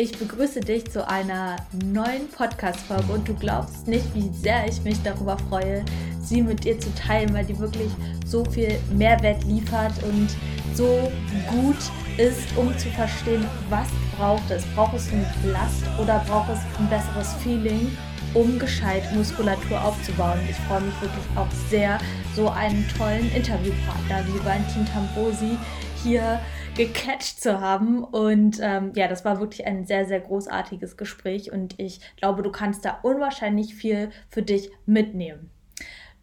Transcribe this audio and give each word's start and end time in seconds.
Ich 0.00 0.16
begrüße 0.16 0.60
dich 0.60 0.88
zu 0.88 1.08
einer 1.08 1.56
neuen 1.92 2.28
Podcast-Folge 2.28 3.12
und 3.12 3.26
du 3.26 3.34
glaubst 3.34 3.88
nicht, 3.88 4.04
wie 4.14 4.30
sehr 4.32 4.64
ich 4.68 4.80
mich 4.82 5.02
darüber 5.02 5.36
freue, 5.48 5.84
sie 6.22 6.40
mit 6.40 6.62
dir 6.62 6.78
zu 6.78 6.94
teilen, 6.94 7.34
weil 7.34 7.44
die 7.44 7.58
wirklich 7.58 7.90
so 8.24 8.44
viel 8.44 8.78
Mehrwert 8.92 9.42
liefert 9.42 9.92
und 10.04 10.28
so 10.72 11.10
gut 11.50 11.76
ist, 12.16 12.56
um 12.56 12.78
zu 12.78 12.88
verstehen, 12.90 13.44
was 13.70 13.88
braucht 14.16 14.48
es. 14.52 14.64
Braucht 14.76 14.94
es 14.94 15.08
eine 15.12 15.26
Last 15.50 15.82
oder 16.00 16.24
braucht 16.28 16.50
es 16.50 16.60
ein 16.78 16.88
besseres 16.88 17.34
Feeling, 17.42 17.90
um 18.34 18.56
gescheit 18.56 19.02
Muskulatur 19.16 19.82
aufzubauen? 19.82 20.38
Ich 20.48 20.56
freue 20.68 20.82
mich 20.82 20.94
wirklich 21.00 21.26
auch 21.34 21.50
sehr, 21.68 21.98
so 22.36 22.48
einen 22.48 22.86
tollen 22.96 23.32
Interviewpartner 23.32 24.24
wie 24.28 24.44
Valentin 24.44 24.86
Tambosi 24.86 25.58
hier 26.04 26.38
gecatcht 26.78 27.42
zu 27.42 27.60
haben. 27.60 28.04
Und 28.04 28.60
ähm, 28.62 28.92
ja, 28.94 29.08
das 29.08 29.24
war 29.24 29.40
wirklich 29.40 29.66
ein 29.66 29.84
sehr, 29.84 30.06
sehr 30.06 30.20
großartiges 30.20 30.96
Gespräch 30.96 31.52
und 31.52 31.78
ich 31.78 32.00
glaube, 32.16 32.42
du 32.42 32.50
kannst 32.50 32.84
da 32.84 33.00
unwahrscheinlich 33.02 33.74
viel 33.74 34.10
für 34.28 34.42
dich 34.42 34.70
mitnehmen. 34.86 35.50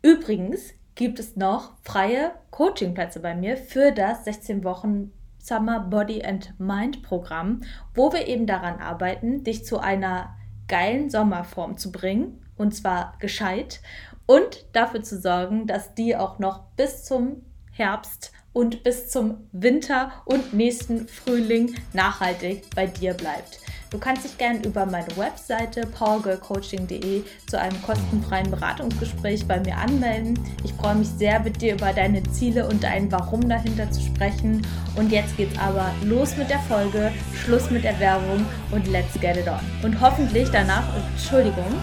Übrigens 0.02 0.74
gibt 0.96 1.20
es 1.20 1.36
noch 1.36 1.74
freie 1.84 2.32
Coachingplätze 2.52 3.20
bei 3.20 3.36
mir 3.36 3.58
für 3.58 3.92
das 3.92 4.24
16 4.24 4.64
Wochen 4.64 5.12
Summer 5.40 5.82
Body 5.82 6.24
and 6.24 6.58
Mind 6.58 7.04
Programm, 7.04 7.62
wo 7.94 8.14
wir 8.14 8.28
eben 8.28 8.48
daran 8.48 8.80
arbeiten, 8.80 9.44
dich 9.44 9.66
zu 9.66 9.80
einer 9.80 10.36
geilen 10.68 11.10
Sommerform 11.10 11.78
zu 11.78 11.92
bringen 11.92 12.42
und 12.56 12.74
zwar 12.74 13.16
gescheit 13.20 13.82
und 14.26 14.66
dafür 14.72 15.04
zu 15.04 15.20
sorgen, 15.20 15.68
dass 15.68 15.94
die 15.94 16.16
auch 16.16 16.40
noch 16.40 16.64
bis 16.78 17.04
zum 17.04 17.44
Herbst 17.72 18.32
und 18.56 18.84
bis 18.84 19.10
zum 19.10 19.36
Winter 19.52 20.14
und 20.24 20.54
nächsten 20.54 21.10
Frühling 21.10 21.76
nachhaltig 21.92 22.64
bei 22.74 22.88
dir 22.88 23.14
bleibt. 23.14 23.60
Du 23.92 23.98
kannst 24.00 24.24
dich 24.24 24.38
gerne 24.38 24.66
über 24.66 24.86
meine 24.86 25.16
Webseite 25.18 25.86
powergirlcoaching.de 25.86 27.24
zu 27.48 27.60
einem 27.60 27.82
kostenfreien 27.82 28.50
Beratungsgespräch 28.50 29.46
bei 29.46 29.60
mir 29.60 29.78
anmelden. 29.78 30.40
Ich 30.64 30.74
freue 30.74 30.96
mich 30.96 31.10
sehr, 31.10 31.42
mit 31.42 31.62
dir 31.62 31.74
über 31.74 31.92
deine 31.92 32.24
Ziele 32.32 32.66
und 32.68 32.82
dein 32.84 33.12
Warum 33.12 33.48
dahinter 33.48 33.92
zu 33.92 34.02
sprechen. 34.02 34.66
Und 34.96 35.12
jetzt 35.12 35.36
geht's 35.36 35.60
aber 35.60 35.94
los 36.04 36.38
mit 36.38 36.50
der 36.50 36.60
Folge, 36.60 37.12
Schluss 37.44 37.70
mit 37.70 37.84
der 37.84 38.00
Werbung 38.00 38.46
und 38.72 38.88
let's 38.88 39.14
get 39.20 39.36
it 39.36 39.48
on. 39.48 39.60
Und 39.84 40.00
hoffentlich 40.00 40.50
danach, 40.50 40.86
Entschuldigung, 41.14 41.74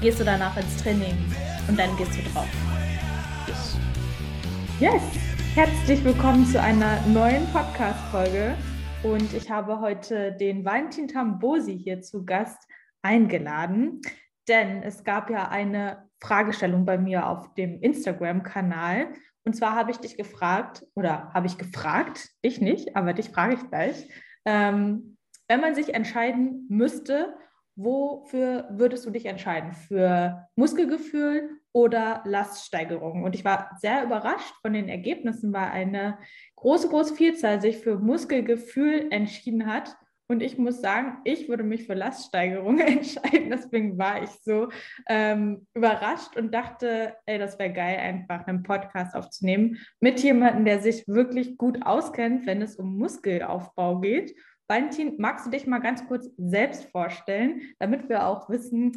gehst 0.00 0.18
du 0.18 0.24
danach 0.24 0.56
ins 0.56 0.82
Training 0.82 1.16
und 1.68 1.78
dann 1.78 1.96
gehst 1.96 2.12
du 2.12 2.22
drauf. 2.32 2.48
Yes. 3.46 3.76
Yes. 4.80 5.31
Herzlich 5.54 6.02
willkommen 6.02 6.46
zu 6.46 6.58
einer 6.58 6.98
neuen 7.08 7.46
Podcast-Folge. 7.48 8.56
Und 9.02 9.34
ich 9.34 9.50
habe 9.50 9.80
heute 9.80 10.32
den 10.32 10.64
Valentin 10.64 11.08
Tambosi 11.08 11.78
hier 11.78 12.00
zu 12.00 12.24
Gast 12.24 12.66
eingeladen, 13.02 14.00
denn 14.48 14.82
es 14.82 15.04
gab 15.04 15.28
ja 15.28 15.48
eine 15.48 16.08
Fragestellung 16.22 16.86
bei 16.86 16.96
mir 16.96 17.26
auf 17.26 17.52
dem 17.52 17.82
Instagram-Kanal. 17.82 19.08
Und 19.44 19.54
zwar 19.54 19.76
habe 19.76 19.90
ich 19.90 19.98
dich 19.98 20.16
gefragt, 20.16 20.86
oder 20.94 21.30
habe 21.34 21.48
ich 21.48 21.58
gefragt, 21.58 22.30
ich 22.40 22.62
nicht, 22.62 22.96
aber 22.96 23.12
dich 23.12 23.28
frage 23.28 23.56
ich 23.56 23.68
gleich, 23.68 24.08
ähm, 24.46 25.18
wenn 25.48 25.60
man 25.60 25.74
sich 25.74 25.92
entscheiden 25.92 26.64
müsste, 26.70 27.36
wofür 27.76 28.68
würdest 28.70 29.04
du 29.04 29.10
dich 29.10 29.26
entscheiden? 29.26 29.74
Für 29.74 30.48
Muskelgefühl 30.56 31.60
oder 31.72 32.22
Laststeigerung? 32.24 33.22
Und 33.24 33.34
ich 33.34 33.44
war 33.44 33.70
sehr 33.80 34.04
überrascht 34.04 34.54
von 34.62 34.72
den 34.72 34.88
Ergebnissen, 34.88 35.52
weil 35.52 35.68
eine 35.68 36.18
große, 36.56 36.88
große 36.88 37.14
Vielzahl 37.14 37.60
sich 37.60 37.78
für 37.78 37.98
Muskelgefühl 37.98 39.08
entschieden 39.10 39.66
hat. 39.66 39.96
Und 40.28 40.42
ich 40.42 40.56
muss 40.56 40.80
sagen, 40.80 41.18
ich 41.24 41.48
würde 41.48 41.62
mich 41.62 41.86
für 41.86 41.94
Laststeigerung 41.94 42.78
entscheiden. 42.80 43.50
Deswegen 43.50 43.98
war 43.98 44.22
ich 44.22 44.30
so 44.42 44.68
ähm, 45.08 45.66
überrascht 45.74 46.36
und 46.36 46.54
dachte, 46.54 47.16
ey, 47.26 47.38
das 47.38 47.58
wäre 47.58 47.72
geil, 47.72 47.98
einfach 47.98 48.46
einen 48.46 48.62
Podcast 48.62 49.14
aufzunehmen 49.14 49.78
mit 50.00 50.20
jemandem, 50.20 50.64
der 50.64 50.80
sich 50.80 51.06
wirklich 51.06 51.58
gut 51.58 51.84
auskennt, 51.84 52.46
wenn 52.46 52.62
es 52.62 52.76
um 52.76 52.96
Muskelaufbau 52.96 54.00
geht 54.00 54.34
Valentin, 54.72 55.16
magst 55.18 55.44
du 55.44 55.50
dich 55.50 55.66
mal 55.66 55.80
ganz 55.80 56.06
kurz 56.06 56.30
selbst 56.38 56.84
vorstellen, 56.86 57.60
damit 57.78 58.08
wir 58.08 58.26
auch 58.26 58.48
wissen, 58.48 58.92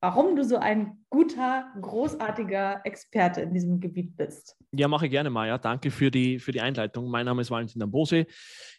warum 0.00 0.34
du 0.34 0.44
so 0.44 0.56
ein 0.56 1.04
guter, 1.10 1.66
großartiger 1.80 2.80
Experte 2.84 3.42
in 3.42 3.52
diesem 3.52 3.80
Gebiet 3.80 4.16
bist. 4.16 4.56
Ja, 4.72 4.88
mache 4.88 5.06
ich 5.06 5.10
gerne, 5.10 5.30
Maja. 5.30 5.58
Danke 5.58 5.90
für 5.90 6.10
die, 6.10 6.38
für 6.38 6.52
die 6.52 6.60
Einleitung. 6.60 7.10
Mein 7.10 7.26
Name 7.26 7.42
ist 7.42 7.50
Valentin 7.50 7.80
Dambose. 7.80 8.26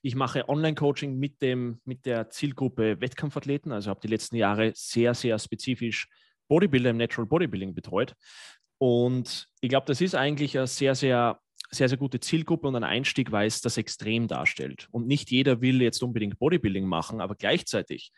Ich 0.01 0.15
mache 0.15 0.49
Online-Coaching 0.49 1.17
mit, 1.17 1.41
mit 1.85 2.05
der 2.05 2.29
Zielgruppe 2.29 2.99
Wettkampfathleten. 2.99 3.71
Also 3.71 3.89
habe 3.89 4.01
die 4.01 4.07
letzten 4.07 4.35
Jahre 4.35 4.71
sehr, 4.75 5.13
sehr 5.13 5.37
spezifisch 5.37 6.07
Bodybuilder 6.47 6.89
im 6.89 6.97
Natural 6.97 7.27
Bodybuilding 7.27 7.75
betreut. 7.75 8.15
Und 8.79 9.47
ich 9.61 9.69
glaube, 9.69 9.85
das 9.85 10.01
ist 10.01 10.15
eigentlich 10.15 10.57
ein 10.57 10.67
sehr, 10.67 10.95
sehr 10.95 11.39
sehr, 11.73 11.87
sehr 11.87 11.97
gute 11.97 12.19
Zielgruppe 12.19 12.67
und 12.67 12.75
ein 12.75 12.83
Einstieg, 12.83 13.31
weil 13.31 13.47
es 13.47 13.61
das 13.61 13.77
extrem 13.77 14.27
darstellt. 14.27 14.89
Und 14.91 15.07
nicht 15.07 15.31
jeder 15.31 15.61
will 15.61 15.81
jetzt 15.81 16.03
unbedingt 16.03 16.37
Bodybuilding 16.37 16.85
machen, 16.85 17.21
aber 17.21 17.35
gleichzeitig 17.35 18.11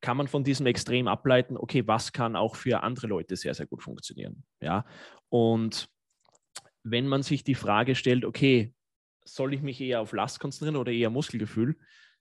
kann 0.00 0.16
man 0.16 0.28
von 0.28 0.44
diesem 0.44 0.66
Extrem 0.66 1.08
ableiten, 1.08 1.56
okay, 1.56 1.86
was 1.86 2.12
kann 2.12 2.36
auch 2.36 2.56
für 2.56 2.82
andere 2.82 3.08
Leute 3.08 3.36
sehr, 3.36 3.54
sehr 3.54 3.66
gut 3.66 3.82
funktionieren. 3.82 4.44
Ja? 4.60 4.84
Und 5.28 5.88
wenn 6.84 7.06
man 7.06 7.22
sich 7.22 7.44
die 7.44 7.54
Frage 7.54 7.94
stellt, 7.94 8.24
okay, 8.24 8.72
soll 9.24 9.54
ich 9.54 9.62
mich 9.62 9.80
eher 9.80 10.00
auf 10.00 10.12
Last 10.12 10.40
konzentrieren 10.40 10.76
oder 10.76 10.92
eher 10.92 11.10
Muskelgefühl, 11.10 11.76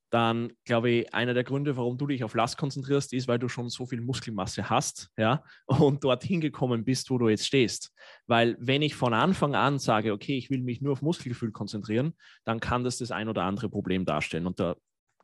dann 0.10 0.54
glaube 0.64 0.90
ich, 0.90 1.14
einer 1.14 1.34
der 1.34 1.44
Gründe, 1.44 1.76
warum 1.76 1.98
du 1.98 2.08
dich 2.08 2.24
auf 2.24 2.34
Last 2.34 2.58
konzentrierst, 2.58 3.12
ist, 3.14 3.28
weil 3.28 3.40
du 3.40 3.50
schon 3.50 3.70
so 3.70 3.86
viel 3.86 4.00
Muskelmasse 4.02 4.70
hast, 4.70 5.10
ja, 5.18 5.44
und 5.66 6.04
dorthin 6.04 6.40
gekommen 6.40 6.86
bist, 6.86 7.10
wo 7.10 7.18
du 7.18 7.28
jetzt 7.30 7.46
stehst. 7.46 7.94
Weil 8.26 8.56
wenn 8.60 8.82
ich 8.82 8.96
von 8.96 9.14
Anfang 9.14 9.56
an 9.56 9.80
sage, 9.80 10.14
okay, 10.14 10.38
ich 10.38 10.50
will 10.50 10.62
mich 10.62 10.82
nur 10.82 10.94
auf 10.94 11.02
Muskelgefühl 11.02 11.52
konzentrieren, 11.52 12.14
dann 12.46 12.60
kann 12.60 12.84
das 12.84 12.98
das 12.98 13.12
ein 13.12 13.28
oder 13.28 13.44
andere 13.44 13.70
Problem 13.70 14.06
darstellen. 14.06 14.48
Und 14.48 14.60
da 14.60 14.76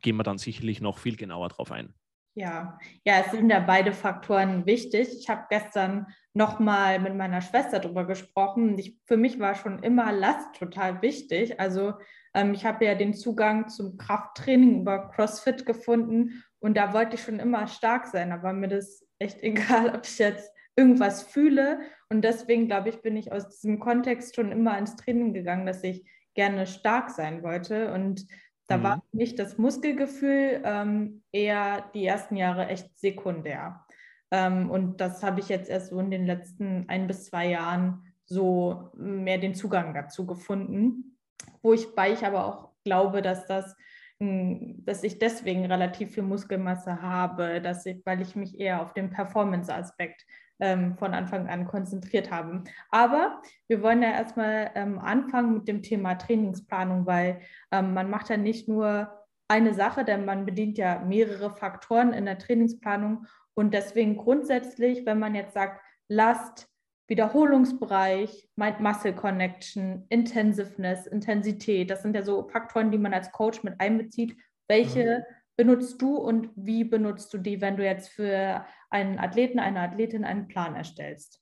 gehen 0.02 0.16
wir 0.16 0.22
dann 0.22 0.38
sicherlich 0.38 0.82
noch 0.82 0.98
viel 0.98 1.16
genauer 1.16 1.48
drauf 1.48 1.72
ein. 1.72 1.94
Ja, 2.36 2.78
ja, 3.04 3.20
es 3.24 3.30
sind 3.30 3.48
ja 3.48 3.60
beide 3.60 3.92
Faktoren 3.92 4.66
wichtig. 4.66 5.08
Ich 5.16 5.28
habe 5.28 5.46
gestern 5.50 6.06
nochmal 6.32 6.98
mit 6.98 7.14
meiner 7.14 7.40
Schwester 7.40 7.78
darüber 7.78 8.04
gesprochen. 8.06 8.76
Ich, 8.76 8.98
für 9.04 9.16
mich 9.16 9.38
war 9.38 9.54
schon 9.54 9.84
immer 9.84 10.10
Last 10.10 10.56
total 10.56 11.00
wichtig. 11.00 11.60
Also 11.60 11.94
ähm, 12.34 12.52
ich 12.52 12.64
habe 12.64 12.84
ja 12.84 12.96
den 12.96 13.14
Zugang 13.14 13.68
zum 13.68 13.96
Krafttraining 13.98 14.80
über 14.80 15.10
CrossFit 15.10 15.64
gefunden 15.64 16.42
und 16.58 16.76
da 16.76 16.92
wollte 16.92 17.14
ich 17.14 17.22
schon 17.22 17.38
immer 17.38 17.68
stark 17.68 18.06
sein. 18.06 18.30
Da 18.30 18.42
war 18.42 18.52
mir 18.52 18.68
das 18.68 19.06
echt 19.20 19.40
egal, 19.42 19.94
ob 19.94 20.04
ich 20.04 20.18
jetzt 20.18 20.50
irgendwas 20.74 21.22
fühle. 21.22 21.78
Und 22.08 22.22
deswegen, 22.22 22.66
glaube 22.66 22.88
ich, 22.88 23.00
bin 23.00 23.16
ich 23.16 23.30
aus 23.30 23.48
diesem 23.48 23.78
Kontext 23.78 24.34
schon 24.34 24.50
immer 24.50 24.76
ins 24.76 24.96
Training 24.96 25.34
gegangen, 25.34 25.66
dass 25.66 25.84
ich 25.84 26.04
gerne 26.34 26.66
stark 26.66 27.10
sein 27.10 27.44
wollte. 27.44 27.92
Und 27.92 28.26
da 28.66 28.78
mhm. 28.78 28.82
war 28.82 29.02
für 29.10 29.16
mich 29.16 29.34
das 29.34 29.58
Muskelgefühl 29.58 30.62
ähm, 30.64 31.22
eher 31.32 31.90
die 31.94 32.04
ersten 32.06 32.36
Jahre 32.36 32.68
echt 32.68 32.96
sekundär. 32.98 33.84
Ähm, 34.30 34.70
und 34.70 35.00
das 35.00 35.22
habe 35.22 35.40
ich 35.40 35.48
jetzt 35.48 35.68
erst 35.68 35.90
so 35.90 35.98
in 36.00 36.10
den 36.10 36.26
letzten 36.26 36.88
ein 36.88 37.06
bis 37.06 37.26
zwei 37.26 37.48
Jahren 37.48 38.02
so 38.24 38.90
mehr 38.94 39.38
den 39.38 39.54
Zugang 39.54 39.92
dazu 39.94 40.26
gefunden, 40.26 41.18
wo 41.62 41.72
ich 41.72 41.94
bei 41.94 42.12
ich 42.12 42.24
aber 42.24 42.46
auch 42.46 42.70
glaube, 42.84 43.22
dass 43.22 43.46
das 43.46 43.76
dass 44.20 45.02
ich 45.02 45.18
deswegen 45.18 45.66
relativ 45.66 46.14
viel 46.14 46.22
Muskelmasse 46.22 47.02
habe, 47.02 47.60
dass 47.60 47.84
ich, 47.84 48.00
weil 48.04 48.22
ich 48.22 48.36
mich 48.36 48.58
eher 48.58 48.80
auf 48.80 48.94
den 48.94 49.10
Performance-Aspekt 49.10 50.24
ähm, 50.60 50.96
von 50.98 51.14
Anfang 51.14 51.48
an 51.48 51.66
konzentriert 51.66 52.30
haben. 52.30 52.64
Aber 52.90 53.40
wir 53.68 53.82
wollen 53.82 54.02
ja 54.02 54.10
erstmal 54.10 54.70
ähm, 54.74 54.98
anfangen 54.98 55.54
mit 55.54 55.68
dem 55.68 55.82
Thema 55.82 56.14
Trainingsplanung, 56.14 57.06
weil 57.06 57.40
ähm, 57.70 57.94
man 57.94 58.10
macht 58.10 58.28
ja 58.28 58.36
nicht 58.36 58.68
nur 58.68 59.10
eine 59.48 59.74
Sache, 59.74 60.04
denn 60.04 60.24
man 60.24 60.46
bedient 60.46 60.78
ja 60.78 61.00
mehrere 61.00 61.54
Faktoren 61.54 62.12
in 62.12 62.24
der 62.24 62.38
Trainingsplanung. 62.38 63.26
Und 63.54 63.74
deswegen 63.74 64.16
grundsätzlich, 64.16 65.04
wenn 65.06 65.18
man 65.18 65.34
jetzt 65.34 65.54
sagt, 65.54 65.80
Last, 66.08 66.68
Wiederholungsbereich, 67.08 68.48
Mind-Muscle 68.56 69.14
Connection, 69.14 70.06
Intensiveness, 70.08 71.06
Intensität, 71.06 71.90
das 71.90 72.02
sind 72.02 72.16
ja 72.16 72.22
so 72.22 72.48
Faktoren, 72.48 72.90
die 72.90 72.98
man 72.98 73.12
als 73.12 73.30
Coach 73.32 73.62
mit 73.62 73.78
einbezieht. 73.78 74.36
Welche 74.68 75.18
mhm 75.18 75.34
benutzt 75.56 76.00
du 76.00 76.16
und 76.16 76.50
wie 76.56 76.84
benutzt 76.84 77.32
du 77.32 77.38
die, 77.38 77.60
wenn 77.60 77.76
du 77.76 77.84
jetzt 77.84 78.08
für 78.08 78.64
einen 78.90 79.18
Athleten, 79.18 79.58
eine 79.58 79.80
Athletin 79.80 80.24
einen 80.24 80.48
Plan 80.48 80.74
erstellst? 80.74 81.40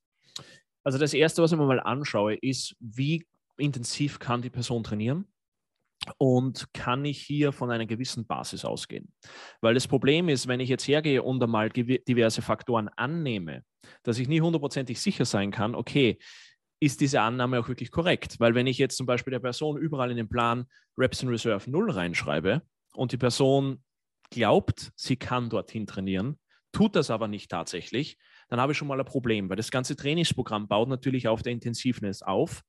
Also 0.85 0.99
das 0.99 1.15
Erste, 1.15 1.43
was 1.43 1.53
ich 1.53 1.59
mir 1.59 1.67
mal 1.67 1.81
anschaue, 1.81 2.35
ist, 2.35 2.77
wie 2.81 3.27
intensiv 3.57 4.19
kann 4.19 4.43
die 4.43 4.51
Person 4.51 4.83
trainieren? 4.83 5.27
Und 6.19 6.73
kann 6.75 7.05
ich 7.05 7.23
hier 7.23 7.53
von 7.53 7.71
einer 7.71 7.87
gewissen 7.87 8.27
Basis 8.27 8.65
ausgehen? 8.65 9.13
Weil 9.61 9.75
das 9.75 9.87
Problem 9.87 10.29
ist, 10.29 10.49
wenn 10.49 10.59
ich 10.59 10.69
jetzt 10.69 10.89
hergehe 10.89 11.23
und 11.23 11.41
einmal 11.41 11.71
diverse 11.71 12.43
Faktoren 12.43 12.89
annehme, 12.97 13.63
dass 14.03 14.19
ich 14.19 14.27
nie 14.27 14.41
hundertprozentig 14.41 15.01
sicher 15.01 15.25
sein 15.25 15.53
kann, 15.53 15.77
okay, 15.77 16.19
ist 16.81 17.01
diese 17.01 17.21
Annahme 17.21 17.61
auch 17.61 17.69
wirklich 17.69 17.93
korrekt? 17.93 18.41
Weil 18.41 18.57
wenn 18.57 18.67
ich 18.67 18.79
jetzt 18.79 18.97
zum 18.97 19.07
Beispiel 19.07 19.31
der 19.31 19.39
Person 19.39 19.79
überall 19.79 20.11
in 20.11 20.17
den 20.17 20.29
Plan 20.29 20.67
Reps 20.99 21.23
in 21.23 21.29
Reserve 21.29 21.71
0 21.71 21.93
reinschreibe 21.93 22.63
und 22.95 23.13
die 23.13 23.19
Person 23.19 23.85
glaubt, 24.33 24.93
sie 24.97 25.17
kann 25.17 25.49
dorthin 25.49 25.87
trainieren, 25.87 26.39
tut 26.73 26.97
das 26.97 27.11
aber 27.11 27.29
nicht 27.29 27.51
tatsächlich, 27.51 28.19
dann 28.49 28.61
habe 28.61 28.73
ich 28.73 28.79
schon 28.79 28.89
mal 28.89 28.99
ein 28.99 29.07
Problem, 29.07 29.49
weil 29.49 29.57
das 29.57 29.71
ganze 29.71 29.95
Trainingsprogramm 29.95 30.69
baut 30.69 30.89
natürlich 30.89 31.29
auf 31.29 31.43
der 31.43 31.53
Intensivness 31.53 32.23
auf 32.23 32.63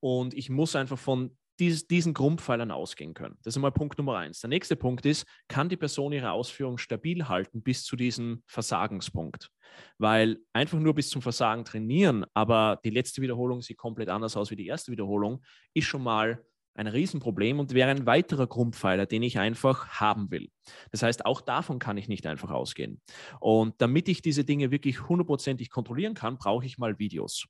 und 0.00 0.34
ich 0.34 0.50
muss 0.50 0.74
einfach 0.74 0.98
von 0.98 1.36
dies, 1.60 1.86
diesen 1.86 2.14
Grundpfeilern 2.14 2.70
ausgehen 2.70 3.12
können. 3.12 3.36
Das 3.42 3.52
ist 3.52 3.58
einmal 3.58 3.70
Punkt 3.70 3.98
Nummer 3.98 4.16
eins. 4.16 4.40
Der 4.40 4.48
nächste 4.48 4.76
Punkt 4.76 5.04
ist, 5.04 5.26
kann 5.46 5.68
die 5.68 5.76
Person 5.76 6.12
ihre 6.12 6.32
Ausführung 6.32 6.78
stabil 6.78 7.28
halten 7.28 7.62
bis 7.62 7.84
zu 7.84 7.96
diesem 7.96 8.42
Versagenspunkt? 8.46 9.50
Weil 9.98 10.38
einfach 10.54 10.78
nur 10.78 10.94
bis 10.94 11.10
zum 11.10 11.20
Versagen 11.20 11.64
trainieren, 11.66 12.24
aber 12.32 12.80
die 12.82 12.90
letzte 12.90 13.20
Wiederholung 13.20 13.60
sieht 13.60 13.76
komplett 13.76 14.08
anders 14.08 14.36
aus 14.36 14.50
wie 14.50 14.56
die 14.56 14.66
erste 14.66 14.90
Wiederholung, 14.90 15.42
ist 15.74 15.84
schon 15.84 16.02
mal 16.02 16.42
ein 16.74 16.86
Riesenproblem 16.86 17.58
und 17.58 17.74
wäre 17.74 17.90
ein 17.90 18.06
weiterer 18.06 18.46
Grundpfeiler, 18.46 19.06
den 19.06 19.22
ich 19.22 19.38
einfach 19.38 19.88
haben 19.88 20.30
will. 20.30 20.50
Das 20.92 21.02
heißt, 21.02 21.26
auch 21.26 21.40
davon 21.40 21.78
kann 21.78 21.96
ich 21.96 22.08
nicht 22.08 22.26
einfach 22.26 22.50
ausgehen. 22.50 23.00
Und 23.40 23.74
damit 23.78 24.08
ich 24.08 24.22
diese 24.22 24.44
Dinge 24.44 24.70
wirklich 24.70 25.08
hundertprozentig 25.08 25.70
kontrollieren 25.70 26.14
kann, 26.14 26.38
brauche 26.38 26.64
ich 26.64 26.78
mal 26.78 26.98
Videos. 26.98 27.46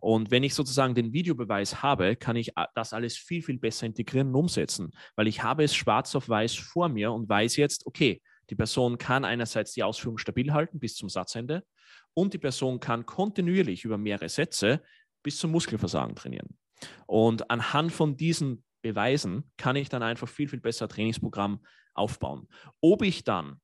Und 0.00 0.30
wenn 0.30 0.42
ich 0.42 0.54
sozusagen 0.54 0.94
den 0.94 1.12
Videobeweis 1.12 1.82
habe, 1.82 2.16
kann 2.16 2.36
ich 2.36 2.52
das 2.74 2.92
alles 2.92 3.16
viel, 3.16 3.42
viel 3.42 3.58
besser 3.58 3.86
integrieren 3.86 4.28
und 4.28 4.34
umsetzen, 4.34 4.90
weil 5.16 5.28
ich 5.28 5.42
habe 5.42 5.64
es 5.64 5.74
schwarz 5.74 6.14
auf 6.14 6.28
weiß 6.28 6.54
vor 6.54 6.88
mir 6.88 7.12
und 7.12 7.28
weiß 7.28 7.56
jetzt, 7.56 7.86
okay, 7.86 8.20
die 8.50 8.56
Person 8.56 8.98
kann 8.98 9.24
einerseits 9.24 9.72
die 9.72 9.82
Ausführung 9.82 10.18
stabil 10.18 10.52
halten 10.52 10.78
bis 10.78 10.94
zum 10.94 11.08
Satzende 11.08 11.64
und 12.12 12.34
die 12.34 12.38
Person 12.38 12.80
kann 12.80 13.06
kontinuierlich 13.06 13.84
über 13.84 13.98
mehrere 13.98 14.28
Sätze 14.28 14.82
bis 15.22 15.38
zum 15.38 15.50
Muskelversagen 15.50 16.14
trainieren. 16.14 16.58
Und 17.06 17.50
anhand 17.50 17.92
von 17.92 18.16
diesen 18.16 18.64
Beweisen 18.82 19.50
kann 19.56 19.76
ich 19.76 19.88
dann 19.88 20.02
einfach 20.02 20.28
viel, 20.28 20.48
viel 20.48 20.60
besser 20.60 20.88
Trainingsprogramm 20.88 21.64
aufbauen. 21.94 22.48
Ob 22.80 23.02
ich 23.02 23.24
dann 23.24 23.60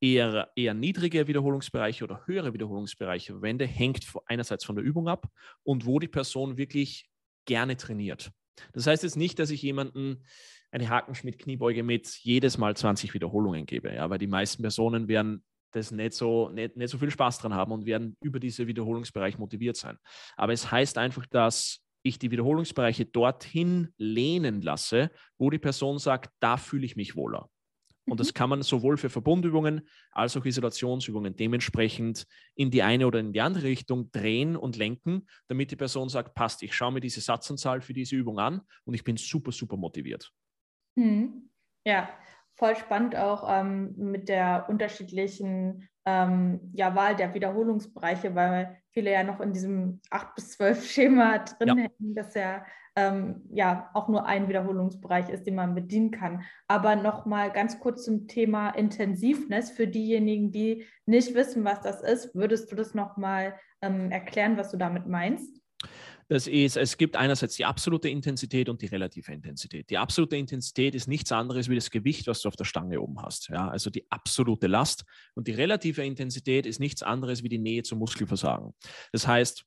eher, 0.00 0.50
eher 0.56 0.74
niedrige 0.74 1.28
Wiederholungsbereiche 1.28 2.04
oder 2.04 2.26
höhere 2.26 2.52
Wiederholungsbereiche 2.52 3.34
verwende, 3.34 3.66
hängt 3.66 4.06
einerseits 4.26 4.64
von 4.64 4.76
der 4.76 4.84
Übung 4.84 5.08
ab 5.08 5.26
und 5.62 5.86
wo 5.86 5.98
die 5.98 6.08
Person 6.08 6.56
wirklich 6.56 7.08
gerne 7.44 7.76
trainiert. 7.76 8.30
Das 8.72 8.86
heißt 8.86 9.02
jetzt 9.02 9.16
nicht, 9.16 9.38
dass 9.38 9.50
ich 9.50 9.62
jemanden 9.62 10.24
eine 10.70 10.88
Hakenschmidt-Kniebeuge 10.88 11.82
mit 11.82 12.08
jedes 12.22 12.58
Mal 12.58 12.76
20 12.76 13.14
Wiederholungen 13.14 13.66
gebe, 13.66 13.94
ja, 13.94 14.08
weil 14.10 14.18
die 14.18 14.26
meisten 14.26 14.62
Personen 14.62 15.06
werden 15.08 15.44
das 15.70 15.90
nicht 15.90 16.12
so, 16.14 16.50
nicht, 16.50 16.76
nicht 16.76 16.90
so 16.90 16.98
viel 16.98 17.10
Spaß 17.10 17.38
dran 17.38 17.54
haben 17.54 17.72
und 17.72 17.86
werden 17.86 18.16
über 18.20 18.40
diese 18.40 18.66
Wiederholungsbereich 18.66 19.38
motiviert 19.38 19.76
sein. 19.76 19.98
Aber 20.36 20.52
es 20.52 20.70
heißt 20.70 20.98
einfach, 20.98 21.26
dass 21.26 21.80
ich 22.02 22.18
die 22.18 22.30
Wiederholungsbereiche 22.30 23.06
dorthin 23.06 23.92
lehnen 23.96 24.60
lasse, 24.60 25.10
wo 25.38 25.50
die 25.50 25.58
Person 25.58 25.98
sagt, 25.98 26.30
da 26.40 26.56
fühle 26.56 26.84
ich 26.84 26.96
mich 26.96 27.16
wohler. 27.16 27.48
Und 28.06 28.18
das 28.18 28.28
mhm. 28.28 28.34
kann 28.34 28.50
man 28.50 28.62
sowohl 28.62 28.96
für 28.96 29.10
Verbundübungen 29.10 29.88
als 30.10 30.36
auch 30.36 30.44
Isolationsübungen 30.44 31.36
dementsprechend 31.36 32.26
in 32.54 32.70
die 32.70 32.82
eine 32.82 33.06
oder 33.06 33.20
in 33.20 33.32
die 33.32 33.40
andere 33.40 33.64
Richtung 33.64 34.10
drehen 34.10 34.56
und 34.56 34.76
lenken, 34.76 35.26
damit 35.48 35.70
die 35.70 35.76
Person 35.76 36.08
sagt, 36.08 36.34
passt, 36.34 36.62
ich 36.62 36.74
schaue 36.74 36.92
mir 36.92 37.00
diese 37.00 37.20
Satzanzahl 37.20 37.80
für 37.80 37.92
diese 37.92 38.16
Übung 38.16 38.40
an 38.40 38.62
und 38.84 38.94
ich 38.94 39.04
bin 39.04 39.16
super, 39.16 39.52
super 39.52 39.76
motiviert. 39.76 40.32
Mhm. 40.96 41.50
Ja, 41.86 42.08
voll 42.54 42.76
spannend 42.76 43.16
auch 43.16 43.48
ähm, 43.48 43.94
mit 43.96 44.28
der 44.28 44.66
unterschiedlichen 44.68 45.88
ähm, 46.04 46.60
ja, 46.74 46.94
Wahl 46.94 47.16
der 47.16 47.34
Wiederholungsbereiche, 47.34 48.34
weil 48.34 48.76
viele 48.90 49.12
ja 49.12 49.22
noch 49.22 49.40
in 49.40 49.52
diesem 49.52 50.00
8 50.10 50.34
bis 50.34 50.50
12 50.52 50.84
Schema 50.90 51.38
drin 51.38 51.68
ja. 51.68 51.74
hängen, 51.76 52.14
dass 52.14 52.34
ja, 52.34 52.64
ähm, 52.96 53.42
ja 53.50 53.90
auch 53.94 54.08
nur 54.08 54.26
ein 54.26 54.48
Wiederholungsbereich 54.48 55.28
ist, 55.28 55.46
den 55.46 55.54
man 55.54 55.74
bedienen 55.74 56.10
kann. 56.10 56.42
Aber 56.68 56.96
nochmal 56.96 57.52
ganz 57.52 57.78
kurz 57.78 58.04
zum 58.04 58.26
Thema 58.26 58.70
Intensivness 58.70 59.70
für 59.70 59.86
diejenigen, 59.86 60.50
die 60.50 60.86
nicht 61.06 61.34
wissen, 61.34 61.64
was 61.64 61.80
das 61.80 62.02
ist. 62.02 62.34
Würdest 62.34 62.70
du 62.70 62.76
das 62.76 62.94
nochmal 62.94 63.54
ähm, 63.80 64.10
erklären, 64.10 64.56
was 64.56 64.70
du 64.70 64.76
damit 64.76 65.06
meinst? 65.06 65.62
Das 66.32 66.46
ist, 66.46 66.78
es 66.78 66.96
gibt 66.96 67.14
einerseits 67.14 67.56
die 67.56 67.66
absolute 67.66 68.08
Intensität 68.08 68.70
und 68.70 68.80
die 68.80 68.86
relative 68.86 69.30
Intensität. 69.32 69.90
Die 69.90 69.98
absolute 69.98 70.38
Intensität 70.38 70.94
ist 70.94 71.06
nichts 71.06 71.30
anderes 71.30 71.68
wie 71.68 71.74
das 71.74 71.90
Gewicht, 71.90 72.26
was 72.26 72.40
du 72.40 72.48
auf 72.48 72.56
der 72.56 72.64
Stange 72.64 73.02
oben 73.02 73.20
hast. 73.20 73.50
Ja, 73.50 73.68
also 73.68 73.90
die 73.90 74.10
absolute 74.10 74.66
Last. 74.66 75.04
Und 75.34 75.46
die 75.46 75.52
relative 75.52 76.02
Intensität 76.02 76.64
ist 76.64 76.80
nichts 76.80 77.02
anderes 77.02 77.42
wie 77.42 77.50
die 77.50 77.58
Nähe 77.58 77.82
zum 77.82 77.98
Muskelversagen. 77.98 78.72
Das 79.12 79.26
heißt, 79.26 79.66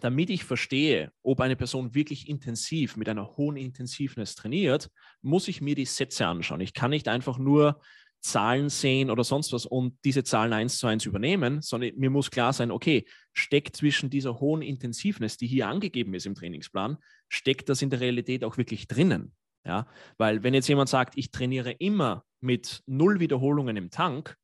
damit 0.00 0.28
ich 0.28 0.44
verstehe, 0.44 1.12
ob 1.22 1.40
eine 1.40 1.56
Person 1.56 1.94
wirklich 1.94 2.28
intensiv 2.28 2.98
mit 2.98 3.08
einer 3.08 3.38
hohen 3.38 3.56
Intensivness 3.56 4.34
trainiert, 4.34 4.90
muss 5.22 5.48
ich 5.48 5.62
mir 5.62 5.76
die 5.76 5.86
Sätze 5.86 6.26
anschauen. 6.26 6.60
Ich 6.60 6.74
kann 6.74 6.90
nicht 6.90 7.08
einfach 7.08 7.38
nur 7.38 7.80
Zahlen 8.20 8.68
sehen 8.68 9.10
oder 9.10 9.24
sonst 9.24 9.52
was 9.52 9.66
und 9.66 9.96
diese 10.04 10.24
Zahlen 10.24 10.52
eins 10.52 10.78
zu 10.78 10.86
eins 10.86 11.06
übernehmen, 11.06 11.62
sondern 11.62 11.92
mir 11.96 12.10
muss 12.10 12.30
klar 12.30 12.52
sein, 12.52 12.70
okay, 12.70 13.04
steckt 13.32 13.76
zwischen 13.76 14.10
dieser 14.10 14.40
hohen 14.40 14.62
Intensivness, 14.62 15.36
die 15.36 15.46
hier 15.46 15.68
angegeben 15.68 16.14
ist 16.14 16.26
im 16.26 16.34
Trainingsplan, 16.34 16.98
steckt 17.28 17.68
das 17.68 17.82
in 17.82 17.90
der 17.90 18.00
Realität 18.00 18.44
auch 18.44 18.56
wirklich 18.56 18.88
drinnen? 18.88 19.32
Ja, 19.64 19.88
weil 20.16 20.44
wenn 20.44 20.54
jetzt 20.54 20.68
jemand 20.68 20.88
sagt, 20.88 21.16
ich 21.16 21.32
trainiere 21.32 21.72
immer 21.72 22.24
mit 22.40 22.82
null 22.86 23.18
Wiederholungen 23.18 23.76
im 23.76 23.90
Tank, 23.90 24.36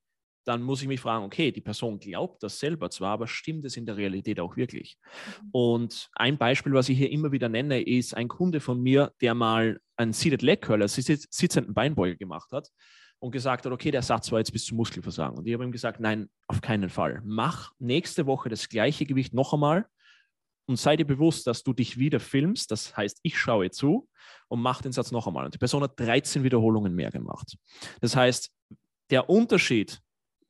dann 0.45 0.63
muss 0.63 0.83
ich 0.83 0.89
mich 0.89 1.01
fragen, 1.01 1.25
okay, 1.25 1.53
die 1.53 1.61
Person 1.61 2.01
glaubt 2.01 2.43
das 2.43 2.59
selber 2.59 2.91
zwar, 2.91 3.13
aber 3.13 3.29
stimmt 3.29 3.65
es 3.65 3.77
in 3.77 3.87
der 3.87 3.97
Realität 3.97 4.41
auch 4.41 4.57
wirklich? 4.57 4.99
Mhm. 5.41 5.49
Und 5.53 6.11
ein 6.15 6.39
Beispiel, 6.39 6.73
was 6.73 6.89
ich 6.89 6.99
hier 6.99 7.11
immer 7.11 7.31
wieder 7.31 7.49
nenne, 7.49 7.81
ist 7.81 8.17
ein 8.17 8.27
Kunde 8.27 8.59
von 8.59 8.83
mir, 8.83 9.13
der 9.21 9.35
mal 9.35 9.81
einen 9.97 10.13
Seated 10.13 10.43
Leg 10.43 10.63
Curl, 10.63 10.83
also 10.83 11.01
sitzenden 11.01 11.75
Beinbeuger 11.75 12.17
gemacht 12.17 12.51
hat 12.51 12.71
und 13.23 13.31
gesagt 13.31 13.65
hat, 13.65 13.73
okay, 13.73 13.93
der 13.93 14.03
Satz 14.03 14.33
war 14.33 14.41
jetzt 14.41 14.53
bis 14.53 14.65
zum 14.65 14.79
Muskelversagen. 14.79 15.39
Und 15.39 15.47
ich 15.47 15.55
habe 15.55 15.63
ihm 15.63 15.71
gesagt, 15.71 16.01
nein, 16.01 16.29
auf 16.49 16.61
keinen 16.61 16.91
Fall. 16.91 17.23
Mach 17.25 17.71
nächste 17.79 18.27
Woche 18.27 18.49
das 18.49 18.69
gleiche 18.69 19.07
Gewicht 19.07 19.33
noch 19.33 19.55
einmal 19.55 19.87
und 20.67 20.75
sei 20.75 20.97
dir 20.97 21.07
bewusst, 21.07 21.47
dass 21.47 21.63
du 21.63 21.73
dich 21.73 21.99
wieder 21.99 22.19
filmst. 22.19 22.73
Das 22.73 22.97
heißt, 22.97 23.21
ich 23.23 23.39
schaue 23.39 23.71
zu 23.71 24.09
und 24.49 24.61
mach 24.61 24.83
den 24.83 24.91
Satz 24.91 25.13
noch 25.13 25.29
einmal. 25.29 25.45
Und 25.45 25.55
die 25.55 25.59
Person 25.59 25.85
hat 25.85 26.01
13 26.01 26.43
Wiederholungen 26.43 26.97
mehr 26.97 27.13
gemacht. 27.13 27.57
Das 28.01 28.17
heißt, 28.17 28.51
der 29.11 29.31
Unterschied 29.31 30.01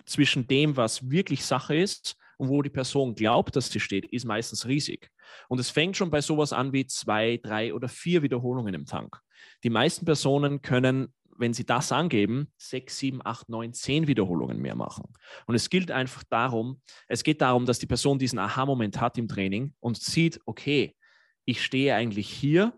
zwischen 0.07 0.47
dem, 0.47 0.75
was 0.75 1.11
wirklich 1.11 1.45
Sache 1.45 1.77
ist 1.77 2.17
und 2.39 2.49
wo 2.49 2.63
die 2.63 2.71
Person 2.71 3.15
glaubt, 3.15 3.55
dass 3.55 3.71
sie 3.71 3.81
steht, 3.81 4.07
ist 4.07 4.25
meistens 4.25 4.67
riesig. 4.67 5.11
Und 5.51 5.59
es 5.61 5.69
fängt 5.69 5.99
schon 5.99 6.11
bei 6.11 6.23
sowas 6.23 6.55
an 6.55 6.73
wie 6.73 6.87
zwei, 6.87 7.39
drei 7.43 7.75
oder 7.75 7.91
vier 7.91 8.23
Wiederholungen 8.23 8.73
im 8.73 8.87
Tank. 8.87 9.21
Die 9.63 9.71
meisten 9.71 10.07
Personen 10.07 10.63
können 10.63 11.13
wenn 11.43 11.53
Sie 11.53 11.67
das 11.67 11.93
angeben, 11.93 12.51
sechs, 12.57 12.99
sieben, 12.99 13.21
acht, 13.23 13.51
neun, 13.51 13.75
zehn 13.75 14.07
Wiederholungen 14.07 14.59
mehr 14.63 14.77
machen. 14.77 15.13
Und 15.47 15.55
es 15.55 15.69
gilt 15.69 15.91
einfach 15.91 16.23
darum, 16.25 16.81
es 17.09 17.23
geht 17.23 17.43
darum, 17.43 17.67
dass 17.67 17.79
die 17.79 17.87
Person 17.87 18.19
diesen 18.19 18.39
Aha-Moment 18.39 19.01
hat 19.01 19.19
im 19.19 19.29
Training 19.29 19.75
und 19.81 19.99
sieht, 19.99 20.41
okay, 20.47 20.97
ich 21.45 21.63
stehe 21.63 21.95
eigentlich 21.95 22.31
hier 22.31 22.73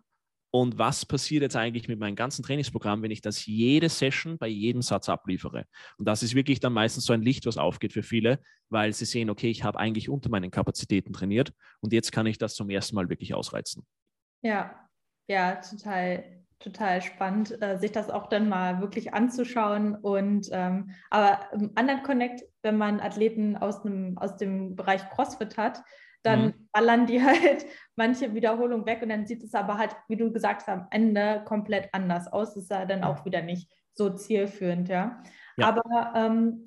und 0.50 0.78
was 0.78 1.04
passiert 1.04 1.42
jetzt 1.42 1.56
eigentlich 1.56 1.88
mit 1.88 1.98
meinem 1.98 2.16
ganzen 2.16 2.42
Trainingsprogramm, 2.42 3.02
wenn 3.02 3.10
ich 3.10 3.20
das 3.20 3.44
jede 3.44 3.88
Session 3.88 4.38
bei 4.38 4.48
jedem 4.48 4.82
Satz 4.82 5.08
abliefere? 5.08 5.66
Und 5.98 6.08
das 6.08 6.22
ist 6.22 6.34
wirklich 6.34 6.58
dann 6.58 6.72
meistens 6.72 7.04
so 7.04 7.12
ein 7.12 7.22
Licht, 7.22 7.44
was 7.46 7.58
aufgeht 7.58 7.92
für 7.92 8.02
viele, 8.02 8.40
weil 8.70 8.92
sie 8.92 9.04
sehen, 9.04 9.30
okay, 9.30 9.50
ich 9.50 9.62
habe 9.62 9.78
eigentlich 9.78 10.08
unter 10.08 10.30
meinen 10.30 10.50
Kapazitäten 10.50 11.12
trainiert 11.12 11.52
und 11.80 11.92
jetzt 11.92 12.12
kann 12.12 12.26
ich 12.26 12.38
das 12.38 12.54
zum 12.54 12.70
ersten 12.70 12.96
Mal 12.96 13.10
wirklich 13.10 13.34
ausreizen. 13.34 13.84
Ja, 14.42 14.88
ja, 15.28 15.56
total 15.56 16.43
total 16.64 17.02
spannend, 17.02 17.62
äh, 17.62 17.78
sich 17.78 17.92
das 17.92 18.08
auch 18.08 18.28
dann 18.28 18.48
mal 18.48 18.80
wirklich 18.80 19.12
anzuschauen. 19.12 19.94
Und 19.94 20.48
ähm, 20.50 20.90
aber 21.10 21.40
im 21.52 21.72
anderen 21.74 22.02
Connect, 22.02 22.42
wenn 22.62 22.78
man 22.78 23.00
Athleten 23.00 23.56
aus, 23.56 23.84
einem, 23.84 24.16
aus 24.16 24.36
dem 24.36 24.74
Bereich 24.74 25.08
CrossFit 25.10 25.58
hat, 25.58 25.82
dann 26.22 26.46
mhm. 26.46 26.68
ballern 26.72 27.06
die 27.06 27.22
halt 27.24 27.66
manche 27.96 28.34
Wiederholungen 28.34 28.86
weg 28.86 29.02
und 29.02 29.10
dann 29.10 29.26
sieht 29.26 29.44
es 29.44 29.54
aber 29.54 29.76
halt, 29.76 29.94
wie 30.08 30.16
du 30.16 30.32
gesagt 30.32 30.62
hast, 30.62 30.68
am 30.68 30.86
Ende 30.90 31.42
komplett 31.44 31.90
anders 31.92 32.32
aus. 32.32 32.54
Das 32.54 32.64
ist 32.64 32.70
ja 32.70 32.86
dann 32.86 33.04
auch 33.04 33.24
wieder 33.26 33.42
nicht 33.42 33.70
so 33.92 34.10
zielführend, 34.10 34.88
ja. 34.88 35.22
ja. 35.58 35.68
Aber 35.68 36.12
ähm, 36.16 36.64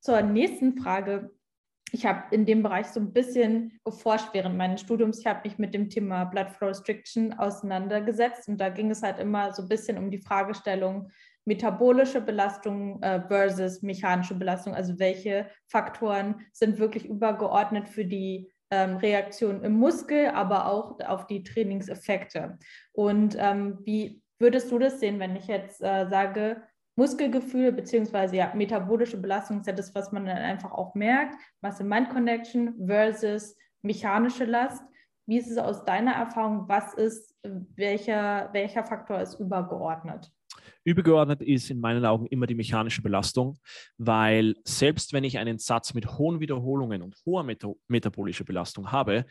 zur 0.00 0.22
nächsten 0.22 0.78
Frage 0.78 1.30
ich 1.92 2.04
habe 2.04 2.22
in 2.34 2.44
dem 2.44 2.62
Bereich 2.62 2.86
so 2.86 3.00
ein 3.00 3.12
bisschen 3.12 3.78
geforscht 3.84 4.30
während 4.32 4.56
meines 4.56 4.80
Studiums. 4.80 5.20
Ich 5.20 5.26
habe 5.26 5.40
mich 5.44 5.58
mit 5.58 5.72
dem 5.72 5.88
Thema 5.88 6.24
Blood 6.24 6.50
Flow 6.50 6.68
Restriction 6.68 7.32
auseinandergesetzt 7.34 8.48
und 8.48 8.58
da 8.60 8.68
ging 8.68 8.90
es 8.90 9.02
halt 9.02 9.18
immer 9.18 9.52
so 9.52 9.62
ein 9.62 9.68
bisschen 9.68 9.96
um 9.96 10.10
die 10.10 10.18
Fragestellung 10.18 11.10
metabolische 11.46 12.20
Belastung 12.20 13.00
äh, 13.02 13.22
versus 13.28 13.80
mechanische 13.82 14.34
Belastung. 14.34 14.74
Also 14.74 14.98
welche 14.98 15.48
Faktoren 15.68 16.40
sind 16.52 16.78
wirklich 16.78 17.06
übergeordnet 17.06 17.88
für 17.88 18.04
die 18.04 18.52
ähm, 18.70 18.96
Reaktion 18.96 19.62
im 19.62 19.74
Muskel, 19.74 20.28
aber 20.30 20.66
auch 20.66 20.98
auf 21.06 21.28
die 21.28 21.44
Trainingseffekte. 21.44 22.58
Und 22.92 23.36
ähm, 23.38 23.78
wie 23.84 24.22
würdest 24.40 24.72
du 24.72 24.78
das 24.80 24.98
sehen, 24.98 25.20
wenn 25.20 25.36
ich 25.36 25.46
jetzt 25.46 25.80
äh, 25.82 26.08
sage, 26.10 26.62
Muskelgefühl 26.96 27.72
beziehungsweise 27.72 28.36
ja, 28.36 28.52
metabolische 28.54 29.18
Belastung 29.18 29.60
ist 29.60 29.66
ja 29.66 29.72
das, 29.72 29.94
was 29.94 30.12
man 30.12 30.26
dann 30.26 30.38
einfach 30.38 30.72
auch 30.72 30.94
merkt. 30.94 31.36
Muscle-Mind-Connection 31.60 32.86
versus 32.86 33.56
mechanische 33.82 34.46
Last. 34.46 34.82
Wie 35.26 35.38
ist 35.38 35.50
es 35.50 35.58
aus 35.58 35.84
deiner 35.84 36.12
Erfahrung? 36.12 36.68
Was 36.68 36.94
ist, 36.94 37.34
welcher, 37.42 38.48
welcher 38.52 38.84
Faktor 38.84 39.20
ist 39.20 39.34
übergeordnet? 39.34 40.30
Übergeordnet 40.84 41.42
ist 41.42 41.70
in 41.70 41.80
meinen 41.80 42.04
Augen 42.04 42.26
immer 42.26 42.46
die 42.46 42.54
mechanische 42.54 43.02
Belastung, 43.02 43.58
weil 43.98 44.54
selbst 44.64 45.12
wenn 45.12 45.24
ich 45.24 45.38
einen 45.38 45.58
Satz 45.58 45.94
mit 45.94 46.16
hohen 46.16 46.40
Wiederholungen 46.40 47.02
und 47.02 47.16
hoher 47.26 47.42
Meta 47.42 47.72
metabolischer 47.88 48.44
Belastung 48.44 48.92
habe, 48.92 49.26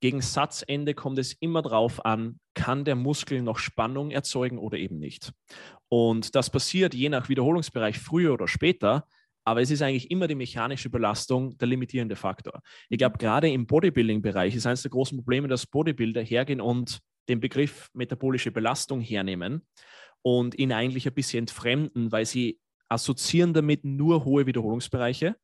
gegen 0.00 0.20
Satzende 0.20 0.94
kommt 0.94 1.18
es 1.18 1.32
immer 1.32 1.62
darauf 1.62 2.04
an, 2.04 2.38
kann 2.54 2.84
der 2.84 2.94
Muskel 2.94 3.42
noch 3.42 3.58
Spannung 3.58 4.10
erzeugen 4.10 4.58
oder 4.58 4.78
eben 4.78 4.98
nicht. 4.98 5.32
Und 5.88 6.34
das 6.34 6.50
passiert 6.50 6.94
je 6.94 7.08
nach 7.08 7.28
Wiederholungsbereich 7.28 7.98
früher 7.98 8.32
oder 8.32 8.48
später, 8.48 9.06
aber 9.44 9.62
es 9.62 9.70
ist 9.70 9.80
eigentlich 9.80 10.10
immer 10.10 10.28
die 10.28 10.34
mechanische 10.34 10.90
Belastung 10.90 11.56
der 11.56 11.68
limitierende 11.68 12.16
Faktor. 12.16 12.60
Ich 12.90 12.98
glaube, 12.98 13.16
gerade 13.18 13.48
im 13.48 13.66
Bodybuilding-Bereich 13.66 14.54
ist 14.54 14.66
eines 14.66 14.82
der 14.82 14.90
großen 14.90 15.16
Probleme, 15.16 15.48
dass 15.48 15.66
Bodybuilder 15.66 16.22
hergehen 16.22 16.60
und 16.60 17.00
den 17.28 17.40
Begriff 17.40 17.88
metabolische 17.94 18.52
Belastung 18.52 19.00
hernehmen 19.00 19.66
und 20.22 20.58
ihn 20.58 20.72
eigentlich 20.72 21.06
ein 21.06 21.14
bisschen 21.14 21.40
entfremden, 21.40 22.12
weil 22.12 22.26
sie 22.26 22.60
assoziieren 22.88 23.52
damit 23.52 23.84
nur 23.84 24.24
hohe 24.24 24.46
Wiederholungsbereiche. 24.46 25.36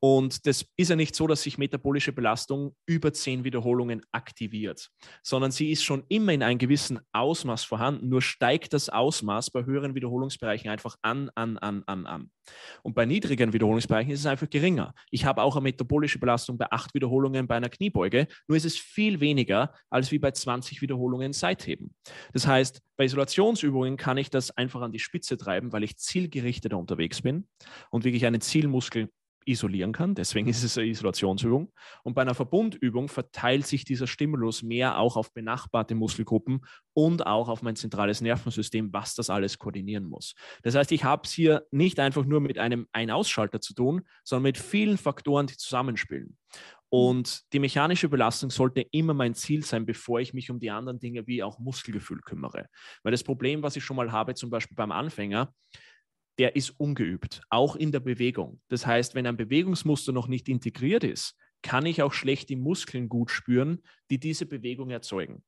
Und 0.00 0.46
das 0.46 0.66
ist 0.76 0.90
ja 0.90 0.96
nicht 0.96 1.14
so, 1.14 1.26
dass 1.26 1.42
sich 1.42 1.58
metabolische 1.58 2.12
Belastung 2.12 2.74
über 2.86 3.12
zehn 3.12 3.44
Wiederholungen 3.44 4.02
aktiviert, 4.10 4.90
sondern 5.22 5.52
sie 5.52 5.70
ist 5.70 5.84
schon 5.84 6.04
immer 6.08 6.32
in 6.32 6.42
einem 6.42 6.58
gewissen 6.58 6.98
Ausmaß 7.12 7.64
vorhanden, 7.64 8.08
nur 8.08 8.20
steigt 8.20 8.72
das 8.72 8.88
Ausmaß 8.88 9.50
bei 9.50 9.64
höheren 9.64 9.94
Wiederholungsbereichen 9.94 10.70
einfach 10.70 10.96
an, 11.02 11.30
an, 11.34 11.56
an, 11.58 11.84
an, 11.86 12.06
an. 12.06 12.30
Und 12.82 12.94
bei 12.94 13.06
niedrigen 13.06 13.52
Wiederholungsbereichen 13.52 14.12
ist 14.12 14.20
es 14.20 14.26
einfach 14.26 14.50
geringer. 14.50 14.94
Ich 15.10 15.24
habe 15.24 15.42
auch 15.42 15.54
eine 15.54 15.62
metabolische 15.62 16.18
Belastung 16.18 16.58
bei 16.58 16.66
acht 16.70 16.94
Wiederholungen 16.94 17.46
bei 17.46 17.56
einer 17.56 17.68
Kniebeuge, 17.68 18.26
nur 18.48 18.56
ist 18.56 18.64
es 18.64 18.76
viel 18.76 19.20
weniger 19.20 19.72
als 19.88 20.10
wie 20.10 20.18
bei 20.18 20.32
20 20.32 20.82
Wiederholungen 20.82 21.32
Seitheben. 21.32 21.94
Das 22.32 22.46
heißt, 22.46 22.80
bei 22.96 23.04
Isolationsübungen 23.04 23.96
kann 23.96 24.16
ich 24.16 24.30
das 24.30 24.50
einfach 24.56 24.80
an 24.80 24.92
die 24.92 24.98
Spitze 24.98 25.36
treiben, 25.36 25.72
weil 25.72 25.84
ich 25.84 25.96
zielgerichteter 25.96 26.76
unterwegs 26.76 27.22
bin 27.22 27.48
und 27.90 28.04
wirklich 28.04 28.26
einen 28.26 28.40
Zielmuskel 28.40 29.10
isolieren 29.46 29.92
kann. 29.92 30.14
Deswegen 30.14 30.48
ist 30.48 30.62
es 30.62 30.78
eine 30.78 30.88
Isolationsübung. 30.88 31.72
Und 32.02 32.14
bei 32.14 32.22
einer 32.22 32.34
Verbundübung 32.34 33.08
verteilt 33.08 33.66
sich 33.66 33.84
dieser 33.84 34.06
Stimulus 34.06 34.62
mehr 34.62 34.98
auch 34.98 35.16
auf 35.16 35.32
benachbarte 35.32 35.94
Muskelgruppen 35.94 36.64
und 36.94 37.26
auch 37.26 37.48
auf 37.48 37.62
mein 37.62 37.76
zentrales 37.76 38.20
Nervensystem, 38.20 38.92
was 38.92 39.14
das 39.14 39.30
alles 39.30 39.58
koordinieren 39.58 40.04
muss. 40.04 40.34
Das 40.62 40.74
heißt, 40.74 40.92
ich 40.92 41.04
habe 41.04 41.22
es 41.24 41.32
hier 41.32 41.66
nicht 41.70 42.00
einfach 42.00 42.24
nur 42.24 42.40
mit 42.40 42.58
einem 42.58 42.86
Ein-Ausschalter 42.92 43.60
zu 43.60 43.74
tun, 43.74 44.02
sondern 44.24 44.44
mit 44.44 44.58
vielen 44.58 44.98
Faktoren, 44.98 45.46
die 45.46 45.56
zusammenspielen. 45.56 46.36
Und 46.94 47.50
die 47.54 47.58
mechanische 47.58 48.10
Belastung 48.10 48.50
sollte 48.50 48.82
immer 48.82 49.14
mein 49.14 49.34
Ziel 49.34 49.64
sein, 49.64 49.86
bevor 49.86 50.20
ich 50.20 50.34
mich 50.34 50.50
um 50.50 50.60
die 50.60 50.70
anderen 50.70 50.98
Dinge 50.98 51.26
wie 51.26 51.42
auch 51.42 51.58
Muskelgefühl 51.58 52.20
kümmere. 52.20 52.66
Weil 53.02 53.12
das 53.12 53.24
Problem, 53.24 53.62
was 53.62 53.76
ich 53.76 53.82
schon 53.82 53.96
mal 53.96 54.12
habe, 54.12 54.34
zum 54.34 54.50
Beispiel 54.50 54.76
beim 54.76 54.92
Anfänger, 54.92 55.54
der 56.38 56.56
ist 56.56 56.70
ungeübt, 56.78 57.42
auch 57.50 57.76
in 57.76 57.92
der 57.92 58.00
Bewegung. 58.00 58.60
Das 58.68 58.86
heißt, 58.86 59.14
wenn 59.14 59.26
ein 59.26 59.36
Bewegungsmuster 59.36 60.12
noch 60.12 60.28
nicht 60.28 60.48
integriert 60.48 61.04
ist, 61.04 61.36
kann 61.62 61.86
ich 61.86 62.02
auch 62.02 62.12
schlecht 62.12 62.48
die 62.48 62.56
Muskeln 62.56 63.08
gut 63.08 63.30
spüren, 63.30 63.80
die 64.10 64.18
diese 64.18 64.46
Bewegung 64.46 64.90
erzeugen. 64.90 65.44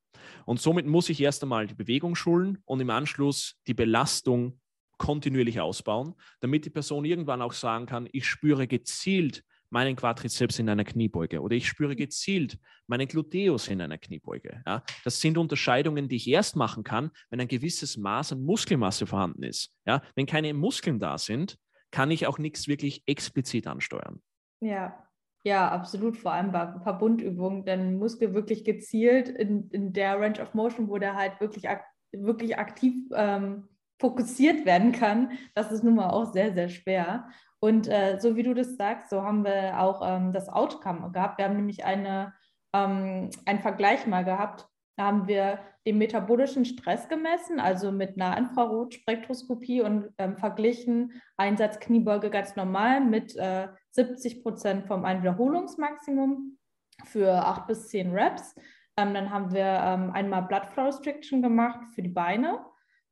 Und 0.47 0.61
somit 0.61 0.87
muss 0.87 1.09
ich 1.09 1.21
erst 1.21 1.43
einmal 1.43 1.67
die 1.67 1.75
Bewegung 1.75 2.15
schulen 2.15 2.59
und 2.65 2.81
im 2.81 2.91
Anschluss 2.91 3.57
die 3.67 3.75
Belastung 3.75 4.61
kontinuierlich 4.97 5.61
ausbauen, 5.61 6.15
damit 6.41 6.65
die 6.65 6.71
Person 6.71 7.05
irgendwann 7.05 7.43
auch 7.43 7.53
sagen 7.53 7.87
kann, 7.87 8.09
ich 8.13 8.27
spüre 8.27 8.69
gezielt 8.69 9.45
meinen 9.75 9.97
Quadrizeps 9.97 10.61
in 10.61 10.69
einer 10.69 10.85
Kniebeuge 10.85 11.41
oder 11.41 11.57
ich 11.57 11.67
spüre 11.67 11.97
gezielt 11.97 12.59
meinen 12.87 13.09
Gluteus 13.09 13.67
in 13.67 13.83
einer 13.83 13.99
Kniebeuge. 13.99 14.63
Ja, 14.65 14.85
das 15.05 15.21
sind 15.21 15.37
Unterscheidungen, 15.37 16.09
die 16.09 16.17
ich 16.17 16.29
erst 16.29 16.55
machen 16.55 16.85
kann, 16.85 17.11
wenn 17.29 17.41
ein 17.41 17.49
gewisses 17.49 17.97
Maß 17.97 18.33
an 18.33 18.45
Muskelmasse 18.45 19.07
vorhanden 19.07 19.43
ist. 19.43 19.75
Ja, 19.85 20.01
wenn 20.15 20.27
keine 20.27 20.55
Muskeln 20.55 21.01
da 21.01 21.19
sind, 21.19 21.59
kann 21.91 22.13
ich 22.13 22.27
auch 22.29 22.39
nichts 22.39 22.69
wirklich 22.69 23.03
explizit 23.07 23.67
ansteuern. 23.67 24.23
Ja, 24.61 25.05
ja, 25.45 25.69
absolut, 25.69 26.17
vor 26.17 26.33
allem 26.33 26.53
bei 26.53 26.73
Verbundübungen, 26.83 27.65
denn 27.65 27.99
Muskel 27.99 28.33
wirklich 28.33 28.65
gezielt 28.65 29.29
in, 29.29 29.69
in 29.71 29.93
der 29.93 30.21
Range 30.21 30.41
of 30.41 30.55
Motion, 30.55 30.89
wo 30.89 30.99
der 30.99 31.17
halt 31.17 31.41
wirklich, 31.41 31.69
ak 31.69 31.85
wirklich 32.13 32.57
aktiv 32.59 32.95
ähm, 33.13 33.69
fokussiert 34.01 34.67
werden 34.67 34.93
kann, 34.93 35.33
das 35.55 35.73
ist 35.73 35.83
nun 35.83 35.97
mal 35.97 36.11
auch 36.11 36.33
sehr, 36.33 36.55
sehr 36.55 36.69
schwer. 36.69 37.29
Und 37.65 37.89
äh, 37.89 38.19
so 38.21 38.37
wie 38.37 38.43
du 38.43 38.53
das 38.53 38.77
sagst, 38.77 39.09
so 39.09 39.23
haben 39.23 39.43
wir 39.43 39.81
auch 39.81 40.03
ähm, 40.05 40.35
das 40.35 40.51
Outcome 40.51 41.11
gehabt. 41.13 41.39
Wir 41.39 41.47
haben 41.47 41.57
nämlich 41.57 41.83
eine, 41.83 42.35
ähm, 42.75 43.31
einen 43.47 43.61
Vergleich 43.61 44.07
mal 44.07 44.23
gehabt. 44.23 44.69
Da 44.99 45.07
haben 45.07 45.27
wir 45.29 45.61
den 45.87 45.97
metabolischen 45.97 46.67
Stress 46.67 47.09
gemessen, 47.09 47.61
also 47.61 47.91
mit 47.91 48.21
einer 48.21 48.37
Infrarotspektroskopie 48.37 49.81
und 49.81 50.11
ähm, 50.19 50.37
verglichen 50.37 51.23
Einsatz 51.39 51.81
Kniebeuge 51.81 52.29
ganz 52.29 52.55
normal 52.55 53.01
mit 53.01 53.35
äh, 53.37 53.69
70 53.93 54.43
Prozent 54.43 54.87
vom 54.87 55.07
Einwiederholungsmaximum 55.07 56.59
für 57.07 57.33
8 57.33 57.67
bis 57.67 57.89
10 57.89 58.13
Reps. 58.13 58.55
Ähm, 58.99 59.15
dann 59.15 59.31
haben 59.31 59.55
wir 59.55 59.65
ähm, 59.65 60.11
einmal 60.11 60.43
Blood 60.43 60.67
Flow 60.67 60.85
Restriction 60.85 61.41
gemacht 61.41 61.81
für 61.95 62.03
die 62.03 62.11
Beine 62.11 62.61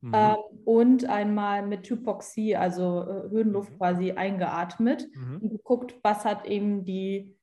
Mhm. 0.03 0.11
Ähm, 0.13 0.35
und 0.65 1.09
einmal 1.09 1.65
mit 1.65 1.89
Hypoxie, 1.89 2.57
also 2.57 3.03
äh, 3.03 3.29
Höhenluft 3.29 3.71
mhm. 3.71 3.77
quasi 3.77 4.11
eingeatmet 4.11 5.07
mhm. 5.15 5.37
und 5.37 5.49
geguckt, 5.49 5.95
was 6.03 6.25
hat 6.25 6.45
eben 6.45 6.83
die, 6.83 7.37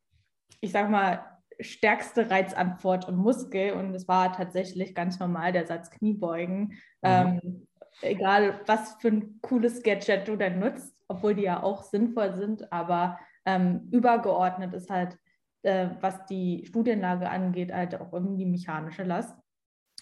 ich 0.61 0.73
sag 0.73 0.91
mal, 0.91 1.25
stärkste 1.59 2.31
Reizantwort 2.31 3.09
im 3.09 3.17
Muskel. 3.17 3.73
Und 3.73 3.95
es 3.95 4.07
war 4.09 4.33
tatsächlich 4.35 4.95
ganz 4.95 5.19
normal 5.19 5.53
der 5.53 5.67
Satz 5.67 5.91
Kniebeugen. 5.91 6.61
Mhm. 6.61 6.77
Ähm, 7.03 7.67
egal, 8.03 8.61
was 8.67 8.95
für 9.01 9.09
ein 9.09 9.41
cooles 9.41 9.83
Gadget 9.83 10.29
du 10.29 10.37
denn 10.37 10.59
nutzt, 10.59 10.95
obwohl 11.09 11.35
die 11.35 11.45
ja 11.45 11.63
auch 11.63 11.83
sinnvoll 11.83 12.35
sind, 12.35 12.71
aber 12.71 13.19
ähm, 13.47 13.89
übergeordnet 13.91 14.75
ist 14.75 14.91
halt, 14.91 15.19
äh, 15.63 15.89
was 16.01 16.27
die 16.27 16.67
Studienlage 16.67 17.31
angeht, 17.31 17.73
halt 17.73 17.99
auch 17.99 18.13
irgendwie 18.13 18.45
mechanische 18.45 19.03
Last. 19.03 19.35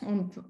Und 0.05 0.43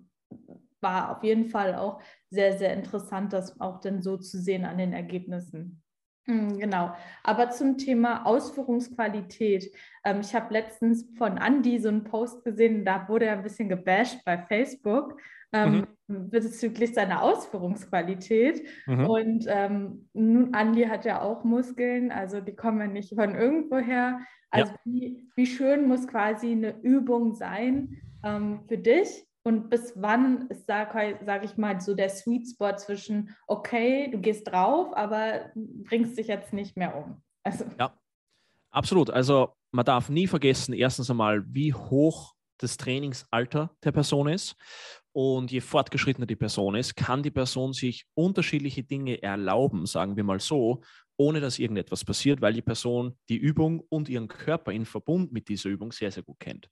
war 0.81 1.17
auf 1.17 1.25
jeden 1.25 1.47
Fall 1.47 1.75
auch 1.75 2.01
sehr, 2.31 2.59
sehr 2.59 2.73
interessant, 2.75 3.33
das 3.33 3.61
auch 3.61 3.81
dann 3.81 4.03
so 4.03 4.17
zu 4.17 4.39
sehen 4.39 4.65
an 4.65 4.79
den 4.79 4.93
Ergebnissen. 4.93 5.83
Hm, 6.27 6.59
genau, 6.59 6.95
aber 7.25 7.51
zum 7.51 7.79
Thema 7.79 8.27
Ausführungsqualität. 8.27 9.73
Ähm, 10.05 10.21
ich 10.21 10.35
habe 10.35 10.53
letztens 10.53 11.07
von 11.17 11.39
Andy 11.39 11.79
so 11.79 11.89
einen 11.89 12.05
Post 12.05 12.45
gesehen, 12.45 12.85
da 12.85 13.09
wurde 13.09 13.25
er 13.25 13.33
ein 13.33 13.43
bisschen 13.43 13.71
gebasht 13.71 14.19
bei 14.27 14.37
Facebook 14.37 15.19
ähm, 15.53 15.87
mhm. 16.07 16.29
bezüglich 16.29 16.93
seiner 16.93 17.23
Ausführungsqualität. 17.23 18.63
Mhm. 18.87 19.07
Und 19.07 19.47
ähm, 19.49 20.09
nun, 20.13 20.53
Andy 20.53 20.85
hat 20.85 21.07
ja 21.07 21.23
auch 21.23 21.45
Muskeln, 21.45 22.13
also 22.13 22.41
die 22.41 22.55
kommen 22.55 22.81
ja 22.81 22.87
nicht 22.87 23.15
von 23.15 23.35
irgendwoher. 23.35 24.21
Also 24.51 24.73
ja. 24.73 24.79
wie, 24.85 25.29
wie 25.35 25.47
schön 25.47 25.89
muss 25.89 26.07
quasi 26.07 26.53
eine 26.53 26.79
Übung 26.83 27.35
sein 27.35 27.97
ähm, 28.23 28.61
für 28.69 28.79
dich, 28.79 29.27
und 29.49 29.71
bis 29.71 29.95
wann 29.97 30.47
ist, 30.49 30.67
sage 30.67 31.19
sag 31.25 31.43
ich 31.43 31.57
mal, 31.57 31.81
so 31.81 31.95
der 31.95 32.11
Sweet 32.11 32.47
Spot 32.49 32.77
zwischen, 32.77 33.35
okay, 33.47 34.11
du 34.11 34.19
gehst 34.19 34.47
drauf, 34.47 34.95
aber 34.95 35.51
bringst 35.55 36.19
dich 36.19 36.27
jetzt 36.27 36.53
nicht 36.53 36.77
mehr 36.77 36.95
um? 36.95 37.23
Also. 37.43 37.65
Ja, 37.79 37.99
absolut. 38.71 39.09
Also 39.09 39.55
man 39.71 39.87
darf 39.87 40.11
nie 40.11 40.27
vergessen, 40.27 40.75
erstens 40.75 41.11
einmal, 41.11 41.43
wie 41.47 41.73
hoch 41.73 42.35
das 42.59 42.77
Trainingsalter 42.77 43.71
der 43.83 43.93
Person 43.93 44.29
ist. 44.29 44.55
Und 45.13 45.51
je 45.51 45.61
fortgeschrittener 45.61 46.27
die 46.27 46.37
Person 46.37 46.75
ist, 46.75 46.95
kann 46.95 47.23
die 47.23 47.31
Person 47.31 47.73
sich 47.73 48.05
unterschiedliche 48.15 48.83
Dinge 48.83 49.23
erlauben, 49.23 49.87
sagen 49.87 50.15
wir 50.17 50.25
mal 50.25 50.41
so, 50.41 50.83
ohne 51.19 51.41
dass 51.41 51.59
irgendetwas 51.59 52.05
passiert, 52.05 52.41
weil 52.41 52.55
die 52.55 52.63
Person 52.63 53.19
die 53.29 53.37
Übung 53.37 53.81
und 53.89 54.09
ihren 54.09 54.29
Körper 54.29 54.73
in 54.73 54.87
Verbund 54.87 55.33
mit 55.33 55.49
dieser 55.49 55.69
Übung 55.69 55.91
sehr, 55.91 56.13
sehr 56.13 56.23
gut 56.23 56.39
kennt. 56.39 56.71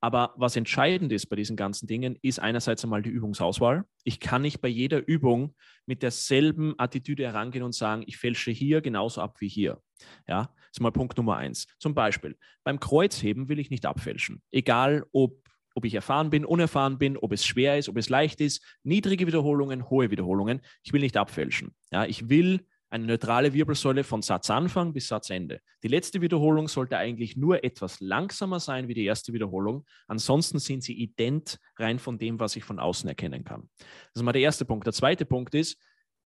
Aber 0.00 0.34
was 0.36 0.54
entscheidend 0.54 1.12
ist 1.12 1.26
bei 1.26 1.36
diesen 1.36 1.56
ganzen 1.56 1.88
Dingen, 1.88 2.16
ist 2.22 2.38
einerseits 2.38 2.84
einmal 2.84 3.02
die 3.02 3.10
Übungsauswahl. 3.10 3.84
Ich 4.04 4.20
kann 4.20 4.42
nicht 4.42 4.60
bei 4.60 4.68
jeder 4.68 5.06
Übung 5.06 5.54
mit 5.84 6.02
derselben 6.04 6.74
Attitüde 6.78 7.24
herangehen 7.24 7.64
und 7.64 7.74
sagen, 7.74 8.04
ich 8.06 8.16
fälsche 8.16 8.52
hier 8.52 8.80
genauso 8.80 9.20
ab 9.20 9.40
wie 9.40 9.48
hier. 9.48 9.82
Ja, 10.28 10.54
das 10.56 10.68
ist 10.74 10.80
mal 10.80 10.92
Punkt 10.92 11.16
Nummer 11.16 11.36
eins. 11.36 11.66
Zum 11.80 11.94
Beispiel 11.94 12.36
beim 12.62 12.78
Kreuzheben 12.78 13.48
will 13.48 13.58
ich 13.58 13.70
nicht 13.70 13.84
abfälschen. 13.84 14.42
Egal, 14.52 15.04
ob 15.12 15.42
ob 15.74 15.84
ich 15.84 15.94
erfahren 15.94 16.28
bin, 16.28 16.44
unerfahren 16.44 16.98
bin, 16.98 17.16
ob 17.16 17.30
es 17.30 17.46
schwer 17.46 17.78
ist, 17.78 17.88
ob 17.88 17.96
es 17.98 18.08
leicht 18.08 18.40
ist, 18.40 18.64
niedrige 18.82 19.28
Wiederholungen, 19.28 19.88
hohe 19.88 20.10
Wiederholungen. 20.10 20.60
Ich 20.82 20.92
will 20.92 21.02
nicht 21.02 21.16
abfälschen. 21.16 21.72
Ja, 21.92 22.04
ich 22.04 22.28
will 22.28 22.66
eine 22.90 23.06
neutrale 23.06 23.52
Wirbelsäule 23.52 24.04
von 24.04 24.22
Satzanfang 24.22 24.92
bis 24.92 25.08
Satzende. 25.08 25.60
Die 25.82 25.88
letzte 25.88 26.20
Wiederholung 26.20 26.68
sollte 26.68 26.96
eigentlich 26.96 27.36
nur 27.36 27.62
etwas 27.64 28.00
langsamer 28.00 28.60
sein 28.60 28.88
wie 28.88 28.94
die 28.94 29.04
erste 29.04 29.32
Wiederholung. 29.32 29.84
Ansonsten 30.06 30.58
sind 30.58 30.82
sie 30.82 30.94
ident 30.94 31.58
rein 31.76 31.98
von 31.98 32.18
dem, 32.18 32.40
was 32.40 32.56
ich 32.56 32.64
von 32.64 32.78
außen 32.78 33.08
erkennen 33.08 33.44
kann. 33.44 33.68
Das 33.78 34.16
ist 34.16 34.22
mal 34.22 34.32
der 34.32 34.42
erste 34.42 34.64
Punkt. 34.64 34.86
Der 34.86 34.92
zweite 34.92 35.26
Punkt 35.26 35.54
ist, 35.54 35.78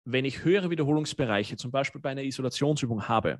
wenn 0.05 0.23
ich 0.23 0.43
höhere 0.43 0.69
Wiederholungsbereiche, 0.69 1.57
zum 1.57 1.71
Beispiel 1.71 1.99
bei 1.99 2.11
einer 2.11 2.23
Isolationsübung 2.23 3.07
habe 3.07 3.39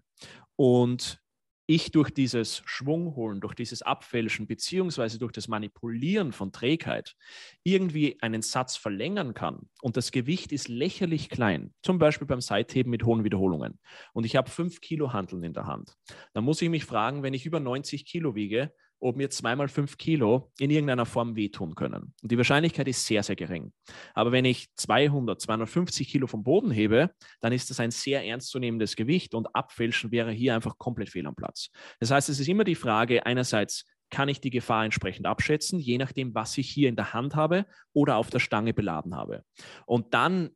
und 0.56 1.20
ich 1.68 1.92
durch 1.92 2.12
dieses 2.12 2.62
Schwungholen, 2.66 3.42
durch 3.42 3.56
dieses 3.56 3.82
Abfälschen 3.82 4.48
beziehungsweise 4.48 5.18
durch 5.18 5.32
das 5.32 5.48
Manipulieren 5.48 6.32
von 6.32 6.52
Trägheit 6.52 7.16
irgendwie 7.64 8.22
einen 8.22 8.42
Satz 8.42 8.76
verlängern 8.76 9.34
kann. 9.34 9.70
Und 9.82 9.98
das 9.98 10.12
Gewicht 10.12 10.52
ist 10.52 10.68
lächerlich 10.68 11.30
klein, 11.30 11.74
zum 11.82 11.98
Beispiel 11.98 12.28
beim 12.28 12.42
Seitheben 12.42 12.92
mit 12.92 13.04
hohen 13.04 13.24
Wiederholungen. 13.24 13.80
Und 14.14 14.26
ich 14.26 14.36
habe 14.36 14.50
fünf 14.50 14.82
Kilo 14.82 15.14
Handeln 15.14 15.44
in 15.44 15.54
der 15.54 15.66
Hand, 15.66 15.96
dann 16.34 16.44
muss 16.44 16.62
ich 16.62 16.70
mich 16.70 16.86
fragen, 16.86 17.24
wenn 17.24 17.34
ich 17.34 17.46
über 17.46 17.60
90 17.60 18.06
Kilo 18.06 18.36
wiege, 18.36 18.72
ob 19.06 19.16
mir 19.16 19.30
zweimal 19.30 19.68
fünf 19.68 19.98
Kilo 19.98 20.52
in 20.60 20.72
irgendeiner 20.72 21.06
Form 21.06 21.36
wehtun 21.36 21.76
können. 21.76 22.14
Und 22.22 22.32
die 22.32 22.38
Wahrscheinlichkeit 22.38 22.88
ist 22.88 23.06
sehr, 23.06 23.24
sehr 23.24 23.36
gering. 23.36 23.72
Aber 24.14 24.32
wenn 24.32 24.46
ich 24.46 24.68
200, 24.76 25.40
250 25.40 26.08
Kilo 26.08 26.28
vom 26.28 26.44
Boden 26.44 26.72
hebe, 26.72 27.12
dann 27.42 27.54
ist 27.54 27.70
das 27.70 27.80
ein 27.80 27.92
sehr 27.92 28.26
ernstzunehmendes 28.26 28.96
Gewicht 28.96 29.36
und 29.36 29.56
Abfälschen 29.56 30.12
wäre 30.12 30.32
hier 30.32 30.56
einfach 30.56 30.78
komplett 30.78 31.10
fehl 31.10 31.28
am 31.28 31.36
Platz. 31.36 31.70
Das 32.00 32.12
heißt, 32.12 32.30
es 32.30 32.40
ist 32.40 32.48
immer 32.48 32.64
die 32.64 32.76
Frage, 32.76 33.26
einerseits, 33.26 33.86
kann 34.12 34.30
ich 34.30 34.40
die 34.40 34.52
Gefahr 34.52 34.86
entsprechend 34.86 35.26
abschätzen, 35.26 35.80
je 35.80 35.98
nachdem, 35.98 36.36
was 36.36 36.58
ich 36.58 36.70
hier 36.70 36.90
in 36.90 36.96
der 36.96 37.14
Hand 37.14 37.36
habe 37.36 37.66
oder 37.92 38.18
auf 38.18 38.30
der 38.30 38.40
Stange 38.40 38.74
beladen 38.74 39.16
habe. 39.16 39.44
Und 39.86 40.14
dann 40.14 40.52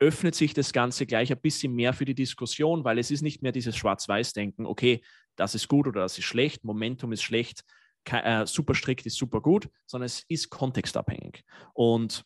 öffnet 0.00 0.34
sich 0.34 0.54
das 0.54 0.72
Ganze 0.72 1.06
gleich 1.06 1.30
ein 1.30 1.40
bisschen 1.40 1.74
mehr 1.74 1.92
für 1.92 2.04
die 2.04 2.14
Diskussion, 2.14 2.84
weil 2.84 2.98
es 2.98 3.10
ist 3.10 3.22
nicht 3.22 3.42
mehr 3.42 3.52
dieses 3.52 3.76
Schwarz-Weiß-Denken, 3.76 4.66
okay, 4.66 5.02
das 5.36 5.54
ist 5.54 5.68
gut 5.68 5.86
oder 5.86 6.00
das 6.02 6.18
ist 6.18 6.24
schlecht, 6.24 6.64
Momentum 6.64 7.12
ist 7.12 7.22
schlecht, 7.22 7.64
äh, 8.10 8.46
super 8.46 8.74
strikt 8.74 9.06
ist 9.06 9.16
super 9.16 9.40
gut, 9.40 9.68
sondern 9.86 10.06
es 10.06 10.24
ist 10.28 10.50
kontextabhängig. 10.50 11.44
Und 11.72 12.24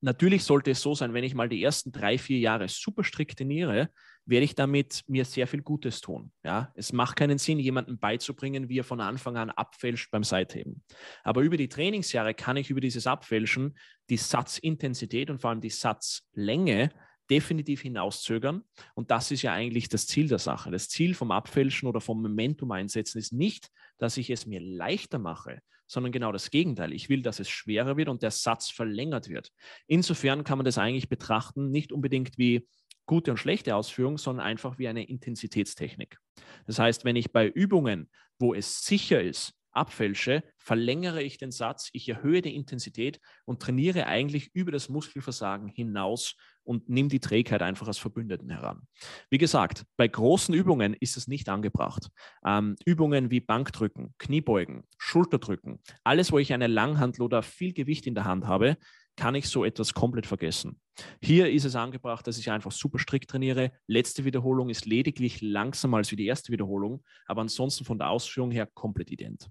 natürlich 0.00 0.44
sollte 0.44 0.70
es 0.70 0.82
so 0.82 0.94
sein, 0.94 1.14
wenn 1.14 1.24
ich 1.24 1.34
mal 1.34 1.48
die 1.48 1.62
ersten 1.62 1.90
drei, 1.90 2.18
vier 2.18 2.38
Jahre 2.38 2.68
super 2.68 3.04
strikt 3.04 3.38
trainiere, 3.38 3.90
werde 4.26 4.44
ich 4.44 4.54
damit 4.54 5.02
mir 5.06 5.24
sehr 5.24 5.46
viel 5.46 5.62
Gutes 5.62 6.00
tun. 6.00 6.32
Ja? 6.42 6.72
Es 6.74 6.92
macht 6.92 7.16
keinen 7.16 7.38
Sinn, 7.38 7.58
jemandem 7.58 7.98
beizubringen, 7.98 8.68
wie 8.68 8.78
er 8.78 8.84
von 8.84 9.00
Anfang 9.00 9.36
an 9.36 9.50
abfälscht 9.50 10.10
beim 10.10 10.24
Seitheben. 10.24 10.82
Aber 11.22 11.42
über 11.42 11.56
die 11.56 11.68
Trainingsjahre 11.68 12.34
kann 12.34 12.56
ich 12.56 12.70
über 12.70 12.80
dieses 12.80 13.06
Abfälschen 13.06 13.76
die 14.10 14.16
Satzintensität 14.16 15.30
und 15.30 15.40
vor 15.40 15.50
allem 15.50 15.60
die 15.60 15.70
Satzlänge 15.70 16.90
definitiv 17.30 17.82
hinauszögern. 17.82 18.62
Und 18.94 19.10
das 19.10 19.30
ist 19.30 19.42
ja 19.42 19.52
eigentlich 19.52 19.88
das 19.88 20.06
Ziel 20.06 20.28
der 20.28 20.38
Sache. 20.38 20.70
Das 20.70 20.88
Ziel 20.88 21.14
vom 21.14 21.30
Abfälschen 21.30 21.88
oder 21.88 22.00
vom 22.00 22.22
Momentum 22.22 22.70
einsetzen 22.72 23.18
ist 23.18 23.32
nicht, 23.32 23.70
dass 23.98 24.16
ich 24.16 24.30
es 24.30 24.46
mir 24.46 24.60
leichter 24.60 25.18
mache, 25.18 25.60
sondern 25.86 26.12
genau 26.12 26.32
das 26.32 26.50
Gegenteil. 26.50 26.92
Ich 26.92 27.08
will, 27.08 27.22
dass 27.22 27.40
es 27.40 27.48
schwerer 27.48 27.96
wird 27.96 28.08
und 28.08 28.22
der 28.22 28.30
Satz 28.30 28.70
verlängert 28.70 29.28
wird. 29.28 29.50
Insofern 29.86 30.44
kann 30.44 30.58
man 30.58 30.64
das 30.64 30.78
eigentlich 30.78 31.08
betrachten, 31.08 31.70
nicht 31.70 31.92
unbedingt 31.92 32.38
wie 32.38 32.66
gute 33.06 33.30
und 33.30 33.36
schlechte 33.36 33.76
Ausführung, 33.76 34.18
sondern 34.18 34.46
einfach 34.46 34.78
wie 34.78 34.88
eine 34.88 35.04
Intensitätstechnik. 35.04 36.18
Das 36.66 36.78
heißt, 36.78 37.04
wenn 37.04 37.16
ich 37.16 37.32
bei 37.32 37.48
Übungen, 37.48 38.10
wo 38.38 38.54
es 38.54 38.84
sicher 38.84 39.22
ist, 39.22 39.54
abfälsche, 39.74 40.42
verlängere 40.58 41.22
ich 41.22 41.38
den 41.38 41.50
Satz, 41.50 41.90
ich 41.92 42.08
erhöhe 42.08 42.42
die 42.42 42.54
Intensität 42.54 43.20
und 43.44 43.60
trainiere 43.60 44.06
eigentlich 44.06 44.54
über 44.54 44.72
das 44.72 44.88
Muskelversagen 44.88 45.68
hinaus 45.68 46.36
und 46.62 46.88
nehme 46.88 47.08
die 47.08 47.20
Trägheit 47.20 47.62
einfach 47.62 47.86
als 47.86 47.98
Verbündeten 47.98 48.50
heran. 48.50 48.86
Wie 49.30 49.38
gesagt, 49.38 49.84
bei 49.96 50.08
großen 50.08 50.54
Übungen 50.54 50.94
ist 50.94 51.16
es 51.16 51.28
nicht 51.28 51.48
angebracht. 51.48 52.08
Ähm, 52.44 52.76
Übungen 52.84 53.30
wie 53.30 53.40
Bankdrücken, 53.40 54.14
Kniebeugen, 54.18 54.84
Schulterdrücken, 54.96 55.80
alles, 56.02 56.32
wo 56.32 56.38
ich 56.38 56.52
eine 56.52 56.66
Langhandel 56.66 57.22
oder 57.22 57.42
viel 57.42 57.72
Gewicht 57.72 58.06
in 58.06 58.14
der 58.14 58.24
Hand 58.24 58.46
habe, 58.46 58.76
kann 59.16 59.34
ich 59.34 59.48
so 59.48 59.64
etwas 59.64 59.94
komplett 59.94 60.26
vergessen. 60.26 60.80
Hier 61.20 61.50
ist 61.50 61.64
es 61.64 61.76
angebracht, 61.76 62.26
dass 62.26 62.38
ich 62.38 62.50
einfach 62.50 62.72
super 62.72 62.98
strikt 62.98 63.30
trainiere. 63.30 63.72
Letzte 63.86 64.24
Wiederholung 64.24 64.70
ist 64.70 64.86
lediglich 64.86 65.40
langsamer 65.40 65.98
als 65.98 66.10
wie 66.10 66.16
die 66.16 66.26
erste 66.26 66.52
Wiederholung, 66.52 67.04
aber 67.26 67.42
ansonsten 67.42 67.84
von 67.84 67.98
der 67.98 68.10
Ausführung 68.10 68.50
her 68.50 68.66
komplett 68.66 69.10
ident. 69.10 69.48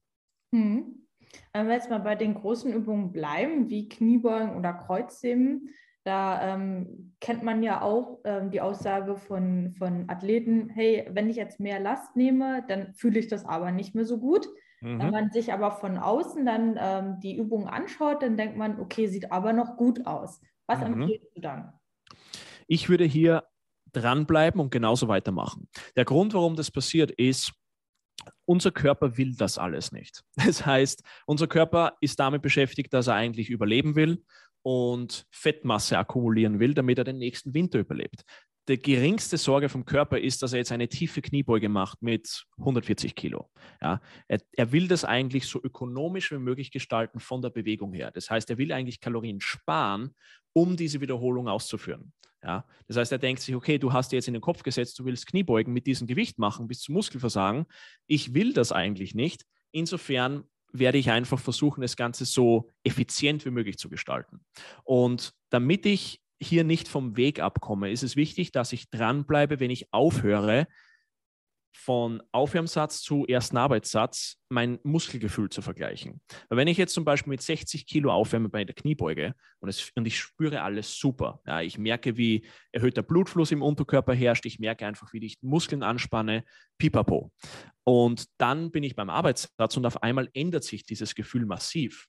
Hm. 0.53 1.07
Wenn 1.51 1.67
wir 1.67 1.73
jetzt 1.73 1.89
mal 1.89 1.99
bei 1.99 2.15
den 2.15 2.35
großen 2.35 2.71
Übungen 2.71 3.11
bleiben, 3.11 3.69
wie 3.69 3.89
Kniebeugen 3.89 4.55
oder 4.55 4.73
Kreuzheben, 4.73 5.69
da 6.03 6.53
ähm, 6.53 7.15
kennt 7.21 7.43
man 7.43 7.63
ja 7.63 7.81
auch 7.81 8.19
ähm, 8.23 8.51
die 8.51 8.61
Aussage 8.61 9.15
von, 9.15 9.73
von 9.77 10.09
Athleten, 10.09 10.69
hey, 10.69 11.07
wenn 11.11 11.29
ich 11.29 11.37
jetzt 11.37 11.59
mehr 11.59 11.79
Last 11.79 12.15
nehme, 12.15 12.63
dann 12.67 12.93
fühle 12.93 13.19
ich 13.19 13.27
das 13.27 13.45
aber 13.45 13.71
nicht 13.71 13.95
mehr 13.95 14.05
so 14.05 14.19
gut. 14.19 14.47
Mhm. 14.81 14.99
Wenn 14.99 15.11
man 15.11 15.31
sich 15.31 15.53
aber 15.53 15.71
von 15.71 15.97
außen 15.97 16.45
dann 16.45 16.77
ähm, 16.77 17.19
die 17.21 17.37
Übungen 17.37 17.67
anschaut, 17.67 18.21
dann 18.21 18.37
denkt 18.37 18.57
man, 18.57 18.79
okay, 18.79 19.07
sieht 19.07 19.31
aber 19.31 19.53
noch 19.53 19.77
gut 19.77 20.05
aus. 20.05 20.41
Was 20.67 20.79
mhm. 20.79 21.01
empfiehlst 21.01 21.35
du 21.35 21.41
dann? 21.41 21.73
Ich 22.67 22.89
würde 22.89 23.05
hier 23.05 23.43
dranbleiben 23.93 24.59
und 24.59 24.71
genauso 24.71 25.07
weitermachen. 25.07 25.69
Der 25.95 26.05
Grund, 26.05 26.33
warum 26.33 26.55
das 26.55 26.69
passiert, 26.69 27.11
ist, 27.11 27.53
unser 28.45 28.71
Körper 28.71 29.17
will 29.17 29.35
das 29.35 29.57
alles 29.57 29.91
nicht. 29.91 30.23
Das 30.45 30.65
heißt, 30.65 31.03
unser 31.25 31.47
Körper 31.47 31.97
ist 32.01 32.19
damit 32.19 32.41
beschäftigt, 32.41 32.93
dass 32.93 33.07
er 33.07 33.15
eigentlich 33.15 33.49
überleben 33.49 33.95
will 33.95 34.23
und 34.61 35.25
Fettmasse 35.31 35.97
akkumulieren 35.97 36.59
will, 36.59 36.73
damit 36.73 36.97
er 36.97 37.03
den 37.03 37.17
nächsten 37.17 37.53
Winter 37.53 37.79
überlebt. 37.79 38.23
Die 38.69 38.81
geringste 38.81 39.37
Sorge 39.37 39.67
vom 39.67 39.83
Körper 39.83 40.17
ist, 40.17 40.41
dass 40.41 40.53
er 40.53 40.59
jetzt 40.59 40.71
eine 40.71 40.87
tiefe 40.87 41.21
Kniebeuge 41.21 41.67
macht 41.67 42.01
mit 42.01 42.45
140 42.59 43.13
Kilo. 43.13 43.49
Ja, 43.81 43.99
er, 44.29 44.39
er 44.53 44.71
will 44.71 44.87
das 44.87 45.03
eigentlich 45.03 45.47
so 45.47 45.61
ökonomisch 45.61 46.31
wie 46.31 46.37
möglich 46.37 46.71
gestalten 46.71 47.19
von 47.19 47.41
der 47.41 47.49
Bewegung 47.49 47.91
her. 47.91 48.11
Das 48.11 48.29
heißt, 48.29 48.49
er 48.49 48.57
will 48.57 48.71
eigentlich 48.71 49.01
Kalorien 49.01 49.41
sparen, 49.41 50.15
um 50.53 50.77
diese 50.77 51.01
Wiederholung 51.01 51.49
auszuführen. 51.49 52.13
Ja, 52.43 52.65
das 52.87 52.97
heißt, 52.97 53.11
er 53.13 53.19
denkt 53.19 53.41
sich, 53.41 53.55
okay, 53.55 53.77
du 53.77 53.93
hast 53.93 54.11
dir 54.11 54.17
jetzt 54.17 54.27
in 54.27 54.33
den 54.33 54.41
Kopf 54.41 54.63
gesetzt, 54.63 54.99
du 54.99 55.05
willst 55.05 55.27
Kniebeugen 55.27 55.71
mit 55.71 55.87
diesem 55.87 56.07
Gewicht 56.07 56.39
machen 56.39 56.67
bis 56.67 56.81
zum 56.81 56.93
Muskelversagen. 56.93 57.65
Ich 58.05 58.33
will 58.33 58.51
das 58.53 58.73
eigentlich 58.73 59.15
nicht. 59.15 59.45
Insofern 59.71 60.43
werde 60.73 60.97
ich 60.97 61.09
einfach 61.09 61.39
versuchen, 61.39 61.81
das 61.81 61.95
Ganze 61.95 62.25
so 62.25 62.69
effizient 62.83 63.45
wie 63.45 63.51
möglich 63.51 63.77
zu 63.77 63.89
gestalten. 63.89 64.41
Und 64.83 65.33
damit 65.49 65.85
ich 65.85 66.21
hier 66.41 66.65
nicht 66.65 66.89
vom 66.89 67.15
Weg 67.15 67.39
abkomme, 67.39 67.91
ist 67.91 68.03
es 68.03 68.17
wichtig, 68.17 68.51
dass 68.51 68.73
ich 68.73 68.89
dranbleibe, 68.89 69.61
wenn 69.61 69.71
ich 69.71 69.93
aufhöre, 69.93 70.67
von 71.75 72.21
Aufwärmsatz 72.31 73.01
zu 73.01 73.25
ersten 73.25 73.57
Arbeitssatz 73.57 74.37
mein 74.49 74.79
Muskelgefühl 74.83 75.49
zu 75.49 75.61
vergleichen. 75.61 76.21
Weil 76.47 76.59
wenn 76.59 76.67
ich 76.67 76.77
jetzt 76.77 76.93
zum 76.93 77.03
Beispiel 77.03 77.31
mit 77.31 77.41
60 77.41 77.87
Kilo 77.87 78.11
aufwärme 78.11 78.49
bei 78.49 78.63
der 78.63 78.75
Kniebeuge 78.75 79.33
und, 79.59 79.69
es, 79.69 79.91
und 79.95 80.05
ich 80.05 80.19
spüre 80.19 80.61
alles 80.61 80.97
super, 80.97 81.41
ja, 81.45 81.61
ich 81.61 81.77
merke, 81.77 82.15
wie 82.15 82.45
erhöhter 82.71 83.01
Blutfluss 83.01 83.51
im 83.51 83.61
Unterkörper 83.61 84.13
herrscht, 84.13 84.45
ich 84.45 84.59
merke 84.59 84.85
einfach, 84.85 85.11
wie 85.13 85.25
ich 85.25 85.39
Muskeln 85.41 85.83
anspanne, 85.83 86.45
pipapo. 86.77 87.31
Und 87.83 88.25
dann 88.37 88.71
bin 88.71 88.83
ich 88.83 88.95
beim 88.95 89.09
Arbeitssatz 89.09 89.75
und 89.75 89.85
auf 89.85 90.03
einmal 90.03 90.29
ändert 90.33 90.63
sich 90.63 90.85
dieses 90.85 91.15
Gefühl 91.15 91.45
massiv. 91.45 92.07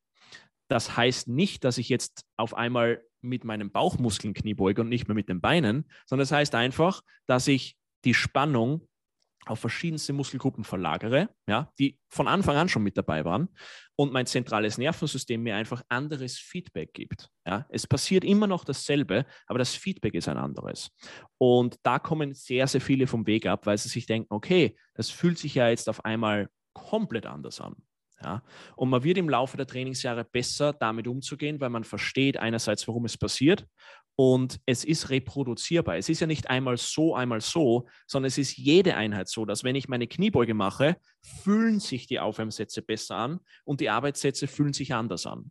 Das 0.68 0.96
heißt 0.96 1.28
nicht, 1.28 1.64
dass 1.64 1.78
ich 1.78 1.88
jetzt 1.88 2.24
auf 2.36 2.54
einmal 2.54 3.02
mit 3.20 3.44
meinen 3.44 3.72
Bauchmuskeln 3.72 4.34
Kniebeuge 4.34 4.82
und 4.82 4.88
nicht 4.88 5.08
mehr 5.08 5.14
mit 5.14 5.28
den 5.28 5.40
Beinen, 5.40 5.88
sondern 6.06 6.24
es 6.24 6.28
das 6.28 6.38
heißt 6.38 6.54
einfach, 6.54 7.02
dass 7.26 7.48
ich 7.48 7.76
die 8.04 8.14
Spannung 8.14 8.86
auf 9.46 9.60
verschiedenste 9.60 10.12
Muskelgruppen 10.12 10.64
verlagere, 10.64 11.28
ja, 11.48 11.70
die 11.78 11.98
von 12.08 12.28
Anfang 12.28 12.56
an 12.56 12.68
schon 12.68 12.82
mit 12.82 12.96
dabei 12.96 13.24
waren 13.24 13.48
und 13.96 14.12
mein 14.12 14.26
zentrales 14.26 14.78
Nervensystem 14.78 15.42
mir 15.42 15.56
einfach 15.56 15.82
anderes 15.88 16.38
Feedback 16.38 16.94
gibt. 16.94 17.30
Ja. 17.46 17.66
Es 17.68 17.86
passiert 17.86 18.24
immer 18.24 18.46
noch 18.46 18.64
dasselbe, 18.64 19.26
aber 19.46 19.58
das 19.58 19.74
Feedback 19.74 20.14
ist 20.14 20.28
ein 20.28 20.38
anderes. 20.38 20.90
Und 21.38 21.78
da 21.82 21.98
kommen 21.98 22.34
sehr, 22.34 22.66
sehr 22.66 22.80
viele 22.80 23.06
vom 23.06 23.26
Weg 23.26 23.46
ab, 23.46 23.66
weil 23.66 23.78
sie 23.78 23.88
sich 23.88 24.06
denken, 24.06 24.32
okay, 24.32 24.76
das 24.94 25.10
fühlt 25.10 25.38
sich 25.38 25.54
ja 25.54 25.68
jetzt 25.68 25.88
auf 25.88 26.04
einmal 26.04 26.48
komplett 26.72 27.26
anders 27.26 27.60
an. 27.60 27.76
Ja? 28.22 28.42
Und 28.76 28.90
man 28.90 29.02
wird 29.02 29.18
im 29.18 29.28
Laufe 29.28 29.56
der 29.56 29.66
Trainingsjahre 29.66 30.24
besser 30.24 30.72
damit 30.72 31.06
umzugehen, 31.06 31.60
weil 31.60 31.70
man 31.70 31.84
versteht 31.84 32.36
einerseits, 32.36 32.86
warum 32.88 33.04
es 33.04 33.16
passiert 33.16 33.66
und 34.16 34.60
es 34.66 34.84
ist 34.84 35.10
reproduzierbar. 35.10 35.96
Es 35.96 36.08
ist 36.08 36.20
ja 36.20 36.26
nicht 36.26 36.48
einmal 36.48 36.76
so, 36.76 37.14
einmal 37.14 37.40
so, 37.40 37.88
sondern 38.06 38.28
es 38.28 38.38
ist 38.38 38.56
jede 38.56 38.96
Einheit 38.96 39.28
so, 39.28 39.44
dass 39.44 39.64
wenn 39.64 39.74
ich 39.74 39.88
meine 39.88 40.06
Kniebeuge 40.06 40.54
mache, 40.54 40.96
fühlen 41.42 41.80
sich 41.80 42.06
die 42.06 42.20
Aufwärmsätze 42.20 42.82
besser 42.82 43.16
an 43.16 43.40
und 43.64 43.80
die 43.80 43.90
Arbeitssätze 43.90 44.46
fühlen 44.46 44.72
sich 44.72 44.94
anders 44.94 45.26
an. 45.26 45.50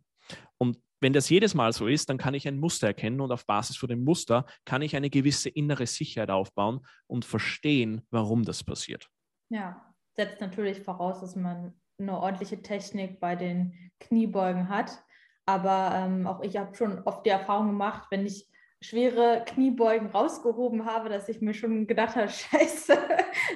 Und 0.58 0.78
wenn 1.00 1.12
das 1.12 1.28
jedes 1.28 1.54
Mal 1.54 1.72
so 1.74 1.86
ist, 1.86 2.08
dann 2.08 2.16
kann 2.16 2.32
ich 2.32 2.48
ein 2.48 2.58
Muster 2.58 2.86
erkennen 2.86 3.20
und 3.20 3.30
auf 3.30 3.44
Basis 3.44 3.76
von 3.76 3.90
dem 3.90 4.04
Muster 4.04 4.46
kann 4.64 4.80
ich 4.80 4.96
eine 4.96 5.10
gewisse 5.10 5.50
innere 5.50 5.86
Sicherheit 5.86 6.30
aufbauen 6.30 6.80
und 7.06 7.26
verstehen, 7.26 8.06
warum 8.10 8.44
das 8.44 8.64
passiert. 8.64 9.10
Ja, 9.50 9.94
setzt 10.14 10.40
natürlich 10.40 10.80
voraus, 10.80 11.20
dass 11.20 11.36
man 11.36 11.74
eine 11.98 12.18
ordentliche 12.18 12.62
Technik 12.62 13.20
bei 13.20 13.36
den 13.36 13.90
Kniebeugen 14.00 14.68
hat. 14.68 15.02
Aber 15.46 15.92
ähm, 15.94 16.26
auch 16.26 16.40
ich 16.42 16.56
habe 16.56 16.74
schon 16.74 17.02
oft 17.04 17.26
die 17.26 17.30
Erfahrung 17.30 17.68
gemacht, 17.68 18.06
wenn 18.10 18.26
ich 18.26 18.48
schwere 18.80 19.44
Kniebeugen 19.46 20.08
rausgehoben 20.08 20.84
habe, 20.84 21.08
dass 21.08 21.28
ich 21.28 21.40
mir 21.40 21.54
schon 21.54 21.86
gedacht 21.86 22.16
habe, 22.16 22.28
scheiße, 22.30 22.96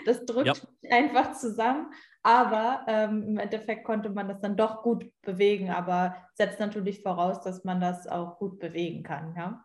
das 0.07 0.25
drückt 0.25 0.47
ja. 0.47 0.55
mich 0.83 0.93
einfach 0.93 1.33
zusammen. 1.33 1.93
Aber 2.23 2.85
ähm, 2.89 3.23
im 3.23 3.39
Endeffekt 3.39 3.85
konnte 3.85 4.11
man 4.11 4.29
das 4.29 4.41
dann 4.41 4.57
doch 4.57 4.83
gut 4.83 5.11
bewegen, 5.23 5.71
aber 5.71 6.17
setzt 6.35 6.61
natürlich 6.61 7.03
voraus, 7.03 7.41
dass 7.41 7.65
man 7.65 7.81
das 7.81 8.07
auch 8.07 8.39
gut 8.39 8.59
bewegen 8.59 9.03
kann. 9.03 9.35
Ja, 9.37 9.65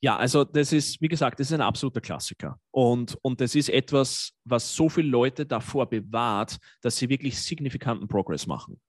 Ja, 0.00 0.16
also 0.16 0.44
das 0.44 0.72
ist, 0.72 1.00
wie 1.00 1.08
gesagt, 1.08 1.40
das 1.40 1.48
ist 1.48 1.54
ein 1.54 1.60
absoluter 1.60 2.00
Klassiker. 2.00 2.60
Und, 2.70 3.18
und 3.22 3.40
das 3.40 3.56
ist 3.56 3.68
etwas, 3.68 4.32
was 4.44 4.74
so 4.74 4.88
viele 4.88 5.08
Leute 5.08 5.44
davor 5.44 5.90
bewahrt, 5.90 6.58
dass 6.82 6.96
sie 6.96 7.08
wirklich 7.08 7.40
signifikanten 7.40 8.06
Progress 8.06 8.46
machen. 8.46 8.80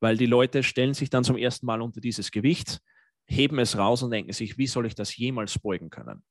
Weil 0.00 0.16
die 0.16 0.26
Leute 0.26 0.64
stellen 0.64 0.94
sich 0.94 1.08
dann 1.08 1.22
zum 1.22 1.36
ersten 1.36 1.66
Mal 1.66 1.80
unter 1.80 2.00
dieses 2.00 2.32
Gewicht, 2.32 2.80
heben 3.26 3.58
es 3.58 3.76
raus 3.76 4.02
und 4.02 4.10
denken 4.10 4.32
sich, 4.32 4.58
wie 4.58 4.66
soll 4.66 4.86
ich 4.86 4.94
das 4.94 5.16
jemals 5.16 5.58
beugen 5.58 5.90
können? 5.90 6.24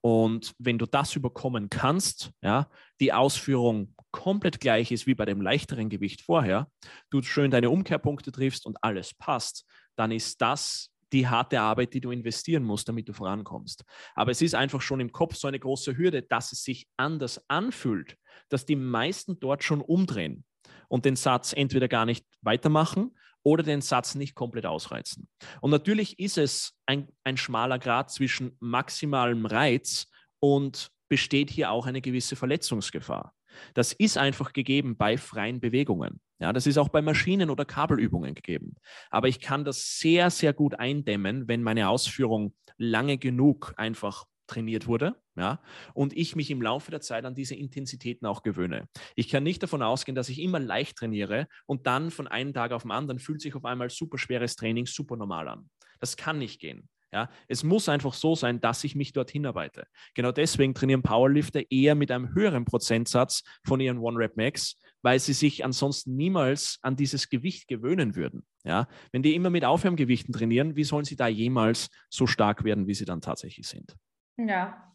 Und 0.00 0.54
wenn 0.58 0.78
du 0.78 0.86
das 0.86 1.14
überkommen 1.16 1.68
kannst, 1.68 2.30
ja, 2.42 2.68
die 3.00 3.12
Ausführung 3.12 3.94
komplett 4.12 4.60
gleich 4.60 4.90
ist 4.92 5.06
wie 5.06 5.14
bei 5.14 5.24
dem 5.24 5.40
leichteren 5.40 5.88
Gewicht 5.88 6.22
vorher, 6.22 6.68
du 7.10 7.22
schön 7.22 7.50
deine 7.50 7.70
Umkehrpunkte 7.70 8.32
triffst 8.32 8.66
und 8.66 8.82
alles 8.82 9.14
passt, 9.14 9.66
dann 9.96 10.10
ist 10.10 10.40
das 10.40 10.90
die 11.12 11.28
harte 11.28 11.60
Arbeit, 11.60 11.94
die 11.94 12.00
du 12.00 12.10
investieren 12.10 12.62
musst, 12.62 12.88
damit 12.88 13.08
du 13.08 13.12
vorankommst. 13.12 13.84
Aber 14.14 14.30
es 14.30 14.42
ist 14.42 14.54
einfach 14.54 14.80
schon 14.80 15.00
im 15.00 15.12
Kopf 15.12 15.34
so 15.36 15.48
eine 15.48 15.58
große 15.58 15.96
Hürde, 15.96 16.22
dass 16.22 16.52
es 16.52 16.62
sich 16.62 16.88
anders 16.96 17.44
anfühlt, 17.48 18.16
dass 18.48 18.66
die 18.66 18.76
meisten 18.76 19.38
dort 19.40 19.64
schon 19.64 19.80
umdrehen 19.80 20.44
und 20.88 21.04
den 21.04 21.16
Satz 21.16 21.52
entweder 21.52 21.88
gar 21.88 22.06
nicht 22.06 22.26
weitermachen 22.42 23.16
oder 23.42 23.62
den 23.62 23.80
Satz 23.80 24.14
nicht 24.14 24.34
komplett 24.34 24.66
ausreizen. 24.66 25.28
Und 25.60 25.70
natürlich 25.70 26.18
ist 26.18 26.38
es 26.38 26.74
ein, 26.86 27.08
ein 27.24 27.36
schmaler 27.36 27.78
Grad 27.78 28.10
zwischen 28.10 28.56
maximalem 28.60 29.46
Reiz 29.46 30.06
und 30.40 30.90
besteht 31.08 31.50
hier 31.50 31.70
auch 31.70 31.86
eine 31.86 32.00
gewisse 32.00 32.36
Verletzungsgefahr. 32.36 33.34
Das 33.74 33.92
ist 33.92 34.18
einfach 34.18 34.52
gegeben 34.52 34.96
bei 34.96 35.16
freien 35.16 35.60
Bewegungen. 35.60 36.20
Ja, 36.38 36.52
das 36.52 36.66
ist 36.66 36.78
auch 36.78 36.88
bei 36.88 37.02
Maschinen- 37.02 37.50
oder 37.50 37.64
Kabelübungen 37.64 38.34
gegeben. 38.34 38.74
Aber 39.10 39.28
ich 39.28 39.40
kann 39.40 39.64
das 39.64 39.98
sehr, 39.98 40.30
sehr 40.30 40.52
gut 40.52 40.74
eindämmen, 40.78 41.48
wenn 41.48 41.62
meine 41.62 41.88
Ausführung 41.88 42.54
lange 42.78 43.18
genug 43.18 43.74
einfach 43.76 44.24
trainiert 44.50 44.86
wurde, 44.86 45.14
ja, 45.36 45.62
und 45.94 46.16
ich 46.16 46.34
mich 46.34 46.50
im 46.50 46.60
Laufe 46.60 46.90
der 46.90 47.00
Zeit 47.00 47.24
an 47.24 47.34
diese 47.34 47.54
Intensitäten 47.54 48.26
auch 48.26 48.42
gewöhne. 48.42 48.88
Ich 49.14 49.28
kann 49.28 49.44
nicht 49.44 49.62
davon 49.62 49.82
ausgehen, 49.82 50.16
dass 50.16 50.28
ich 50.28 50.40
immer 50.40 50.58
leicht 50.58 50.96
trainiere 50.96 51.46
und 51.66 51.86
dann 51.86 52.10
von 52.10 52.26
einem 52.26 52.52
Tag 52.52 52.72
auf 52.72 52.82
den 52.82 52.90
anderen 52.90 53.20
fühlt 53.20 53.40
sich 53.40 53.54
auf 53.54 53.64
einmal 53.64 53.90
super 53.90 54.18
schweres 54.18 54.56
Training 54.56 54.86
super 54.86 55.16
normal 55.16 55.48
an. 55.48 55.70
Das 56.00 56.16
kann 56.16 56.38
nicht 56.38 56.60
gehen. 56.60 56.88
Ja, 57.12 57.28
es 57.48 57.64
muss 57.64 57.88
einfach 57.88 58.14
so 58.14 58.36
sein, 58.36 58.60
dass 58.60 58.84
ich 58.84 58.94
mich 58.94 59.12
dorthin 59.12 59.44
arbeite. 59.44 59.86
Genau 60.14 60.30
deswegen 60.30 60.74
trainieren 60.74 61.02
Powerlifter 61.02 61.62
eher 61.70 61.96
mit 61.96 62.12
einem 62.12 62.34
höheren 62.34 62.64
Prozentsatz 62.64 63.42
von 63.66 63.80
ihren 63.80 63.98
One-Rep-Max, 63.98 64.76
weil 65.02 65.18
sie 65.18 65.32
sich 65.32 65.64
ansonsten 65.64 66.14
niemals 66.14 66.78
an 66.82 66.94
dieses 66.94 67.28
Gewicht 67.28 67.66
gewöhnen 67.66 68.14
würden. 68.14 68.44
Ja, 68.64 68.86
wenn 69.10 69.22
die 69.22 69.34
immer 69.34 69.50
mit 69.50 69.64
Aufwärmgewichten 69.64 70.32
trainieren, 70.32 70.76
wie 70.76 70.84
sollen 70.84 71.04
sie 71.04 71.16
da 71.16 71.26
jemals 71.26 71.88
so 72.10 72.26
stark 72.26 72.62
werden, 72.62 72.86
wie 72.86 72.94
sie 72.94 73.06
dann 73.06 73.20
tatsächlich 73.20 73.66
sind? 73.66 73.96
Ja, 74.36 74.90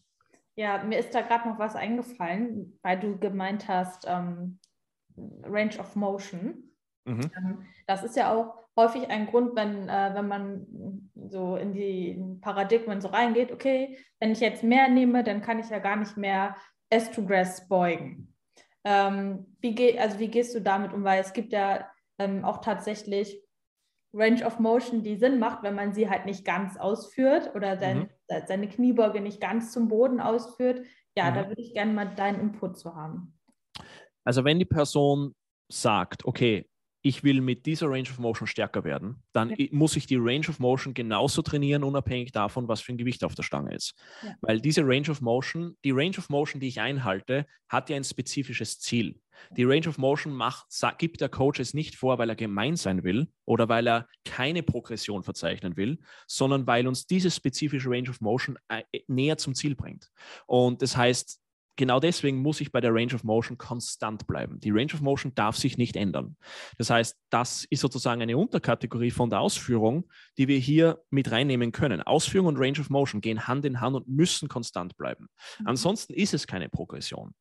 ja, 0.55 0.83
mir 0.83 0.99
ist 0.99 1.13
da 1.13 1.21
gerade 1.21 1.49
noch 1.49 1.59
was 1.59 1.75
eingefallen, 1.75 2.79
weil 2.81 2.99
du 2.99 3.17
gemeint 3.17 3.67
hast, 3.67 4.05
ähm, 4.07 4.59
Range 5.43 5.77
of 5.79 5.95
Motion. 5.95 6.71
Mhm. 7.05 7.31
Ähm, 7.37 7.65
das 7.87 8.03
ist 8.03 8.15
ja 8.15 8.33
auch 8.33 8.64
häufig 8.75 9.09
ein 9.09 9.27
Grund, 9.27 9.55
wenn, 9.55 9.87
äh, 9.87 10.11
wenn 10.13 10.27
man 10.27 11.09
so 11.29 11.55
in 11.55 11.73
die 11.73 12.21
Paradigmen 12.41 13.01
so 13.01 13.07
reingeht, 13.07 13.51
okay, 13.51 13.97
wenn 14.19 14.31
ich 14.31 14.39
jetzt 14.39 14.63
mehr 14.63 14.89
nehme, 14.89 15.23
dann 15.23 15.41
kann 15.41 15.59
ich 15.59 15.69
ja 15.69 15.79
gar 15.79 15.95
nicht 15.95 16.17
mehr 16.17 16.55
S2Grass 16.91 17.67
beugen. 17.67 18.33
Ähm, 18.83 19.55
wie, 19.61 19.73
geh, 19.73 19.97
also 19.97 20.19
wie 20.19 20.27
gehst 20.27 20.53
du 20.55 20.61
damit 20.61 20.93
um? 20.93 21.03
Weil 21.03 21.21
es 21.21 21.33
gibt 21.33 21.53
ja 21.53 21.89
ähm, 22.19 22.45
auch 22.45 22.61
tatsächlich 22.61 23.41
Range 24.13 24.45
of 24.45 24.59
Motion, 24.59 25.03
die 25.03 25.17
Sinn 25.17 25.39
macht, 25.39 25.63
wenn 25.63 25.75
man 25.75 25.93
sie 25.93 26.09
halt 26.09 26.25
nicht 26.25 26.45
ganz 26.45 26.77
ausführt 26.77 27.53
oder 27.55 27.77
sein, 27.77 28.09
mhm. 28.29 28.41
seine 28.47 28.69
Kniebeuge 28.69 29.19
nicht 29.19 29.41
ganz 29.41 29.71
zum 29.71 29.89
Boden 29.89 30.21
ausführt. 30.21 30.85
Ja, 31.17 31.31
mhm. 31.31 31.35
da 31.35 31.47
würde 31.49 31.61
ich 31.61 31.73
gerne 31.73 31.93
mal 31.93 32.15
deinen 32.15 32.39
Input 32.39 32.77
zu 32.77 32.95
haben. 32.95 33.37
Also 34.23 34.43
wenn 34.43 34.59
die 34.59 34.65
Person 34.65 35.35
sagt, 35.69 36.25
okay, 36.25 36.67
ich 37.05 37.23
will 37.23 37.39
mit 37.39 37.67
dieser 37.67 37.87
Range 37.87 38.09
of 38.09 38.17
Motion 38.17 38.47
stärker 38.47 38.83
werden, 38.83 39.21
dann 39.31 39.51
ja. 39.55 39.67
muss 39.69 39.95
ich 39.95 40.07
die 40.07 40.15
Range 40.15 40.47
of 40.49 40.57
Motion 40.57 40.95
genauso 40.95 41.43
trainieren, 41.43 41.83
unabhängig 41.83 42.31
davon, 42.31 42.67
was 42.67 42.81
für 42.81 42.93
ein 42.93 42.97
Gewicht 42.97 43.23
auf 43.23 43.35
der 43.35 43.43
Stange 43.43 43.75
ist. 43.75 43.93
Ja. 44.23 44.33
Weil 44.41 44.59
diese 44.59 44.81
Range 44.81 45.11
of 45.11 45.21
Motion, 45.21 45.77
die 45.85 45.91
Range 45.91 46.17
of 46.17 46.29
Motion, 46.29 46.59
die 46.59 46.67
ich 46.67 46.81
einhalte, 46.81 47.45
hat 47.69 47.91
ja 47.91 47.95
ein 47.95 48.03
spezifisches 48.03 48.79
Ziel. 48.79 49.19
Die 49.55 49.65
Range 49.65 49.87
of 49.87 49.99
Motion 49.99 50.33
macht, 50.33 50.65
gibt 50.97 51.21
der 51.21 51.29
Coach 51.29 51.59
es 51.59 51.75
nicht 51.75 51.95
vor, 51.95 52.17
weil 52.17 52.29
er 52.29 52.35
gemein 52.35 52.75
sein 52.75 53.03
will 53.03 53.27
oder 53.45 53.69
weil 53.69 53.87
er 53.87 54.07
keine 54.23 54.63
Progression 54.63 55.21
verzeichnen 55.21 55.77
will, 55.77 55.99
sondern 56.25 56.65
weil 56.65 56.87
uns 56.87 57.05
diese 57.05 57.29
spezifische 57.29 57.91
Range 57.91 58.09
of 58.09 58.19
Motion 58.19 58.57
äh, 58.67 58.81
näher 59.07 59.37
zum 59.37 59.53
Ziel 59.53 59.75
bringt. 59.75 60.09
Und 60.47 60.81
das 60.81 60.97
heißt, 60.97 61.39
genau 61.75 61.99
deswegen 61.99 62.37
muss 62.37 62.61
ich 62.61 62.71
bei 62.71 62.81
der 62.81 62.93
Range 62.93 63.13
of 63.13 63.23
Motion 63.23 63.57
konstant 63.57 64.27
bleiben. 64.27 64.59
Die 64.59 64.71
Range 64.71 64.93
of 64.93 65.01
Motion 65.01 65.33
darf 65.35 65.57
sich 65.57 65.77
nicht 65.77 65.95
ändern. 65.95 66.37
Das 66.77 66.89
heißt, 66.89 67.17
das 67.29 67.65
ist 67.69 67.81
sozusagen 67.81 68.21
eine 68.21 68.37
Unterkategorie 68.37 69.11
von 69.11 69.29
der 69.29 69.39
Ausführung, 69.39 70.09
die 70.37 70.47
wir 70.47 70.57
hier 70.57 71.01
mit 71.09 71.31
reinnehmen 71.31 71.71
können. 71.71 72.01
Ausführung 72.01 72.47
und 72.47 72.57
Range 72.57 72.79
of 72.79 72.89
Motion 72.89 73.21
gehen 73.21 73.47
Hand 73.47 73.65
in 73.65 73.81
Hand 73.81 73.95
und 73.95 74.07
müssen 74.07 74.47
konstant 74.47 74.97
bleiben. 74.97 75.27
Mhm. 75.59 75.67
Ansonsten 75.67 76.13
ist 76.13 76.33
es 76.33 76.47
keine 76.47 76.69
Progression. 76.69 77.33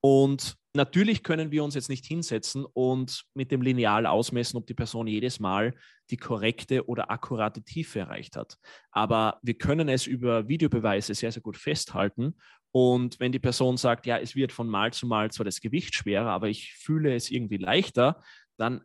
Und 0.00 0.56
natürlich 0.74 1.22
können 1.22 1.50
wir 1.50 1.64
uns 1.64 1.74
jetzt 1.74 1.88
nicht 1.88 2.04
hinsetzen 2.04 2.64
und 2.64 3.24
mit 3.34 3.50
dem 3.50 3.62
Lineal 3.62 4.06
ausmessen, 4.06 4.58
ob 4.58 4.66
die 4.66 4.74
Person 4.74 5.06
jedes 5.06 5.40
Mal 5.40 5.74
die 6.10 6.16
korrekte 6.16 6.86
oder 6.86 7.10
akkurate 7.10 7.62
Tiefe 7.62 8.00
erreicht 8.00 8.36
hat. 8.36 8.58
Aber 8.90 9.38
wir 9.42 9.54
können 9.54 9.88
es 9.88 10.06
über 10.06 10.48
Videobeweise 10.48 11.14
sehr, 11.14 11.32
sehr 11.32 11.42
gut 11.42 11.56
festhalten 11.56 12.34
und 12.76 13.20
wenn 13.20 13.30
die 13.30 13.38
Person 13.38 13.76
sagt, 13.76 14.04
ja, 14.04 14.18
es 14.18 14.34
wird 14.34 14.50
von 14.50 14.68
Mal 14.68 14.92
zu 14.92 15.06
Mal 15.06 15.30
zwar 15.30 15.44
das 15.44 15.60
Gewicht 15.60 15.94
schwerer, 15.94 16.30
aber 16.30 16.48
ich 16.48 16.74
fühle 16.74 17.14
es 17.14 17.30
irgendwie 17.30 17.56
leichter, 17.56 18.20
dann 18.56 18.82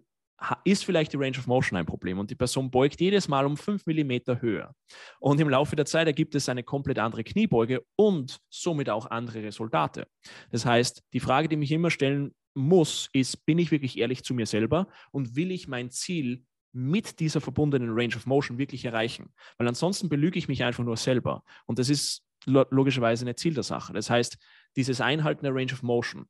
ist 0.63 0.85
vielleicht 0.85 1.11
die 1.11 1.17
Range 1.17 1.35
of 1.39 1.47
Motion 1.47 1.75
ein 1.75 1.87
Problem 1.87 2.19
und 2.19 2.29
die 2.29 2.35
Person 2.35 2.69
beugt 2.69 3.01
jedes 3.01 3.27
Mal 3.27 3.47
um 3.47 3.57
5 3.57 3.87
mm 3.87 4.41
höher. 4.41 4.75
Und 5.19 5.39
im 5.39 5.49
Laufe 5.49 5.75
der 5.75 5.87
Zeit 5.87 6.05
ergibt 6.05 6.35
es 6.35 6.49
eine 6.49 6.61
komplett 6.61 6.99
andere 6.99 7.23
Kniebeuge 7.23 7.83
und 7.95 8.39
somit 8.47 8.91
auch 8.91 9.09
andere 9.09 9.41
Resultate. 9.41 10.05
Das 10.51 10.67
heißt, 10.67 11.01
die 11.13 11.19
Frage, 11.19 11.49
die 11.49 11.57
mich 11.57 11.71
immer 11.71 11.89
stellen 11.89 12.35
muss, 12.53 13.09
ist, 13.11 13.43
bin 13.47 13.57
ich 13.57 13.71
wirklich 13.71 13.97
ehrlich 13.97 14.23
zu 14.23 14.35
mir 14.35 14.45
selber 14.45 14.87
und 15.11 15.35
will 15.35 15.49
ich 15.49 15.67
mein 15.67 15.89
Ziel 15.89 16.43
mit 16.73 17.19
dieser 17.19 17.41
verbundenen 17.41 17.89
Range 17.91 18.15
of 18.15 18.27
Motion 18.27 18.59
wirklich 18.59 18.85
erreichen? 18.85 19.33
Weil 19.57 19.67
ansonsten 19.67 20.09
belüge 20.09 20.37
ich 20.37 20.47
mich 20.47 20.63
einfach 20.63 20.83
nur 20.83 20.95
selber. 20.95 21.43
Und 21.65 21.79
das 21.79 21.89
ist 21.89 22.23
logischerweise 22.45 23.25
nicht 23.25 23.39
Ziel 23.39 23.53
der 23.53 23.63
Sache. 23.63 23.93
Das 23.93 24.09
heißt, 24.09 24.37
dieses 24.75 25.01
Einhalten 25.01 25.43
der 25.43 25.53
Range 25.53 25.73
of 25.73 25.83
Motion 25.83 26.27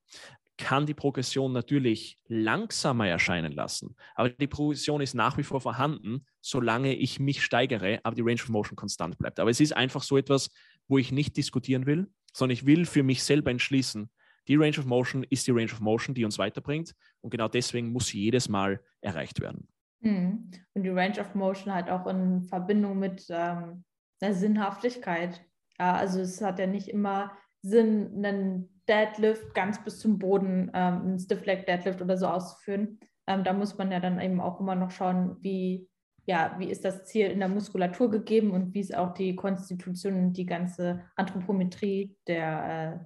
kann 0.57 0.85
die 0.85 0.93
Progression 0.93 1.53
natürlich 1.53 2.17
langsamer 2.27 3.07
erscheinen 3.07 3.53
lassen, 3.53 3.95
aber 4.15 4.29
die 4.29 4.47
Progression 4.47 4.99
ist 4.99 5.13
nach 5.13 5.37
wie 5.37 5.43
vor 5.43 5.61
vorhanden, 5.61 6.25
solange 6.41 6.93
ich 6.95 7.19
mich 7.19 7.43
steigere, 7.43 7.99
aber 8.03 8.15
die 8.15 8.21
Range 8.21 8.41
of 8.41 8.49
Motion 8.49 8.75
konstant 8.75 9.17
bleibt. 9.17 9.39
Aber 9.39 9.49
es 9.49 9.61
ist 9.61 9.75
einfach 9.75 10.03
so 10.03 10.17
etwas, 10.17 10.51
wo 10.89 10.97
ich 10.97 11.13
nicht 11.13 11.37
diskutieren 11.37 11.85
will, 11.85 12.11
sondern 12.33 12.53
ich 12.53 12.65
will 12.65 12.85
für 12.85 13.03
mich 13.03 13.23
selber 13.23 13.51
entschließen, 13.51 14.09
die 14.49 14.55
Range 14.55 14.77
of 14.79 14.85
Motion 14.85 15.23
ist 15.29 15.47
die 15.47 15.51
Range 15.51 15.71
of 15.71 15.79
Motion, 15.79 16.15
die 16.15 16.25
uns 16.25 16.37
weiterbringt 16.37 16.93
und 17.21 17.29
genau 17.29 17.47
deswegen 17.47 17.91
muss 17.91 18.07
sie 18.07 18.19
jedes 18.19 18.49
Mal 18.49 18.81
erreicht 18.99 19.39
werden. 19.39 19.67
Hm. 20.01 20.49
Und 20.73 20.83
die 20.83 20.89
Range 20.89 21.19
of 21.19 21.35
Motion 21.35 21.73
halt 21.73 21.89
auch 21.89 22.07
in 22.07 22.41
Verbindung 22.43 22.99
mit 22.99 23.25
ähm, 23.29 23.83
der 24.21 24.33
Sinnhaftigkeit. 24.33 25.45
Ja, 25.79 25.95
also 25.95 26.19
es 26.19 26.41
hat 26.41 26.59
ja 26.59 26.67
nicht 26.67 26.89
immer 26.89 27.31
Sinn, 27.61 28.23
einen 28.25 28.81
Deadlift 28.87 29.53
ganz 29.53 29.83
bis 29.83 29.99
zum 29.99 30.19
Boden, 30.19 30.71
ähm, 30.73 31.01
einen 31.01 31.19
Stiff 31.19 31.45
Leg 31.45 31.65
Deadlift 31.65 32.01
oder 32.01 32.17
so 32.17 32.27
auszuführen. 32.27 32.99
Ähm, 33.27 33.43
da 33.43 33.53
muss 33.53 33.77
man 33.77 33.91
ja 33.91 33.99
dann 33.99 34.19
eben 34.19 34.41
auch 34.41 34.59
immer 34.59 34.75
noch 34.75 34.91
schauen, 34.91 35.37
wie, 35.41 35.87
ja, 36.25 36.55
wie 36.57 36.69
ist 36.69 36.83
das 36.83 37.05
Ziel 37.05 37.27
in 37.27 37.39
der 37.39 37.47
Muskulatur 37.47 38.09
gegeben 38.09 38.51
und 38.51 38.73
wie 38.73 38.79
ist 38.79 38.95
auch 38.95 39.13
die 39.13 39.35
Konstitution 39.35 40.15
und 40.15 40.33
die 40.33 40.45
ganze 40.45 41.03
Anthropometrie 41.15 42.17
der, 42.27 43.01
äh, 43.01 43.05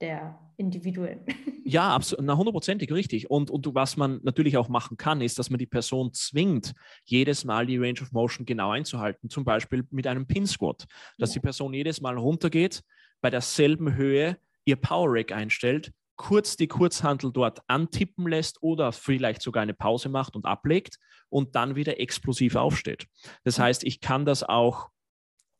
der 0.00 0.38
Individuen. 0.56 1.20
Ja, 1.64 1.94
absolut, 1.94 2.24
na 2.26 2.36
hundertprozentig 2.36 2.90
richtig. 2.92 3.30
Und, 3.30 3.48
und 3.48 3.72
was 3.72 3.96
man 3.96 4.18
natürlich 4.24 4.56
auch 4.56 4.68
machen 4.68 4.96
kann, 4.96 5.20
ist, 5.20 5.38
dass 5.38 5.48
man 5.48 5.58
die 5.58 5.66
Person 5.66 6.12
zwingt, 6.12 6.74
jedes 7.04 7.44
Mal 7.44 7.66
die 7.66 7.78
Range 7.78 8.00
of 8.02 8.10
Motion 8.10 8.44
genau 8.44 8.72
einzuhalten. 8.72 9.30
Zum 9.30 9.44
Beispiel 9.44 9.86
mit 9.90 10.08
einem 10.08 10.26
Pin 10.26 10.46
Squat, 10.46 10.86
dass 11.18 11.30
ja. 11.30 11.34
die 11.34 11.44
Person 11.44 11.72
jedes 11.72 12.00
Mal 12.00 12.18
runtergeht, 12.18 12.82
bei 13.20 13.30
derselben 13.30 13.94
Höhe 13.94 14.38
ihr 14.64 14.76
Power 14.76 15.06
Rack 15.08 15.30
einstellt, 15.30 15.92
kurz 16.16 16.56
die 16.56 16.68
Kurzhantel 16.68 17.32
dort 17.32 17.60
antippen 17.68 18.28
lässt 18.28 18.62
oder 18.62 18.92
vielleicht 18.92 19.40
sogar 19.40 19.62
eine 19.62 19.74
Pause 19.74 20.08
macht 20.08 20.34
und 20.36 20.44
ablegt 20.44 20.98
und 21.28 21.54
dann 21.54 21.76
wieder 21.76 22.00
explosiv 22.00 22.56
aufsteht. 22.56 23.06
Das 23.44 23.58
heißt, 23.58 23.84
ich 23.84 24.00
kann 24.00 24.24
das 24.24 24.42
auch 24.42 24.90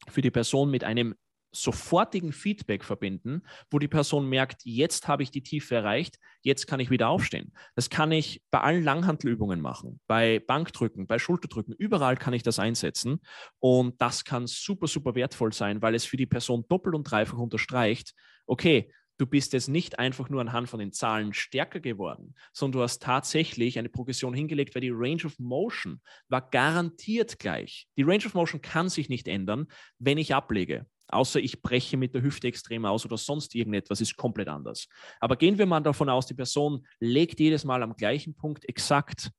für 0.08 0.20
die 0.20 0.30
Person 0.30 0.70
mit 0.70 0.84
einem 0.84 1.14
sofortigen 1.52 2.32
Feedback 2.32 2.84
verbinden, 2.84 3.42
wo 3.70 3.78
die 3.78 3.88
Person 3.88 4.28
merkt, 4.28 4.62
jetzt 4.64 5.08
habe 5.08 5.22
ich 5.22 5.30
die 5.30 5.42
Tiefe 5.42 5.74
erreicht, 5.74 6.18
jetzt 6.42 6.66
kann 6.66 6.80
ich 6.80 6.90
wieder 6.90 7.08
aufstehen. 7.08 7.52
Das 7.74 7.90
kann 7.90 8.10
ich 8.10 8.42
bei 8.50 8.60
allen 8.60 8.82
Langhantelübungen 8.82 9.60
machen, 9.60 10.00
bei 10.06 10.40
Bankdrücken, 10.40 11.06
bei 11.06 11.18
Schulterdrücken, 11.18 11.74
überall 11.76 12.16
kann 12.16 12.34
ich 12.34 12.42
das 12.42 12.58
einsetzen 12.58 13.20
und 13.58 14.00
das 14.00 14.24
kann 14.24 14.46
super, 14.46 14.86
super 14.86 15.14
wertvoll 15.14 15.52
sein, 15.52 15.82
weil 15.82 15.94
es 15.94 16.04
für 16.04 16.16
die 16.16 16.26
Person 16.26 16.64
doppelt 16.68 16.94
und 16.94 17.04
dreifach 17.04 17.38
unterstreicht, 17.38 18.14
okay, 18.46 18.90
du 19.18 19.26
bist 19.26 19.52
jetzt 19.52 19.68
nicht 19.68 19.98
einfach 19.98 20.28
nur 20.30 20.40
anhand 20.40 20.68
von 20.68 20.80
den 20.80 20.92
Zahlen 20.92 21.32
stärker 21.32 21.80
geworden, 21.80 22.34
sondern 22.52 22.78
du 22.78 22.82
hast 22.82 23.02
tatsächlich 23.02 23.78
eine 23.78 23.88
Progression 23.88 24.34
hingelegt, 24.34 24.74
weil 24.74 24.82
die 24.82 24.90
Range 24.92 25.24
of 25.24 25.38
Motion 25.38 26.00
war 26.28 26.48
garantiert 26.50 27.38
gleich. 27.38 27.86
Die 27.96 28.02
Range 28.02 28.24
of 28.26 28.34
Motion 28.34 28.62
kann 28.62 28.88
sich 28.88 29.08
nicht 29.08 29.28
ändern, 29.28 29.66
wenn 29.98 30.18
ich 30.18 30.34
ablege 30.34 30.86
außer 31.12 31.40
ich 31.40 31.62
breche 31.62 31.96
mit 31.96 32.14
der 32.14 32.22
Hüfte 32.22 32.48
extrem 32.48 32.84
aus 32.84 33.04
oder 33.04 33.16
sonst 33.16 33.54
irgendetwas, 33.54 34.00
ist 34.00 34.16
komplett 34.16 34.48
anders. 34.48 34.88
Aber 35.20 35.36
gehen 35.36 35.58
wir 35.58 35.66
mal 35.66 35.80
davon 35.80 36.08
aus, 36.08 36.26
die 36.26 36.34
Person 36.34 36.86
legt 37.00 37.40
jedes 37.40 37.64
Mal 37.64 37.82
am 37.82 37.96
gleichen 37.96 38.34
Punkt 38.34 38.68
exakt 38.68 39.30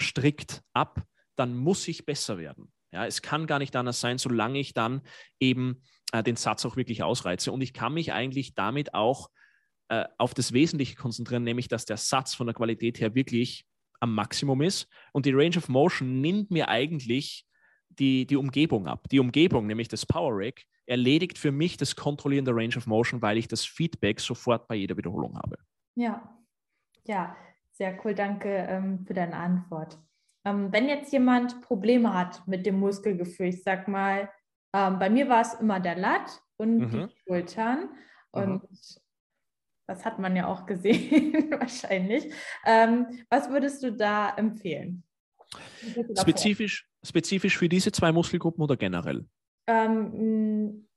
strikt 0.00 0.62
ab, 0.72 1.02
dann 1.36 1.56
muss 1.56 1.86
ich 1.88 2.04
besser 2.04 2.38
werden. 2.38 2.72
Ja, 2.92 3.06
es 3.06 3.22
kann 3.22 3.46
gar 3.46 3.58
nicht 3.58 3.74
anders 3.74 4.00
sein, 4.00 4.18
solange 4.18 4.58
ich 4.58 4.74
dann 4.74 5.00
eben 5.40 5.82
äh, 6.12 6.22
den 6.22 6.36
Satz 6.36 6.66
auch 6.66 6.76
wirklich 6.76 7.02
ausreize. 7.02 7.52
Und 7.52 7.62
ich 7.62 7.72
kann 7.72 7.94
mich 7.94 8.12
eigentlich 8.12 8.54
damit 8.54 8.94
auch 8.94 9.30
äh, 9.88 10.04
auf 10.18 10.34
das 10.34 10.52
Wesentliche 10.52 10.96
konzentrieren, 10.96 11.44
nämlich 11.44 11.68
dass 11.68 11.84
der 11.86 11.96
Satz 11.96 12.34
von 12.34 12.46
der 12.46 12.54
Qualität 12.54 13.00
her 13.00 13.14
wirklich 13.14 13.64
am 14.00 14.14
Maximum 14.14 14.60
ist. 14.60 14.88
Und 15.12 15.26
die 15.26 15.32
Range 15.32 15.56
of 15.56 15.68
Motion 15.68 16.20
nimmt 16.20 16.50
mir 16.50 16.68
eigentlich 16.68 17.46
die, 17.98 18.26
die 18.26 18.36
Umgebung 18.36 18.86
ab. 18.86 19.08
Die 19.10 19.20
Umgebung, 19.20 19.66
nämlich 19.66 19.88
das 19.88 20.06
Power 20.06 20.32
Rack, 20.34 20.64
erledigt 20.86 21.38
für 21.38 21.52
mich 21.52 21.76
das 21.76 21.96
Kontrollieren 21.96 22.44
der 22.44 22.56
Range 22.56 22.76
of 22.76 22.86
Motion, 22.86 23.22
weil 23.22 23.38
ich 23.38 23.48
das 23.48 23.64
Feedback 23.64 24.20
sofort 24.20 24.66
bei 24.68 24.74
jeder 24.74 24.96
Wiederholung 24.96 25.36
habe. 25.36 25.58
Ja, 25.94 26.36
ja, 27.04 27.36
sehr 27.72 27.98
cool. 28.04 28.14
Danke 28.14 28.48
ähm, 28.48 29.04
für 29.06 29.14
deine 29.14 29.36
Antwort. 29.36 29.98
Ähm, 30.44 30.72
wenn 30.72 30.88
jetzt 30.88 31.12
jemand 31.12 31.60
Probleme 31.62 32.12
hat 32.14 32.46
mit 32.46 32.66
dem 32.66 32.80
Muskelgefühl, 32.80 33.48
ich 33.48 33.62
sag 33.62 33.88
mal, 33.88 34.28
ähm, 34.74 34.98
bei 34.98 35.10
mir 35.10 35.28
war 35.28 35.42
es 35.42 35.54
immer 35.54 35.80
der 35.80 35.96
Lat 35.96 36.42
und 36.56 36.78
mhm. 36.78 36.90
die 36.90 37.16
Schultern. 37.24 37.90
Und 38.32 38.62
mhm. 38.62 38.78
das 39.86 40.04
hat 40.04 40.18
man 40.18 40.34
ja 40.34 40.46
auch 40.46 40.66
gesehen, 40.66 41.50
wahrscheinlich. 41.60 42.32
Ähm, 42.64 43.06
was 43.28 43.50
würdest 43.50 43.82
du 43.82 43.92
da 43.92 44.30
empfehlen? 44.30 45.04
Spezifisch, 46.18 46.88
spezifisch 47.04 47.56
für 47.56 47.68
diese 47.68 47.92
zwei 47.92 48.12
Muskelgruppen 48.12 48.62
oder 48.62 48.76
generell? 48.76 49.26
Ähm, 49.68 50.88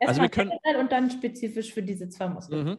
also 0.00 0.20
wir 0.22 0.28
können 0.28 0.52
und 0.78 0.92
dann 0.92 1.10
spezifisch 1.10 1.72
für 1.72 1.82
diese 1.82 2.08
zwei 2.08 2.28
Muskeln. 2.28 2.66
Mhm. 2.66 2.78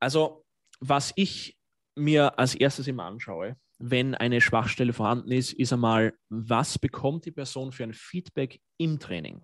Also 0.00 0.44
was 0.80 1.12
ich 1.16 1.58
mir 1.96 2.38
als 2.38 2.54
erstes 2.54 2.86
immer 2.88 3.04
anschaue, 3.04 3.56
wenn 3.78 4.14
eine 4.14 4.40
Schwachstelle 4.40 4.92
vorhanden 4.92 5.30
ist, 5.32 5.52
ist 5.52 5.72
einmal, 5.72 6.14
was 6.28 6.78
bekommt 6.78 7.24
die 7.24 7.32
Person 7.32 7.72
für 7.72 7.84
ein 7.84 7.94
Feedback 7.94 8.60
im 8.78 8.98
Training? 8.98 9.42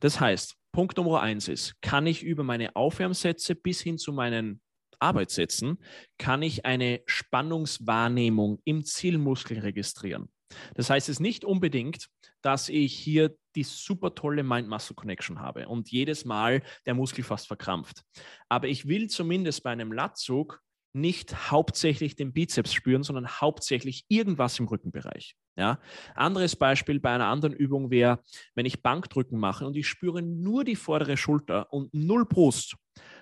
Das 0.00 0.20
heißt, 0.20 0.56
Punkt 0.72 0.96
Nummer 0.96 1.20
eins 1.22 1.48
ist, 1.48 1.80
kann 1.80 2.06
ich 2.06 2.22
über 2.22 2.44
meine 2.44 2.76
Aufwärmsätze 2.76 3.54
bis 3.54 3.80
hin 3.80 3.98
zu 3.98 4.12
meinen 4.12 4.60
Arbeitssätzen, 5.00 5.78
kann 6.18 6.42
ich 6.42 6.64
eine 6.64 7.02
Spannungswahrnehmung 7.06 8.60
im 8.64 8.84
Zielmuskel 8.84 9.58
registrieren. 9.60 10.28
Das 10.74 10.90
heißt 10.90 11.08
es 11.08 11.16
ist 11.16 11.20
nicht 11.20 11.44
unbedingt, 11.44 12.08
dass 12.42 12.68
ich 12.68 12.94
hier 12.94 13.36
die 13.54 13.64
super 13.64 14.14
tolle 14.14 14.42
Mind-Muscle-Connection 14.42 15.40
habe 15.40 15.68
und 15.68 15.90
jedes 15.90 16.24
Mal 16.24 16.62
der 16.86 16.94
Muskel 16.94 17.24
fast 17.24 17.46
verkrampft. 17.46 18.02
Aber 18.48 18.68
ich 18.68 18.86
will 18.86 19.08
zumindest 19.08 19.62
bei 19.62 19.70
einem 19.70 19.92
Latzug 19.92 20.62
nicht 20.92 21.50
hauptsächlich 21.50 22.16
den 22.16 22.32
Bizeps 22.32 22.72
spüren, 22.72 23.02
sondern 23.02 23.28
hauptsächlich 23.28 24.04
irgendwas 24.08 24.58
im 24.58 24.66
Rückenbereich. 24.66 25.36
Ja? 25.56 25.80
Anderes 26.14 26.56
Beispiel 26.56 27.00
bei 27.00 27.10
einer 27.10 27.26
anderen 27.26 27.54
Übung 27.54 27.90
wäre, 27.90 28.22
wenn 28.54 28.66
ich 28.66 28.82
Bankdrücken 28.82 29.38
mache 29.38 29.66
und 29.66 29.76
ich 29.76 29.86
spüre 29.86 30.22
nur 30.22 30.64
die 30.64 30.76
vordere 30.76 31.16
Schulter 31.16 31.72
und 31.72 31.92
null 31.92 32.26
Brust, 32.26 32.76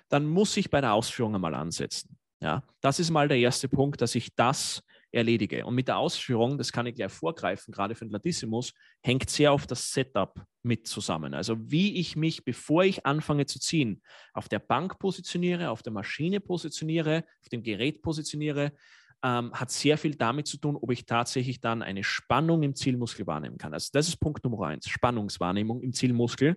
dann 0.09 0.27
muss 0.27 0.57
ich 0.57 0.71
bei 0.71 0.81
der 0.81 0.93
Ausführung 0.93 1.35
einmal 1.35 1.55
ansetzen. 1.55 2.17
Ja? 2.41 2.63
Das 2.81 3.01
ist 3.01 3.11
mal 3.11 3.29
der 3.29 3.39
erste 3.39 3.69
Punkt, 3.69 4.01
dass 4.01 4.15
ich 4.15 4.35
das 4.35 4.83
erledige. 5.13 5.65
Und 5.65 5.75
mit 5.75 5.89
der 5.89 5.99
Ausführung, 5.99 6.59
das 6.59 6.73
kann 6.73 6.87
ich 6.87 6.95
gleich 6.95 7.13
vorgreifen, 7.13 7.73
gerade 7.73 7.95
für 7.95 8.05
den 8.05 8.13
Latissimus, 8.13 8.73
hängt 9.03 9.31
sehr 9.31 9.53
auf 9.53 9.67
das 9.67 9.93
Setup 9.93 10.45
mit 10.63 10.87
zusammen. 10.87 11.35
Also 11.35 11.57
wie 11.59 11.97
ich 11.99 12.17
mich, 12.17 12.45
bevor 12.45 12.85
ich 12.85 13.07
anfange 13.07 13.47
zu 13.47 13.59
ziehen, 13.59 14.03
auf 14.35 14.49
der 14.49 14.59
Bank 14.59 14.99
positioniere, 14.99 15.71
auf 15.71 15.83
der 15.83 15.93
Maschine 15.93 16.41
positioniere, 16.41 17.25
auf 17.41 17.49
dem 17.49 17.63
Gerät 17.63 18.03
positioniere, 18.03 18.73
ähm, 19.23 19.53
hat 19.53 19.71
sehr 19.71 19.97
viel 19.97 20.15
damit 20.15 20.47
zu 20.47 20.59
tun, 20.59 20.77
ob 20.77 20.91
ich 20.91 21.07
tatsächlich 21.07 21.61
dann 21.61 21.83
eine 21.83 22.05
Spannung 22.05 22.63
im 22.63 22.75
Zielmuskel 22.75 23.27
wahrnehmen 23.27 23.59
kann. 23.59 23.73
Also 23.73 23.91
das 23.93 24.09
ist 24.09 24.19
Punkt 24.19 24.45
Nummer 24.45 24.67
eins, 24.67 24.89
Spannungswahrnehmung 24.89 25.83
im 25.83 25.93
Zielmuskel 25.93 26.57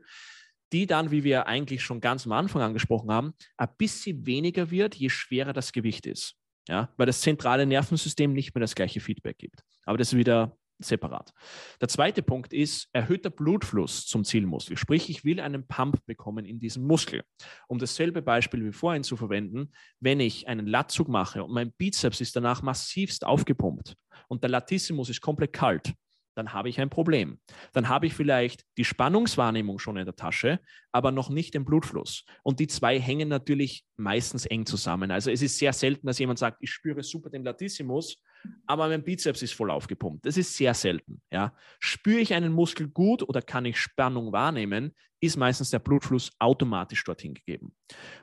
die 0.72 0.86
dann, 0.86 1.10
wie 1.10 1.24
wir 1.24 1.48
eigentlich 1.48 1.82
schon 1.82 2.00
ganz 2.00 2.28
am 2.28 2.32
Anfang 2.32 2.62
angesprochen 2.62 3.12
haben, 3.12 3.34
ein 3.58 3.70
bisschen 3.80 4.28
weniger 4.28 4.70
wird, 4.70 4.94
je 4.94 5.10
schwerer 5.10 5.52
das 5.52 5.72
Gewicht 5.72 6.06
ist 6.06 6.36
ja, 6.70 6.94
weil 6.98 7.08
das 7.08 7.22
zentrale 7.22 7.66
Nervensystem 7.66 8.32
nicht 8.32 8.54
mehr 8.54 8.62
das 8.62 8.76
gleiche 8.76 9.00
Feedback 9.00 9.40
gibt. 9.40 9.64
Aber 9.86 9.98
das 9.98 10.14
ist 10.14 10.20
wieder 10.20 10.56
separat. 10.78 11.34
Der 11.82 11.90
zweite 11.90 12.22
Punkt 12.22 12.54
ist 12.54 12.88
erhöhter 12.94 13.32
Blutfluss 13.32 14.06
zum 14.06 14.24
Zielmuskel. 14.24 14.78
Sprich, 14.78 15.10
ich 15.10 15.26
will 15.26 15.40
einen 15.40 15.68
Pump 15.68 16.06
bekommen 16.06 16.46
in 16.46 16.60
diesem 16.60 16.86
Muskel. 16.86 17.24
Um 17.68 17.80
dasselbe 17.80 18.22
Beispiel 18.22 18.64
wie 18.64 18.72
vorhin 18.72 19.04
zu 19.04 19.18
verwenden, 19.18 19.72
wenn 20.00 20.20
ich 20.20 20.48
einen 20.48 20.68
Latzug 20.68 21.10
mache 21.10 21.44
und 21.44 21.52
mein 21.52 21.74
Bizeps 21.74 22.22
ist 22.22 22.36
danach 22.36 22.62
massivst 22.62 23.26
aufgepumpt 23.26 23.96
und 24.28 24.44
der 24.44 24.52
Latissimus 24.52 25.10
ist 25.10 25.22
komplett 25.22 25.52
kalt, 25.52 25.94
dann 26.40 26.54
habe 26.54 26.70
ich 26.70 26.80
ein 26.80 26.90
Problem. 26.90 27.40
Dann 27.74 27.90
habe 27.90 28.08
ich 28.08 28.14
vielleicht 28.14 28.64
die 28.78 28.86
Spannungswahrnehmung 28.86 29.78
schon 29.78 29.98
in 29.98 30.06
der 30.06 30.16
Tasche, 30.16 30.60
aber 30.94 31.12
noch 31.12 31.30
nicht 31.30 31.54
den 31.54 31.66
Blutfluss. 31.66 32.24
Und 32.44 32.60
die 32.62 32.68
zwei 32.68 33.00
hängen 33.00 33.28
natürlich 33.28 33.84
meistens 33.98 34.46
eng 34.46 34.66
zusammen. 34.66 35.12
Also 35.12 35.32
es 35.32 35.42
ist 35.42 35.58
sehr 35.58 35.74
selten, 35.74 36.08
dass 36.08 36.18
jemand 36.18 36.40
sagt, 36.40 36.58
ich 36.62 36.72
spüre 36.72 37.04
super 37.04 37.30
den 37.30 37.44
Latissimus, 37.44 38.24
aber 38.66 38.88
mein 38.88 39.04
Bizeps 39.04 39.42
ist 39.42 39.54
voll 39.54 39.70
aufgepumpt. 39.70 40.26
Das 40.26 40.38
ist 40.38 40.56
sehr 40.56 40.74
selten. 40.74 41.22
Ja. 41.30 41.54
Spüre 41.80 42.20
ich 42.20 42.34
einen 42.34 42.54
Muskel 42.54 42.88
gut 42.88 43.22
oder 43.22 43.42
kann 43.42 43.66
ich 43.66 43.78
Spannung 43.78 44.32
wahrnehmen, 44.32 44.96
ist 45.20 45.36
meistens 45.36 45.72
der 45.72 45.80
Blutfluss 45.80 46.32
automatisch 46.40 47.04
dorthin 47.04 47.34
gegeben. 47.34 47.76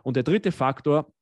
Und 0.03 0.17
der 0.17 0.23
dritte 0.23 0.53
Faktor, 0.53 1.13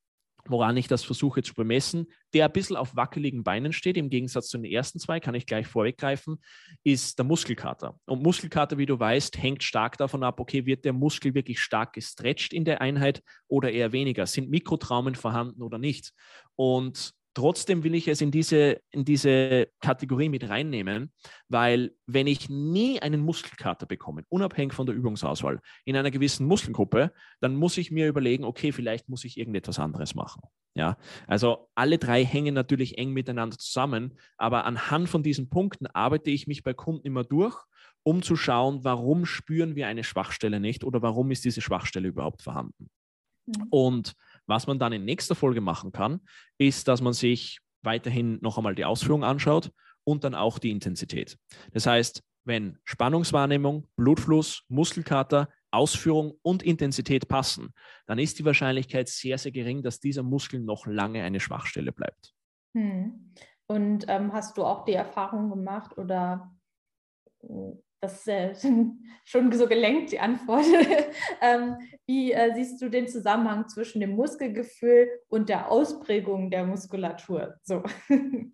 woran 0.49 0.77
ich 0.77 0.89
das 0.89 1.05
versuche 1.05 1.43
zu 1.43 1.55
bemessen, 1.55 2.07
der 2.33 2.47
ein 2.47 2.53
bisschen 2.53 2.77
auf 2.77 2.97
wackeligen 2.97 3.45
Beinen 3.45 3.73
steht, 3.73 3.97
im 3.97 4.11
Gegensatz 4.11 4.49
zu 4.49 4.59
den 4.59 4.71
ersten 4.71 4.99
zwei, 4.99 5.21
kann 5.21 5.35
ich 5.35 5.47
gleich 5.47 5.67
vorweggreifen, 5.67 6.39
ist 6.83 7.19
der 7.19 7.25
Muskelkater. 7.25 7.99
Und 8.07 8.23
Muskelkater, 8.23 8.79
wie 8.79 8.87
du 8.87 8.99
weißt, 8.99 9.41
hängt 9.43 9.63
stark 9.63 9.97
davon 9.99 10.23
ab, 10.23 10.41
okay, 10.41 10.67
wird 10.67 10.85
der 10.85 10.93
Muskel 10.93 11.35
wirklich 11.35 11.61
stark 11.61 11.95
gestretcht 11.95 12.53
in 12.53 12.65
der 12.65 12.81
Einheit 12.81 13.23
oder 13.49 13.71
eher 13.71 13.93
weniger? 13.93 14.27
Sind 14.27 14.51
Mikrotraumen 14.51 15.15
vorhanden 15.15 15.63
oder 15.63 15.79
nicht? 15.79 16.13
Und 16.57 17.15
Trotzdem 17.35 17.83
will 17.83 17.95
ich 17.95 18.07
es 18.07 18.21
in 18.21 18.31
diese, 18.31 18.81
in 18.91 19.05
diese 19.05 19.69
Kategorie 19.81 20.29
mit 20.29 20.49
reinnehmen, 20.49 21.13
weil 21.49 21.95
wenn 22.07 22.29
ich 22.29 22.49
nie 22.49 23.01
einen 23.01 23.21
Muskelkater 23.21 23.87
bekomme, 23.87 24.23
unabhängig 24.29 24.73
von 24.73 24.87
der 24.87 24.95
Übungsauswahl, 24.95 25.61
in 25.85 25.97
einer 25.97 26.13
gewissen 26.13 26.47
Muskelgruppe, 26.47 27.13
dann 27.41 27.57
muss 27.57 27.77
ich 27.77 27.91
mir 27.91 28.07
überlegen, 28.07 28.45
okay, 28.45 28.71
vielleicht 28.71 29.09
muss 29.09 29.25
ich 29.25 29.37
irgendetwas 29.37 29.81
anderes 29.81 30.15
machen. 30.15 30.43
Ja, 30.77 30.97
also 31.29 31.69
alle 31.77 31.99
drei 31.99 32.25
hängen 32.25 32.55
natürlich 32.55 32.99
eng 32.99 33.13
miteinander 33.13 33.57
zusammen, 33.59 34.19
aber 34.37 34.65
anhand 34.65 35.09
von 35.09 35.23
diesen 35.23 35.49
Punkten 35.49 35.87
arbeite 35.87 36.31
ich 36.31 36.49
mich 36.49 36.65
bei 36.65 36.75
Kunden 36.75 37.07
immer 37.07 37.23
durch, 37.23 37.57
um 38.03 38.23
zu 38.23 38.37
schauen, 38.37 38.83
warum 38.83 39.25
spüren 39.25 39.77
wir 39.77 39.87
eine 39.87 40.05
Schwachstelle 40.05 40.61
nicht 40.61 40.85
oder 40.85 41.01
warum 41.01 41.31
ist 41.31 41.45
diese 41.45 41.61
Schwachstelle 41.61 42.09
überhaupt 42.09 42.43
vorhanden. 42.43 42.91
Mhm. 43.47 43.67
Und 43.71 44.15
was 44.47 44.67
man 44.67 44.79
dann 44.79 44.93
in 44.93 45.05
nächster 45.05 45.35
Folge 45.35 45.61
machen 45.61 45.93
kann, 45.93 46.21
ist, 46.59 46.89
dass 46.89 47.01
man 47.01 47.13
sich 47.13 47.61
weiterhin 47.83 48.39
noch 48.41 48.57
einmal 48.57 48.75
die 48.75 48.85
Ausführung 48.85 49.25
anschaut 49.25 49.71
und 50.05 50.25
dann 50.25 50.35
auch 50.35 50.59
die 50.59 50.71
Intensität. 50.71 51.39
Das 51.73 51.87
heißt, 51.87 52.23
wenn 52.45 52.79
Spannungswahrnehmung, 52.85 53.89
Blutfluss, 53.97 54.65
Muskelkater, 54.69 55.49
Ausführung 55.71 56.39
und 56.43 56.63
Intensität 56.63 57.27
passen, 57.27 57.73
dann 58.07 58.19
ist 58.19 58.39
die 58.39 58.45
Wahrscheinlichkeit 58.45 59.09
sehr, 59.09 59.39
sehr 59.39 59.53
gering, 59.53 59.83
dass 59.83 59.99
dieser 59.99 60.23
Muskel 60.23 60.61
noch 60.61 60.87
lange 60.87 61.23
eine 61.23 61.41
Schwachstelle 61.41 61.93
bleibt. 61.93 62.35
Hm. 62.77 63.33
Und 63.67 64.05
ähm, 64.09 64.33
hast 64.33 64.57
du 64.57 64.65
auch 64.65 64.85
die 64.85 64.93
Erfahrung 64.93 65.51
gemacht 65.51 65.97
oder 65.97 66.55
das 68.05 68.21
ist 68.21 68.29
äh, 68.29 68.55
schon 69.25 69.53
so 69.53 69.67
gelenkt, 69.67 70.13
die 70.13 70.21
Antwort. 70.21 70.67
ähm, 71.41 71.77
wie 72.07 72.33
äh, 72.33 72.55
siehst 72.55 72.81
du 72.81 72.89
den 72.89 73.09
Zusammenhang 73.09 73.69
zwischen 73.69 74.01
dem 74.01 74.11
Muskelgefühl 74.11 75.09
und 75.29 75.49
der 75.49 75.71
Ausprägung 75.71 76.51
der 76.51 76.65
Muskulatur? 76.67 77.55
So. 77.63 77.83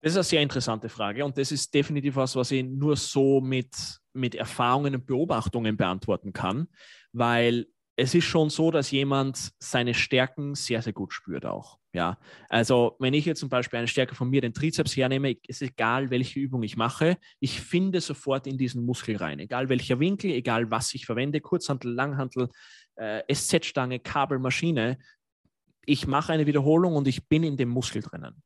Das 0.00 0.12
ist 0.12 0.18
eine 0.18 0.24
sehr 0.24 0.42
interessante 0.42 0.90
Frage 0.90 1.24
und 1.24 1.38
das 1.38 1.50
ist 1.50 1.72
definitiv 1.72 2.16
was, 2.16 2.36
was 2.36 2.50
ich 2.50 2.62
nur 2.62 2.94
so 2.94 3.40
mit, 3.40 3.74
mit 4.12 4.34
Erfahrungen 4.34 4.96
und 4.96 5.06
Beobachtungen 5.06 5.78
beantworten 5.78 6.34
kann, 6.34 6.68
weil 7.14 7.68
es 7.96 8.14
ist 8.14 8.24
schon 8.24 8.50
so, 8.50 8.70
dass 8.70 8.90
jemand 8.90 9.52
seine 9.58 9.94
Stärken 9.94 10.54
sehr, 10.54 10.82
sehr 10.82 10.92
gut 10.92 11.14
spürt 11.14 11.46
auch. 11.46 11.78
Ja, 11.94 12.18
also 12.48 12.96
wenn 12.98 13.14
ich 13.14 13.24
jetzt 13.24 13.38
zum 13.38 13.48
Beispiel 13.48 13.78
eine 13.78 13.86
Stärke 13.86 14.16
von 14.16 14.28
mir, 14.28 14.40
den 14.40 14.52
Trizeps 14.52 14.96
hernehme, 14.96 15.36
ist 15.46 15.62
egal, 15.62 16.10
welche 16.10 16.40
Übung 16.40 16.64
ich 16.64 16.76
mache, 16.76 17.16
ich 17.38 17.60
finde 17.60 18.00
sofort 18.00 18.48
in 18.48 18.58
diesen 18.58 18.84
Muskel 18.84 19.16
rein. 19.16 19.38
Egal 19.38 19.68
welcher 19.68 20.00
Winkel, 20.00 20.32
egal 20.32 20.72
was 20.72 20.92
ich 20.94 21.06
verwende, 21.06 21.40
Kurzhantel, 21.40 21.92
Langhantel, 21.92 22.48
äh, 22.96 23.22
SZ-Stange, 23.32 24.00
Kabel, 24.00 24.40
Maschine. 24.40 24.98
Ich 25.86 26.08
mache 26.08 26.32
eine 26.32 26.46
Wiederholung 26.46 26.96
und 26.96 27.06
ich 27.06 27.28
bin 27.28 27.44
in 27.44 27.56
dem 27.56 27.68
Muskel 27.68 28.02
drinnen. 28.02 28.42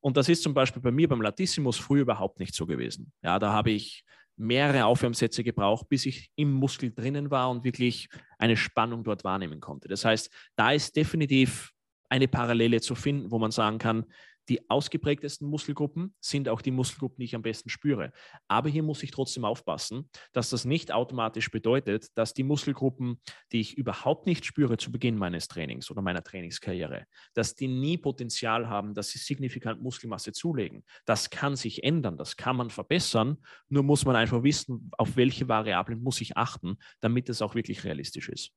Und 0.00 0.16
das 0.16 0.30
ist 0.30 0.42
zum 0.42 0.54
Beispiel 0.54 0.80
bei 0.80 0.92
mir 0.92 1.08
beim 1.08 1.20
Latissimus 1.20 1.76
früher 1.76 2.02
überhaupt 2.02 2.40
nicht 2.40 2.54
so 2.54 2.64
gewesen. 2.64 3.12
Ja, 3.22 3.38
da 3.38 3.52
habe 3.52 3.72
ich 3.72 4.02
mehrere 4.36 4.86
Aufwärmsätze 4.86 5.44
gebraucht, 5.44 5.88
bis 5.90 6.06
ich 6.06 6.30
im 6.36 6.52
Muskel 6.52 6.90
drinnen 6.94 7.30
war 7.30 7.50
und 7.50 7.64
wirklich 7.64 8.08
eine 8.38 8.56
Spannung 8.56 9.04
dort 9.04 9.24
wahrnehmen 9.24 9.60
konnte. 9.60 9.88
Das 9.88 10.06
heißt, 10.06 10.30
da 10.56 10.72
ist 10.72 10.96
definitiv 10.96 11.72
eine 12.08 12.28
Parallele 12.28 12.80
zu 12.80 12.94
finden, 12.94 13.30
wo 13.30 13.38
man 13.38 13.50
sagen 13.50 13.78
kann, 13.78 14.06
die 14.48 14.70
ausgeprägtesten 14.70 15.48
Muskelgruppen 15.48 16.14
sind 16.20 16.48
auch 16.48 16.62
die 16.62 16.70
Muskelgruppen, 16.70 17.18
die 17.18 17.24
ich 17.24 17.34
am 17.34 17.42
besten 17.42 17.68
spüre. 17.68 18.12
Aber 18.48 18.68
hier 18.68 18.82
muss 18.82 19.02
ich 19.02 19.10
trotzdem 19.10 19.44
aufpassen, 19.44 20.08
dass 20.32 20.50
das 20.50 20.64
nicht 20.64 20.92
automatisch 20.92 21.50
bedeutet, 21.50 22.06
dass 22.16 22.32
die 22.32 22.44
Muskelgruppen, 22.44 23.20
die 23.52 23.60
ich 23.60 23.76
überhaupt 23.76 24.26
nicht 24.26 24.44
spüre 24.44 24.76
zu 24.76 24.92
Beginn 24.92 25.16
meines 25.16 25.48
Trainings 25.48 25.90
oder 25.90 26.02
meiner 26.02 26.22
Trainingskarriere, 26.22 27.06
dass 27.34 27.54
die 27.54 27.68
nie 27.68 27.98
Potenzial 27.98 28.68
haben, 28.68 28.94
dass 28.94 29.08
sie 29.08 29.18
signifikant 29.18 29.82
Muskelmasse 29.82 30.32
zulegen. 30.32 30.84
Das 31.04 31.30
kann 31.30 31.56
sich 31.56 31.82
ändern, 31.82 32.16
das 32.16 32.36
kann 32.36 32.56
man 32.56 32.70
verbessern. 32.70 33.38
Nur 33.68 33.82
muss 33.82 34.04
man 34.04 34.16
einfach 34.16 34.42
wissen, 34.42 34.90
auf 34.96 35.16
welche 35.16 35.48
Variablen 35.48 36.02
muss 36.02 36.20
ich 36.20 36.36
achten, 36.36 36.76
damit 37.00 37.28
es 37.28 37.42
auch 37.42 37.54
wirklich 37.54 37.84
realistisch 37.84 38.28
ist. 38.28 38.52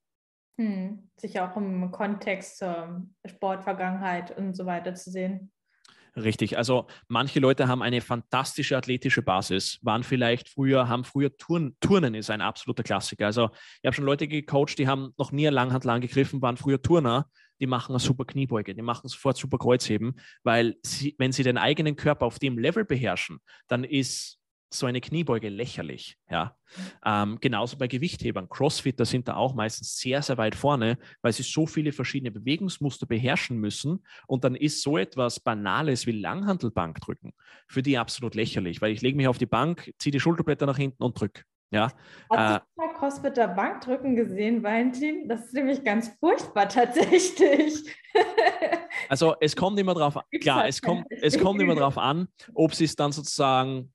Hm, 0.59 1.09
sich 1.15 1.39
auch 1.39 1.55
im 1.55 1.89
Kontext 1.89 2.57
zur 2.57 3.07
Sportvergangenheit 3.25 4.37
und 4.37 4.57
so 4.57 4.65
weiter 4.65 4.93
zu 4.93 5.09
sehen. 5.09 5.53
Richtig. 6.17 6.57
Also 6.57 6.87
manche 7.07 7.39
Leute 7.39 7.69
haben 7.69 7.81
eine 7.81 8.01
fantastische 8.01 8.75
athletische 8.75 9.21
Basis, 9.21 9.79
waren 9.83 10.03
vielleicht 10.03 10.49
früher, 10.49 10.89
haben 10.89 11.05
früher 11.05 11.37
Turn, 11.37 11.77
Turnen 11.79 12.13
ist 12.13 12.29
ein 12.29 12.41
absoluter 12.41 12.83
Klassiker. 12.83 13.27
Also 13.27 13.51
ich 13.81 13.85
habe 13.85 13.95
schon 13.95 14.03
Leute 14.03 14.27
gecoacht, 14.27 14.77
die 14.77 14.87
haben 14.89 15.13
noch 15.17 15.31
nie 15.31 15.47
Langhandel 15.47 15.91
angegriffen, 15.91 16.41
waren 16.41 16.57
früher 16.57 16.81
Turner, 16.81 17.29
die 17.61 17.67
machen 17.67 17.93
eine 17.93 17.99
super 17.99 18.25
Kniebeuge, 18.25 18.75
die 18.75 18.81
machen 18.81 19.07
sofort 19.07 19.37
super 19.37 19.59
Kreuzheben, 19.59 20.19
weil 20.43 20.75
sie, 20.83 21.15
wenn 21.19 21.31
sie 21.31 21.43
den 21.43 21.57
eigenen 21.57 21.95
Körper 21.95 22.25
auf 22.25 22.37
dem 22.37 22.57
Level 22.57 22.83
beherrschen, 22.83 23.39
dann 23.69 23.85
ist 23.85 24.38
so 24.71 24.85
eine 24.85 25.01
Kniebeuge 25.01 25.49
lächerlich. 25.49 26.17
Ja. 26.29 26.55
Ähm, 27.03 27.37
genauso 27.41 27.77
bei 27.77 27.87
Gewichthebern. 27.87 28.49
Crossfitter 28.49 29.05
sind 29.05 29.27
da 29.27 29.35
auch 29.35 29.55
meistens 29.55 29.97
sehr, 29.97 30.21
sehr 30.21 30.37
weit 30.37 30.55
vorne, 30.55 30.97
weil 31.21 31.33
sie 31.33 31.43
so 31.43 31.65
viele 31.65 31.91
verschiedene 31.91 32.31
Bewegungsmuster 32.31 33.05
beherrschen 33.05 33.57
müssen. 33.57 34.05
Und 34.27 34.43
dann 34.43 34.55
ist 34.55 34.81
so 34.81 34.97
etwas 34.97 35.39
Banales 35.39 36.05
wie 36.05 36.11
Langhantelbankdrücken 36.11 37.33
für 37.67 37.81
die 37.81 37.97
absolut 37.97 38.35
lächerlich, 38.35 38.81
weil 38.81 38.91
ich 38.91 39.01
lege 39.01 39.17
mich 39.17 39.27
auf 39.27 39.37
die 39.37 39.45
Bank, 39.45 39.91
ziehe 39.97 40.11
die 40.11 40.19
Schulterblätter 40.19 40.65
nach 40.65 40.77
hinten 40.77 41.03
und 41.03 41.19
drücke. 41.19 41.43
Ja. 41.71 41.91
Hast 42.31 42.55
äh, 42.55 42.59
du 42.59 42.81
mal 42.81 42.93
Crossfitter 42.93 43.47
Bankdrücken 43.47 44.15
gesehen, 44.15 44.63
Valentin? 44.63 45.27
Das 45.27 45.45
ist 45.45 45.53
nämlich 45.53 45.83
ganz 45.83 46.09
furchtbar 46.19 46.67
tatsächlich. 46.67 47.83
also 49.07 49.35
es 49.39 49.55
kommt 49.55 49.79
immer 49.79 49.93
darauf 49.93 50.17
an, 50.17 50.23
klar, 50.41 50.67
es 50.67 50.81
kommt, 50.81 51.05
es 51.09 51.39
kommt 51.39 51.61
immer 51.61 51.75
darauf 51.75 51.97
an, 51.97 52.27
ob 52.55 52.73
sie 52.73 52.85
es 52.85 52.95
dann 52.95 53.11
sozusagen 53.11 53.93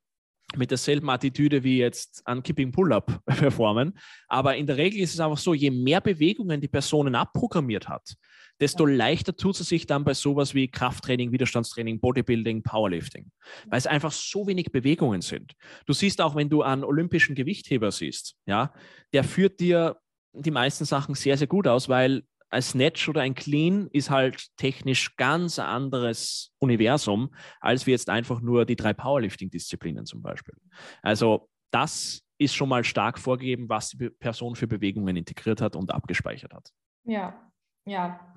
mit 0.57 0.71
derselben 0.71 1.11
Attitüde 1.11 1.63
wie 1.63 1.79
jetzt 1.79 2.23
an 2.27 2.43
Kipping 2.43 2.73
Pull-Up 2.73 3.21
performen. 3.27 3.99
Aber 4.29 4.57
in 4.57 4.67
der 4.67 4.77
Regel 4.77 5.01
ist 5.01 5.15
es 5.15 5.21
einfach 5.21 5.39
so, 5.39 5.55
je 5.55 5.71
mehr 5.71 6.01
Bewegungen 6.01 6.61
die 6.61 6.69
Personen 6.69 7.15
abprogrammiert 7.15 7.89
hat, 7.89 8.15
desto 8.61 8.87
leichter 8.87 9.37
tut 9.37 9.57
sie 9.57 9.65
sich 9.65 9.87
dann 9.87 10.05
bei 10.05 10.15
sowas 10.15 10.55
wie 10.55 10.69
Krafttraining, 10.69 11.33
Widerstandstraining, 11.33 12.01
Bodybuilding, 12.01 12.63
Powerlifting, 12.63 13.31
weil 13.67 13.79
es 13.79 13.87
einfach 13.87 14.13
so 14.13 14.47
wenig 14.47 14.71
Bewegungen 14.73 15.23
sind. 15.23 15.55
Du 15.87 15.93
siehst 15.93 16.21
auch, 16.21 16.35
wenn 16.35 16.49
du 16.49 16.63
einen 16.63 16.85
olympischen 16.85 17.35
Gewichtheber 17.35 17.91
siehst, 17.91 18.37
ja, 18.47 18.73
der 19.13 19.25
führt 19.25 19.61
dir 19.61 19.97
die 20.33 20.51
meisten 20.51 20.85
Sachen 20.85 21.15
sehr, 21.15 21.37
sehr 21.37 21.47
gut 21.47 21.67
aus, 21.67 21.89
weil 21.89 22.25
ein 22.51 22.63
Snatch 22.63 23.09
oder 23.09 23.23
ein 23.23 23.35
Clean 23.35 23.89
ist 23.93 24.11
halt 24.11 24.49
technisch 24.57 25.17
ganz 25.17 25.59
anderes 25.59 26.53
Universum, 26.59 27.35
als 27.61 27.87
wir 27.87 27.93
jetzt 27.93 28.09
einfach 28.09 28.41
nur 28.41 28.65
die 28.65 28.77
drei 28.77 28.93
Powerlifting-Disziplinen 28.93 30.07
zum 30.07 30.23
Beispiel. 30.23 30.55
Also 31.03 31.49
das 31.71 32.23
ist 32.39 32.55
schon 32.55 32.69
mal 32.69 32.85
stark 32.85 33.19
vorgegeben, 33.19 33.69
was 33.69 33.91
die 33.91 34.11
Person 34.11 34.55
für 34.55 34.67
Bewegungen 34.67 35.17
integriert 35.17 35.61
hat 35.61 35.77
und 35.77 35.91
abgespeichert 35.91 36.53
hat. 36.53 36.71
Ja, 37.05 37.51
ja, 37.85 38.35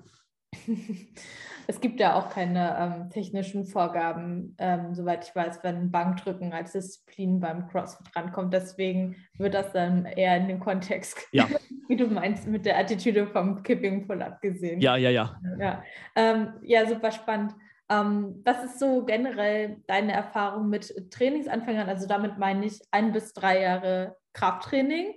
es 1.66 1.80
gibt 1.80 2.00
ja 2.00 2.14
auch 2.14 2.30
keine 2.30 2.76
ähm, 2.78 3.10
technischen 3.10 3.66
Vorgaben, 3.66 4.54
ähm, 4.58 4.94
soweit 4.94 5.28
ich 5.28 5.34
weiß, 5.34 5.60
wenn 5.62 5.90
Bankdrücken 5.90 6.52
als 6.52 6.72
Disziplin 6.72 7.40
beim 7.40 7.68
CrossFit 7.68 8.14
rankommt. 8.16 8.54
Deswegen 8.54 9.16
wird 9.36 9.54
das 9.54 9.72
dann 9.72 10.06
eher 10.06 10.36
in 10.36 10.48
den 10.48 10.60
Kontext, 10.60 11.18
ja. 11.32 11.46
wie 11.88 11.96
du 11.96 12.06
meinst, 12.06 12.46
mit 12.46 12.64
der 12.64 12.78
Attitüde 12.78 13.26
vom 13.26 13.62
Kipping 13.62 14.06
Pull-Up 14.06 14.40
gesehen. 14.40 14.80
Ja, 14.80 14.96
ja, 14.96 15.10
ja. 15.10 15.40
Ja, 15.58 15.82
ähm, 16.16 16.54
ja 16.62 16.86
super 16.86 17.12
spannend. 17.12 17.54
Ähm, 17.90 18.42
was 18.44 18.64
ist 18.64 18.78
so 18.78 19.04
generell 19.04 19.82
deine 19.86 20.12
Erfahrung 20.12 20.68
mit 20.68 21.10
Trainingsanfängern? 21.10 21.88
Also 21.88 22.06
damit 22.06 22.38
meine 22.38 22.66
ich 22.66 22.80
ein 22.90 23.12
bis 23.12 23.32
drei 23.32 23.62
Jahre 23.62 24.16
Krafttraining. 24.34 25.14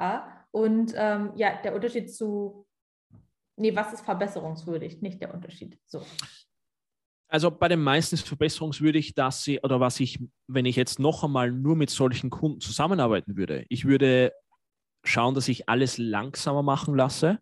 Ja? 0.00 0.46
Und 0.50 0.94
ähm, 0.96 1.32
ja, 1.36 1.60
der 1.62 1.74
Unterschied 1.74 2.14
zu 2.14 2.67
nee, 3.58 3.74
was 3.74 3.92
ist 3.92 4.04
verbesserungswürdig, 4.04 5.00
nicht 5.02 5.20
der 5.20 5.34
Unterschied. 5.34 5.78
So. 5.86 6.02
Also 7.30 7.50
bei 7.50 7.68
den 7.68 7.82
meisten 7.82 8.14
ist 8.14 8.26
verbesserungswürdig, 8.26 9.14
dass 9.14 9.44
sie, 9.44 9.60
oder 9.60 9.80
was 9.80 10.00
ich, 10.00 10.18
wenn 10.46 10.64
ich 10.64 10.76
jetzt 10.76 10.98
noch 10.98 11.24
einmal 11.24 11.52
nur 11.52 11.76
mit 11.76 11.90
solchen 11.90 12.30
Kunden 12.30 12.60
zusammenarbeiten 12.60 13.36
würde, 13.36 13.66
ich 13.68 13.84
würde 13.84 14.32
schauen, 15.04 15.34
dass 15.34 15.48
ich 15.48 15.68
alles 15.68 15.98
langsamer 15.98 16.62
machen 16.62 16.94
lasse 16.94 17.38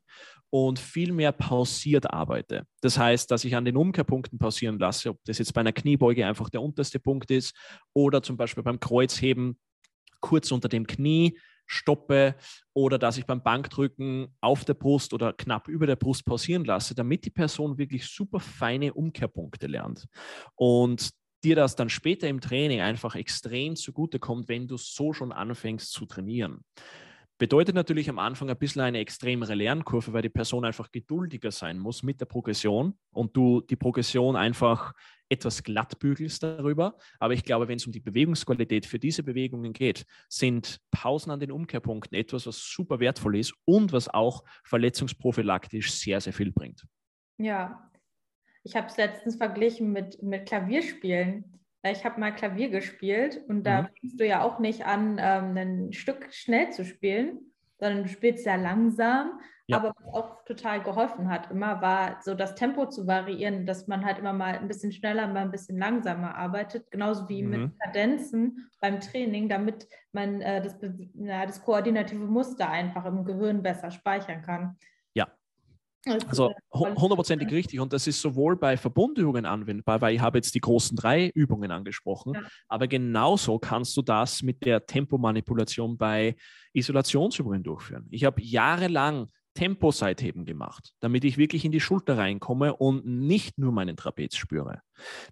und 0.51 0.79
viel 0.79 1.13
mehr 1.13 1.33
pausiert 1.33 2.11
arbeite. 2.11 2.67
Das 2.81 2.99
heißt, 2.99 3.31
dass 3.31 3.45
ich 3.45 3.55
an 3.57 3.65
den 3.65 3.77
Umkehrpunkten 3.77 4.39
pausieren 4.39 4.79
lasse, 4.79 5.11
ob 5.11 5.25
das 5.25 5.39
jetzt 5.39 5.53
bei 5.55 5.61
einer 5.61 5.73
Kniebeuge 5.73 6.27
einfach 6.27 6.51
der 6.51 6.63
unterste 6.63 6.99
Punkt 6.99 7.31
ist 7.31 7.55
oder 7.95 8.23
zum 8.23 8.37
Beispiel 8.37 8.63
beim 8.63 8.81
Kreuzheben 8.81 9.59
kurz 10.21 10.51
unter 10.51 10.69
dem 10.69 10.87
Knie 10.87 11.39
stoppe 11.67 12.35
oder 12.73 12.99
dass 12.99 13.19
ich 13.19 13.27
beim 13.27 13.43
Bankdrücken 13.43 14.29
auf 14.41 14.65
der 14.65 14.75
Brust 14.75 15.13
oder 15.13 15.33
knapp 15.33 15.69
über 15.69 15.87
der 15.87 15.97
Brust 15.97 16.25
pausieren 16.25 16.65
lasse, 16.65 16.95
damit 16.95 17.25
die 17.25 17.31
Person 17.31 17.79
wirklich 17.79 18.07
super 18.07 18.41
feine 18.41 18.95
Umkehrpunkte 18.95 19.67
lernt. 19.67 20.07
Und 20.55 21.11
dir 21.45 21.57
das 21.57 21.77
dann 21.77 21.89
später 21.89 22.29
im 22.29 22.41
Training 22.41 22.81
einfach 22.81 23.15
extrem 23.15 23.77
zugutekommt, 23.77 24.49
wenn 24.49 24.67
du 24.67 24.77
so 24.77 25.13
schon 25.13 25.33
anfängst 25.33 25.93
zu 25.93 26.07
trainieren. 26.07 26.65
Bedeutet 27.39 27.75
natürlich 27.75 28.09
am 28.09 28.19
Anfang 28.19 28.49
ein 28.49 28.57
bisschen 28.57 28.81
eine 28.81 28.99
extremere 28.99 29.55
Lernkurve, 29.55 30.15
weil 30.15 30.23
die 30.23 30.31
Person 30.31 30.65
einfach 30.65 30.91
geduldiger 30.91 31.51
sein 31.51 31.79
muss 31.79 32.03
mit 32.03 32.19
der 32.19 32.25
Progression 32.25 32.99
und 33.11 33.37
du 33.37 33.61
die 33.61 33.77
Progression 33.77 34.37
einfach 34.37 34.95
etwas 35.29 35.63
glatt 35.63 35.99
bügelst 35.99 36.43
darüber. 36.43 36.97
Aber 37.19 37.35
ich 37.35 37.45
glaube, 37.45 37.69
wenn 37.69 37.77
es 37.77 37.87
um 37.87 37.93
die 37.93 38.01
Bewegungsqualität 38.01 38.87
für 38.87 38.99
diese 38.99 39.23
Bewegungen 39.23 39.75
geht, 39.75 40.07
sind 40.31 40.81
Pausen 40.91 41.31
an 41.31 41.41
den 41.41 41.53
Umkehrpunkten 41.53 42.17
etwas, 42.17 42.47
was 42.47 42.59
super 42.59 43.01
wertvoll 43.01 43.37
ist 43.37 43.55
und 43.67 43.93
was 43.93 44.09
auch 44.09 44.43
verletzungsprophylaktisch 44.65 45.93
sehr, 45.93 46.23
sehr 46.23 46.33
viel 46.33 46.53
bringt. 46.53 46.87
Ja, 47.37 47.91
ich 48.63 48.77
habe 48.77 48.87
es 48.87 48.97
letztens 48.97 49.37
verglichen 49.37 49.93
mit, 49.93 50.23
mit 50.23 50.47
Klavierspielen. 50.47 51.61
Ich 51.91 52.05
habe 52.05 52.21
mal 52.21 52.35
Klavier 52.35 52.69
gespielt 52.71 53.43
und 53.49 53.65
da 53.65 53.83
mhm. 53.83 53.87
fängst 53.87 54.21
du 54.21 54.27
ja 54.27 54.43
auch 54.43 54.59
nicht 54.59 54.87
an, 54.87 55.19
ähm, 55.21 55.57
ein 55.57 55.93
Stück 55.93 56.33
schnell 56.33 56.71
zu 56.71 56.85
spielen, 56.85 57.39
sondern 57.79 58.05
du 58.05 58.09
spielst 58.09 58.45
sehr 58.45 58.59
langsam. 58.59 59.41
Ja. 59.69 59.79
Aber 59.79 59.95
was 59.99 60.15
auch 60.15 60.45
total 60.45 60.81
geholfen 60.83 61.29
hat, 61.29 61.51
immer 61.51 61.81
war 61.83 62.21
so 62.23 62.35
das 62.35 62.55
Tempo 62.55 62.87
zu 62.87 63.07
variieren, 63.09 63.67
dass 63.67 63.89
man 63.89 64.05
halt 64.05 64.19
immer 64.19 64.33
mal 64.33 64.57
ein 64.57 64.69
bisschen 64.69 64.93
schneller, 64.93 65.27
mal 65.27 65.43
ein 65.43 65.51
bisschen 65.51 65.77
langsamer 65.77 66.37
arbeitet, 66.37 66.89
genauso 66.93 67.29
wie 67.29 67.43
mhm. 67.43 67.51
mit 67.51 67.81
Kadenzen 67.81 68.71
beim 68.81 69.01
Training, 69.01 69.49
damit 69.49 69.89
man 70.13 70.41
äh, 70.41 70.63
das, 70.63 70.77
na, 71.15 71.47
das 71.47 71.63
koordinative 71.63 72.27
Muster 72.27 72.71
einfach 72.71 73.05
im 73.07 73.25
Gehirn 73.25 73.63
besser 73.63 73.91
speichern 73.91 74.43
kann. 74.43 74.77
Also 76.29 76.53
hundertprozentig 76.73 77.51
richtig. 77.51 77.81
Und 77.81 77.93
das 77.93 78.07
ist 78.07 78.21
sowohl 78.21 78.57
bei 78.57 78.77
Verbundübungen 78.77 79.45
anwendbar, 79.45 80.01
weil 80.01 80.15
ich 80.15 80.21
habe 80.21 80.39
jetzt 80.39 80.55
die 80.55 80.61
großen 80.61 80.97
drei 80.97 81.31
Übungen 81.35 81.71
angesprochen, 81.71 82.35
ja. 82.35 82.43
aber 82.69 82.87
genauso 82.87 83.59
kannst 83.59 83.97
du 83.97 84.03
das 84.03 84.43
mit 84.43 84.65
der 84.65 84.87
Tempomanipulation 84.87 85.99
bei 85.99 86.37
Isolationsübungen 86.73 87.63
durchführen. 87.63 88.07
Ich 88.11 88.25
habe 88.25 88.41
jahrelang 88.43 89.29
Tempo-Seitheben 89.57 90.45
gemacht, 90.45 90.93
damit 91.01 91.25
ich 91.25 91.37
wirklich 91.39 91.65
in 91.65 91.73
die 91.73 91.81
Schulter 91.81 92.17
reinkomme 92.17 92.77
und 92.77 93.05
nicht 93.05 93.59
nur 93.59 93.73
meinen 93.73 93.97
Trapez 93.97 94.37
spüre. 94.37 94.83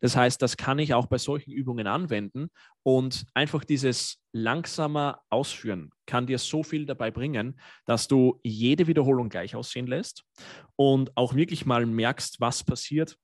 Das 0.00 0.16
heißt, 0.16 0.42
das 0.42 0.56
kann 0.56 0.80
ich 0.80 0.94
auch 0.94 1.06
bei 1.06 1.18
solchen 1.18 1.52
Übungen 1.52 1.86
anwenden 1.86 2.48
und 2.82 3.26
einfach 3.34 3.62
dieses 3.64 4.20
langsamer 4.32 5.20
Ausführen 5.30 5.90
kann 6.06 6.26
dir 6.26 6.38
so 6.38 6.64
viel 6.64 6.86
dabei 6.86 7.12
bringen, 7.12 7.60
dass 7.84 8.08
du 8.08 8.40
jede 8.42 8.88
Wiederholung 8.88 9.28
gleich 9.28 9.54
aussehen 9.54 9.86
lässt 9.86 10.24
und 10.74 11.16
auch 11.16 11.34
wirklich 11.34 11.66
mal 11.66 11.86
merkst, 11.86 12.40
was 12.40 12.64
passiert, 12.64 13.16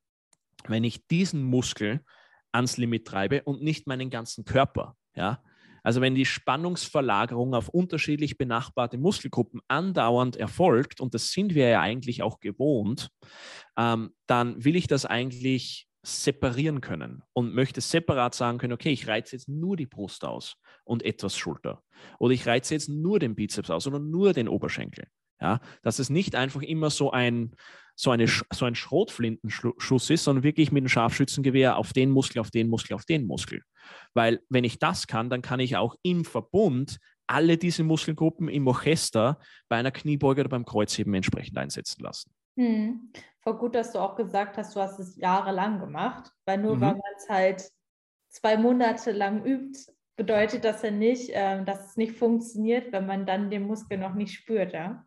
wenn 0.69 0.85
ich 0.85 1.07
diesen 1.09 1.43
Muskel 1.43 2.05
ans 2.53 2.77
Limit 2.77 3.07
treibe 3.07 3.43
und 3.43 3.63
nicht 3.63 3.87
meinen 3.87 4.11
ganzen 4.11 4.45
Körper. 4.45 4.97
Ja, 5.17 5.43
also 5.83 6.01
wenn 6.01 6.15
die 6.15 6.27
Spannungsverlagerung 6.27 7.55
auf 7.55 7.69
unterschiedlich 7.69 8.39
benachbarte 8.39 8.99
Muskelgruppen 8.99 9.61
andauernd 9.69 10.37
erfolgt, 10.37 11.01
und 11.01 11.15
das 11.15 11.33
sind 11.33 11.55
wir 11.55 11.69
ja 11.69 11.81
eigentlich 11.81 12.23
auch 12.23 12.41
gewohnt, 12.41 13.11
ähm, 13.77 14.11
dann 14.27 14.65
will 14.65 14.77
ich 14.77 14.87
das 14.87 15.07
eigentlich 15.07 15.89
separieren 16.03 16.81
können 16.81 17.23
und 17.33 17.55
möchte 17.55 17.81
separat 17.81 18.35
sagen 18.35 18.59
können, 18.59 18.73
okay, 18.73 18.91
ich 18.91 19.07
reize 19.07 19.37
jetzt 19.37 19.49
nur 19.49 19.77
die 19.77 19.87
Brust 19.87 20.25
aus 20.25 20.57
und 20.85 21.03
etwas 21.03 21.37
Schulter. 21.37 21.83
Oder 22.19 22.33
ich 22.33 22.47
reize 22.47 22.75
jetzt 22.75 22.89
nur 22.89 23.19
den 23.19 23.35
Bizeps 23.35 23.71
aus 23.71 23.87
oder 23.87 23.99
nur 23.99 24.33
den 24.33 24.49
Oberschenkel. 24.49 25.07
Ja, 25.43 25.61
dass 25.83 25.99
es 25.99 26.11
nicht 26.11 26.35
einfach 26.35 26.61
immer 26.61 26.91
so 26.91 27.13
ein, 27.13 27.55
so, 27.97 28.11
eine, 28.11 28.27
so 28.29 28.67
ein 28.67 28.75
Schrotflintenschuss 28.75 30.11
ist, 30.11 30.25
sondern 30.25 30.43
wirklich 30.43 30.71
mit 30.71 30.83
einem 30.83 30.89
Scharfschützengewehr 30.89 31.77
auf 31.77 31.95
den 31.95 32.11
Muskel, 32.11 32.41
auf 32.41 32.51
den 32.51 32.69
Muskel, 32.69 32.95
auf 32.95 33.07
den 33.07 33.27
Muskel. 33.27 33.63
Weil 34.15 34.41
wenn 34.49 34.65
ich 34.65 34.79
das 34.79 35.07
kann, 35.07 35.31
dann 35.31 35.43
kann 35.43 35.61
ich 35.61 35.77
auch 35.77 35.97
im 36.03 36.25
Verbund 36.25 36.99
alle 37.27 37.57
diese 37.57 37.85
Muskelgruppen 37.85 38.49
im 38.49 38.67
Orchester 38.67 39.39
bei 39.69 39.77
einer 39.77 39.93
Kniebeuge 39.93 40.41
oder 40.41 40.51
beim 40.51 40.65
Kreuzheben 40.65 41.15
entsprechend 41.15 41.57
einsetzen 41.59 42.03
lassen. 42.03 42.33
Hm. 42.57 43.13
Voll 43.43 43.57
gut, 43.57 43.75
dass 43.75 43.93
du 43.93 44.01
auch 44.01 44.17
gesagt 44.17 44.59
hast, 44.59 44.75
du 44.75 44.81
hast 44.81 44.99
es 44.99 45.17
jahrelang 45.17 45.79
gemacht, 45.79 46.31
weil 46.45 46.59
nur 46.59 46.77
mhm. 46.77 46.81
weil 46.81 46.93
man 46.93 47.13
es 47.17 47.29
halt 47.29 47.71
zwei 48.29 48.57
Monate 48.57 49.13
lang 49.13 49.45
übt, 49.45 49.79
bedeutet 50.17 50.65
das 50.65 50.83
ja 50.83 50.91
nicht, 50.91 51.31
äh, 51.31 51.65
dass 51.65 51.91
es 51.91 51.97
nicht 51.97 52.17
funktioniert, 52.17 52.93
wenn 52.93 53.07
man 53.07 53.25
dann 53.25 53.51
den 53.51 53.67
Muskel 53.67 53.97
noch 53.97 54.15
nicht 54.15 54.35
spürt, 54.35 54.73
ja? 54.73 55.07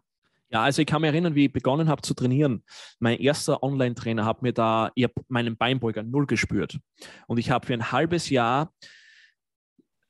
Ja, 0.54 0.62
also 0.62 0.84
ich 0.84 0.86
kann 0.86 1.02
mich 1.02 1.10
erinnern, 1.10 1.34
wie 1.34 1.46
ich 1.46 1.52
begonnen 1.52 1.90
habe 1.90 2.04
zu 2.04 2.14
trainieren. 2.14 2.64
Mein 3.00 3.18
erster 3.18 3.64
Online-Trainer 3.64 4.24
hat 4.24 4.44
mir 4.44 4.54
da, 4.54 4.92
ich 4.94 5.06
habe 5.06 5.16
meinen 5.28 5.58
Beinbeuger 5.58 6.04
null 6.04 6.28
gespürt. 6.28 6.78
Und 7.26 7.40
ich 7.40 7.50
habe 7.50 7.66
für 7.66 7.74
ein 7.74 7.92
halbes 7.92 8.30
Jahr 8.30 8.72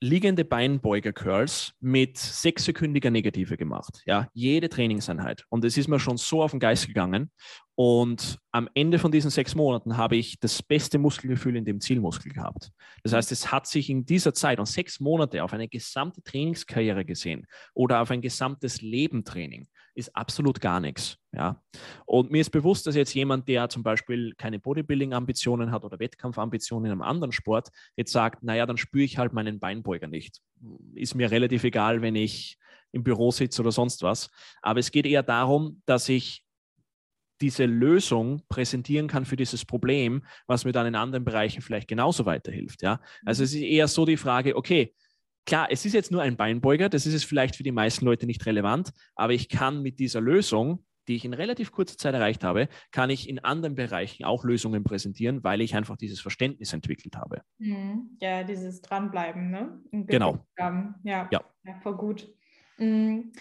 liegende 0.01 0.43
Beinbeuger-Curls 0.43 1.75
mit 1.79 2.17
sechssekündiger 2.17 3.09
Negative 3.09 3.55
gemacht. 3.55 4.01
Ja, 4.05 4.27
jede 4.33 4.67
Trainingseinheit. 4.67 5.45
Und 5.47 5.63
es 5.63 5.77
ist 5.77 5.87
mir 5.87 5.97
schon 5.97 6.17
so 6.17 6.43
auf 6.43 6.51
den 6.51 6.59
Geist 6.59 6.87
gegangen. 6.87 7.31
Und 7.75 8.37
am 8.51 8.67
Ende 8.73 8.99
von 8.99 9.13
diesen 9.13 9.31
sechs 9.31 9.55
Monaten 9.55 9.95
habe 9.95 10.17
ich 10.17 10.41
das 10.41 10.61
beste 10.61 10.97
Muskelgefühl 10.97 11.55
in 11.55 11.63
dem 11.63 11.79
Zielmuskel 11.79 12.33
gehabt. 12.33 12.69
Das 13.03 13.13
heißt, 13.13 13.31
es 13.31 13.49
hat 13.49 13.65
sich 13.65 13.89
in 13.89 14.05
dieser 14.05 14.33
Zeit 14.33 14.59
und 14.59 14.65
sechs 14.65 14.99
Monate 14.99 15.41
auf 15.41 15.53
eine 15.53 15.69
gesamte 15.69 16.21
Trainingskarriere 16.21 17.05
gesehen 17.05 17.47
oder 17.73 18.01
auf 18.01 18.11
ein 18.11 18.21
gesamtes 18.21 18.81
Lebentraining 18.81 19.69
ist 19.95 20.15
absolut 20.15 20.59
gar 20.59 20.79
nichts. 20.79 21.17
Ja? 21.31 21.61
Und 22.05 22.31
mir 22.31 22.41
ist 22.41 22.49
bewusst, 22.49 22.87
dass 22.87 22.95
jetzt 22.95 23.13
jemand, 23.13 23.47
der 23.47 23.69
zum 23.69 23.83
Beispiel 23.83 24.33
keine 24.37 24.59
Bodybuilding-Ambitionen 24.59 25.71
hat 25.71 25.83
oder 25.83 25.99
Wettkampfambitionen 25.99 26.87
in 26.87 26.91
einem 26.91 27.01
anderen 27.01 27.31
Sport, 27.31 27.69
jetzt 27.95 28.11
sagt, 28.11 28.43
naja, 28.43 28.65
dann 28.65 28.77
spüre 28.77 29.03
ich 29.03 29.17
halt 29.17 29.33
meinen 29.33 29.59
Beinbeuger 29.59 30.07
nicht. 30.07 30.41
Ist 30.95 31.15
mir 31.15 31.31
relativ 31.31 31.63
egal, 31.63 32.01
wenn 32.01 32.15
ich 32.15 32.57
im 32.91 33.03
Büro 33.03 33.31
sitze 33.31 33.61
oder 33.61 33.71
sonst 33.71 34.03
was. 34.03 34.29
Aber 34.61 34.79
es 34.79 34.91
geht 34.91 35.05
eher 35.05 35.23
darum, 35.23 35.81
dass 35.85 36.09
ich 36.09 36.43
diese 37.41 37.65
Lösung 37.65 38.41
präsentieren 38.47 39.07
kann 39.07 39.25
für 39.25 39.35
dieses 39.35 39.65
Problem, 39.65 40.23
was 40.47 40.65
mir 40.65 40.71
dann 40.71 40.87
in 40.87 40.95
anderen 40.95 41.25
Bereichen 41.25 41.61
vielleicht 41.61 41.87
genauso 41.87 42.25
weiterhilft. 42.25 42.81
Ja? 42.81 43.01
Also 43.25 43.43
es 43.43 43.53
ist 43.53 43.61
eher 43.61 43.87
so 43.87 44.05
die 44.05 44.17
Frage, 44.17 44.55
okay, 44.55 44.93
Klar, 45.45 45.67
es 45.69 45.85
ist 45.85 45.93
jetzt 45.93 46.11
nur 46.11 46.21
ein 46.21 46.37
Beinbeuger, 46.37 46.89
das 46.89 47.05
ist 47.05 47.13
es 47.13 47.23
vielleicht 47.23 47.55
für 47.55 47.63
die 47.63 47.71
meisten 47.71 48.05
Leute 48.05 48.25
nicht 48.25 48.45
relevant, 48.45 48.91
aber 49.15 49.33
ich 49.33 49.49
kann 49.49 49.81
mit 49.81 49.99
dieser 49.99 50.21
Lösung, 50.21 50.85
die 51.07 51.15
ich 51.15 51.25
in 51.25 51.33
relativ 51.33 51.71
kurzer 51.71 51.97
Zeit 51.97 52.13
erreicht 52.13 52.43
habe, 52.43 52.69
kann 52.91 53.09
ich 53.09 53.27
in 53.27 53.39
anderen 53.39 53.75
Bereichen 53.75 54.23
auch 54.23 54.45
Lösungen 54.45 54.83
präsentieren, 54.83 55.43
weil 55.43 55.61
ich 55.61 55.75
einfach 55.75 55.97
dieses 55.97 56.21
Verständnis 56.21 56.71
entwickelt 56.71 57.17
habe. 57.17 57.41
Mhm. 57.57 58.17
Ja, 58.21 58.43
dieses 58.43 58.81
Dranbleiben, 58.81 59.49
ne? 59.49 59.81
Genau. 59.91 60.45
Ja, 60.57 60.95
ja. 61.03 61.29
ja, 61.31 61.41
voll 61.81 61.97
gut. 61.97 62.29
Mhm. 62.77 63.33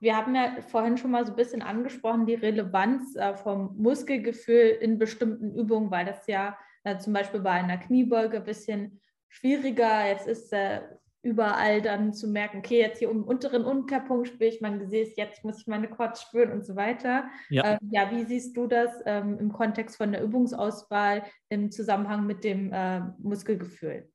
Wir 0.00 0.16
haben 0.16 0.34
ja 0.34 0.60
vorhin 0.60 0.96
schon 0.96 1.10
mal 1.10 1.24
so 1.24 1.32
ein 1.32 1.36
bisschen 1.36 1.62
angesprochen, 1.62 2.26
die 2.26 2.34
Relevanz 2.34 3.16
äh, 3.16 3.34
vom 3.34 3.76
Muskelgefühl 3.76 4.78
in 4.80 4.98
bestimmten 4.98 5.52
Übungen, 5.54 5.90
weil 5.90 6.06
das 6.06 6.26
ja 6.28 6.56
äh, 6.84 6.98
zum 6.98 7.12
Beispiel 7.12 7.40
bei 7.40 7.50
einer 7.50 7.78
Kniebeuge 7.78 8.38
ein 8.38 8.44
bisschen 8.44 9.00
schwieriger. 9.28 10.06
Jetzt 10.06 10.28
ist 10.28 10.52
äh, 10.52 10.82
überall 11.22 11.82
dann 11.82 12.12
zu 12.12 12.28
merken, 12.28 12.58
okay, 12.58 12.78
jetzt 12.78 12.98
hier 12.98 13.10
im 13.10 13.24
unteren 13.24 13.64
Unterpunkt 13.64 14.28
spüre 14.28 14.50
ich 14.50 14.60
mein 14.60 14.78
Gesäß, 14.78 15.16
jetzt 15.16 15.44
muss 15.44 15.60
ich 15.60 15.66
meine 15.66 15.88
Quads 15.88 16.22
spüren 16.22 16.52
und 16.52 16.64
so 16.64 16.76
weiter. 16.76 17.24
Ja, 17.50 17.72
ähm, 17.72 17.78
ja 17.90 18.10
wie 18.10 18.24
siehst 18.24 18.56
du 18.56 18.66
das 18.66 18.90
ähm, 19.04 19.38
im 19.38 19.52
Kontext 19.52 19.96
von 19.96 20.12
der 20.12 20.22
Übungsauswahl 20.22 21.24
im 21.48 21.70
Zusammenhang 21.70 22.26
mit 22.26 22.44
dem 22.44 22.72
äh, 22.72 23.00
Muskelgefühl? 23.18 24.08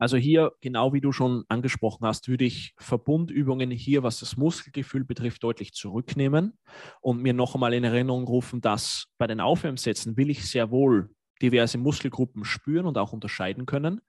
Also 0.00 0.16
hier, 0.16 0.52
genau 0.60 0.92
wie 0.92 1.00
du 1.00 1.10
schon 1.10 1.44
angesprochen 1.48 2.06
hast, 2.06 2.28
würde 2.28 2.44
ich 2.44 2.72
Verbundübungen 2.78 3.72
hier, 3.72 4.04
was 4.04 4.20
das 4.20 4.36
Muskelgefühl 4.36 5.04
betrifft, 5.04 5.42
deutlich 5.42 5.72
zurücknehmen 5.72 6.56
und 7.00 7.20
mir 7.20 7.34
noch 7.34 7.54
einmal 7.54 7.74
in 7.74 7.82
Erinnerung 7.82 8.24
rufen, 8.24 8.60
dass 8.60 9.06
bei 9.18 9.26
den 9.26 9.40
Aufwärmsätzen 9.40 10.16
will 10.16 10.30
ich 10.30 10.48
sehr 10.48 10.70
wohl 10.70 11.10
diverse 11.42 11.78
Muskelgruppen 11.78 12.44
spüren 12.44 12.86
und 12.86 12.96
auch 12.96 13.12
unterscheiden 13.12 13.66
können. 13.66 14.00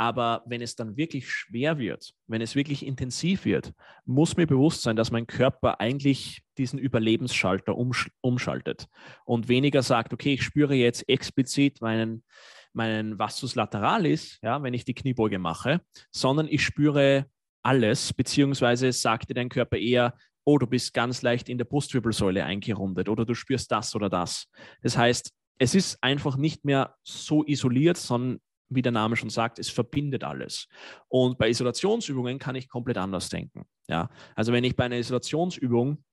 Aber 0.00 0.44
wenn 0.46 0.62
es 0.62 0.76
dann 0.76 0.96
wirklich 0.96 1.28
schwer 1.28 1.76
wird, 1.76 2.14
wenn 2.28 2.40
es 2.40 2.54
wirklich 2.54 2.86
intensiv 2.86 3.44
wird, 3.44 3.72
muss 4.06 4.36
mir 4.36 4.46
bewusst 4.46 4.82
sein, 4.82 4.94
dass 4.94 5.10
mein 5.10 5.26
Körper 5.26 5.80
eigentlich 5.80 6.42
diesen 6.56 6.78
Überlebensschalter 6.78 7.76
umsch 7.76 8.08
umschaltet 8.20 8.86
und 9.24 9.48
weniger 9.48 9.82
sagt, 9.82 10.12
okay, 10.12 10.34
ich 10.34 10.44
spüre 10.44 10.74
jetzt 10.74 11.08
explizit 11.08 11.80
meinen, 11.80 12.22
meinen 12.72 13.18
Vastus 13.18 13.56
lateralis, 13.56 14.38
ja, 14.40 14.62
wenn 14.62 14.72
ich 14.72 14.84
die 14.84 14.94
Kniebeuge 14.94 15.40
mache, 15.40 15.80
sondern 16.12 16.46
ich 16.46 16.62
spüre 16.62 17.26
alles, 17.64 18.12
beziehungsweise 18.12 18.92
sagte 18.92 19.34
dein 19.34 19.48
Körper 19.48 19.78
eher, 19.78 20.14
oh, 20.44 20.58
du 20.58 20.68
bist 20.68 20.94
ganz 20.94 21.22
leicht 21.22 21.48
in 21.48 21.58
der 21.58 21.64
Brustwirbelsäule 21.64 22.44
eingerundet 22.44 23.08
oder 23.08 23.26
du 23.26 23.34
spürst 23.34 23.72
das 23.72 23.96
oder 23.96 24.08
das. 24.08 24.46
Das 24.80 24.96
heißt, 24.96 25.32
es 25.58 25.74
ist 25.74 25.98
einfach 26.02 26.36
nicht 26.36 26.64
mehr 26.64 26.94
so 27.02 27.44
isoliert, 27.44 27.96
sondern 27.96 28.40
wie 28.68 28.82
der 28.82 28.92
Name 28.92 29.16
schon 29.16 29.30
sagt, 29.30 29.58
es 29.58 29.70
verbindet 29.70 30.24
alles. 30.24 30.68
Und 31.08 31.38
bei 31.38 31.48
Isolationsübungen 31.48 32.38
kann 32.38 32.56
ich 32.56 32.68
komplett 32.68 32.98
anders 32.98 33.28
denken. 33.28 33.66
Ja? 33.88 34.10
Also 34.34 34.52
wenn 34.52 34.64
ich 34.64 34.76
bei 34.76 34.84
einer 34.84 34.96
Isolationsübung, 34.98 36.04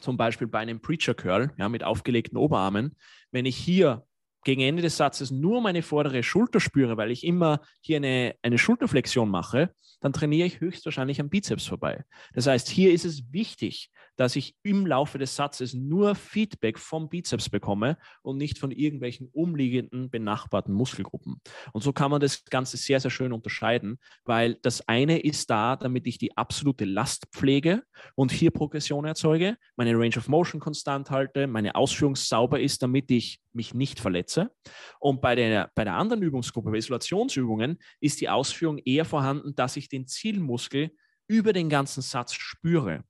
zum 0.00 0.16
Beispiel 0.16 0.46
bei 0.46 0.60
einem 0.60 0.80
Preacher 0.80 1.14
Curl 1.14 1.52
ja, 1.56 1.68
mit 1.68 1.84
aufgelegten 1.84 2.36
Oberarmen, 2.36 2.96
wenn 3.30 3.46
ich 3.46 3.56
hier 3.56 4.04
gegen 4.44 4.60
Ende 4.60 4.82
des 4.82 4.96
Satzes 4.96 5.30
nur 5.30 5.60
meine 5.60 5.82
vordere 5.82 6.22
Schulter 6.22 6.60
spüre, 6.60 6.96
weil 6.96 7.10
ich 7.10 7.24
immer 7.24 7.60
hier 7.80 7.96
eine, 7.96 8.34
eine 8.42 8.58
Schulterflexion 8.58 9.28
mache, 9.28 9.74
dann 10.00 10.12
trainiere 10.12 10.46
ich 10.46 10.60
höchstwahrscheinlich 10.60 11.20
am 11.20 11.30
Bizeps 11.30 11.66
vorbei. 11.66 12.04
Das 12.34 12.46
heißt, 12.46 12.68
hier 12.68 12.92
ist 12.92 13.06
es 13.06 13.32
wichtig, 13.32 13.90
dass 14.16 14.36
ich 14.36 14.54
im 14.62 14.86
Laufe 14.86 15.18
des 15.18 15.36
Satzes 15.36 15.74
nur 15.74 16.14
Feedback 16.14 16.78
vom 16.78 17.08
Bizeps 17.08 17.48
bekomme 17.48 17.98
und 18.22 18.36
nicht 18.36 18.58
von 18.58 18.70
irgendwelchen 18.70 19.28
umliegenden 19.32 20.10
benachbarten 20.10 20.74
Muskelgruppen. 20.74 21.40
Und 21.72 21.82
so 21.82 21.92
kann 21.92 22.10
man 22.10 22.20
das 22.20 22.44
Ganze 22.44 22.76
sehr, 22.76 23.00
sehr 23.00 23.10
schön 23.10 23.32
unterscheiden, 23.32 23.98
weil 24.24 24.54
das 24.62 24.88
eine 24.88 25.18
ist 25.20 25.50
da, 25.50 25.76
damit 25.76 26.06
ich 26.06 26.18
die 26.18 26.36
absolute 26.36 26.84
Last 26.84 27.26
pflege 27.32 27.82
und 28.14 28.32
hier 28.32 28.50
Progression 28.50 29.04
erzeuge, 29.04 29.56
meine 29.76 29.94
Range 29.98 30.16
of 30.16 30.28
Motion 30.28 30.60
konstant 30.60 31.10
halte, 31.10 31.46
meine 31.46 31.74
Ausführung 31.74 32.16
sauber 32.16 32.60
ist, 32.60 32.82
damit 32.82 33.10
ich 33.10 33.40
mich 33.52 33.74
nicht 33.74 34.00
verletze. 34.00 34.50
Und 34.98 35.20
bei 35.20 35.34
der, 35.34 35.70
bei 35.74 35.84
der 35.84 35.94
anderen 35.94 36.22
Übungsgruppe, 36.22 36.70
bei 36.70 36.78
Isolationsübungen, 36.78 37.78
ist 38.00 38.20
die 38.20 38.28
Ausführung 38.28 38.78
eher 38.78 39.04
vorhanden, 39.04 39.54
dass 39.54 39.76
ich 39.76 39.88
den 39.88 40.06
Zielmuskel 40.06 40.90
über 41.26 41.52
den 41.52 41.68
ganzen 41.68 42.02
Satz 42.02 42.34
spüre. 42.34 43.04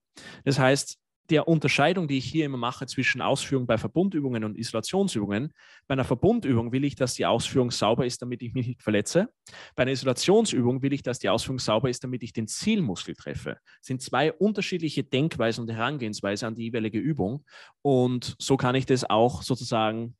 Das 0.44 0.58
heißt, 0.58 0.98
der 1.30 1.48
Unterscheidung, 1.48 2.06
die 2.06 2.18
ich 2.18 2.26
hier 2.26 2.44
immer 2.44 2.58
mache 2.58 2.86
zwischen 2.86 3.22
Ausführung 3.22 3.66
bei 3.66 3.78
Verbundübungen 3.78 4.44
und 4.44 4.58
Isolationsübungen. 4.58 5.52
Bei 5.86 5.94
einer 5.94 6.04
Verbundübung 6.04 6.72
will 6.72 6.84
ich, 6.84 6.96
dass 6.96 7.14
die 7.14 7.24
Ausführung 7.24 7.70
sauber 7.70 8.04
ist, 8.04 8.20
damit 8.20 8.42
ich 8.42 8.52
mich 8.52 8.66
nicht 8.66 8.82
verletze. 8.82 9.28
Bei 9.74 9.82
einer 9.82 9.92
Isolationsübung 9.92 10.82
will 10.82 10.92
ich, 10.92 11.02
dass 11.02 11.18
die 11.18 11.30
Ausführung 11.30 11.58
sauber 11.58 11.88
ist, 11.88 12.04
damit 12.04 12.22
ich 12.22 12.32
den 12.32 12.46
Zielmuskel 12.46 13.14
treffe. 13.14 13.56
Das 13.78 13.86
sind 13.86 14.02
zwei 14.02 14.32
unterschiedliche 14.32 15.02
Denkweisen 15.02 15.62
und 15.62 15.70
Herangehensweise 15.70 16.46
an 16.46 16.54
die 16.54 16.64
jeweilige 16.64 16.98
Übung. 16.98 17.44
Und 17.80 18.36
so 18.38 18.56
kann 18.56 18.74
ich 18.74 18.84
das 18.84 19.08
auch 19.08 19.42
sozusagen 19.42 20.16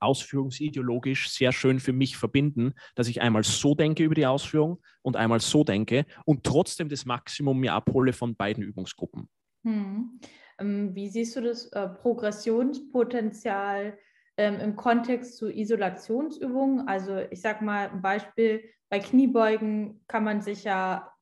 ausführungsideologisch 0.00 1.30
sehr 1.30 1.52
schön 1.52 1.80
für 1.80 1.92
mich 1.92 2.16
verbinden, 2.16 2.74
dass 2.94 3.08
ich 3.08 3.20
einmal 3.20 3.44
so 3.44 3.74
denke 3.74 4.04
über 4.04 4.14
die 4.14 4.26
Ausführung 4.26 4.80
und 5.02 5.16
einmal 5.16 5.40
so 5.40 5.64
denke 5.64 6.06
und 6.24 6.44
trotzdem 6.44 6.88
das 6.88 7.04
Maximum 7.04 7.58
mir 7.58 7.74
abhole 7.74 8.12
von 8.12 8.36
beiden 8.36 8.62
Übungsgruppen. 8.62 9.28
Hm. 9.64 10.20
Ähm, 10.58 10.94
wie 10.94 11.08
siehst 11.08 11.36
du 11.36 11.40
das 11.40 11.66
äh, 11.72 11.88
Progressionspotenzial 11.88 13.98
ähm, 14.36 14.60
im 14.60 14.76
Kontext 14.76 15.36
zu 15.36 15.50
Isolationsübungen? 15.50 16.86
Also 16.88 17.18
ich 17.30 17.40
sage 17.40 17.64
mal 17.64 17.90
ein 17.90 18.02
Beispiel, 18.02 18.62
bei 18.88 19.00
Kniebeugen 19.00 20.00
kann 20.08 20.24
man 20.24 20.40
sich 20.40 20.64
ja 20.64 21.12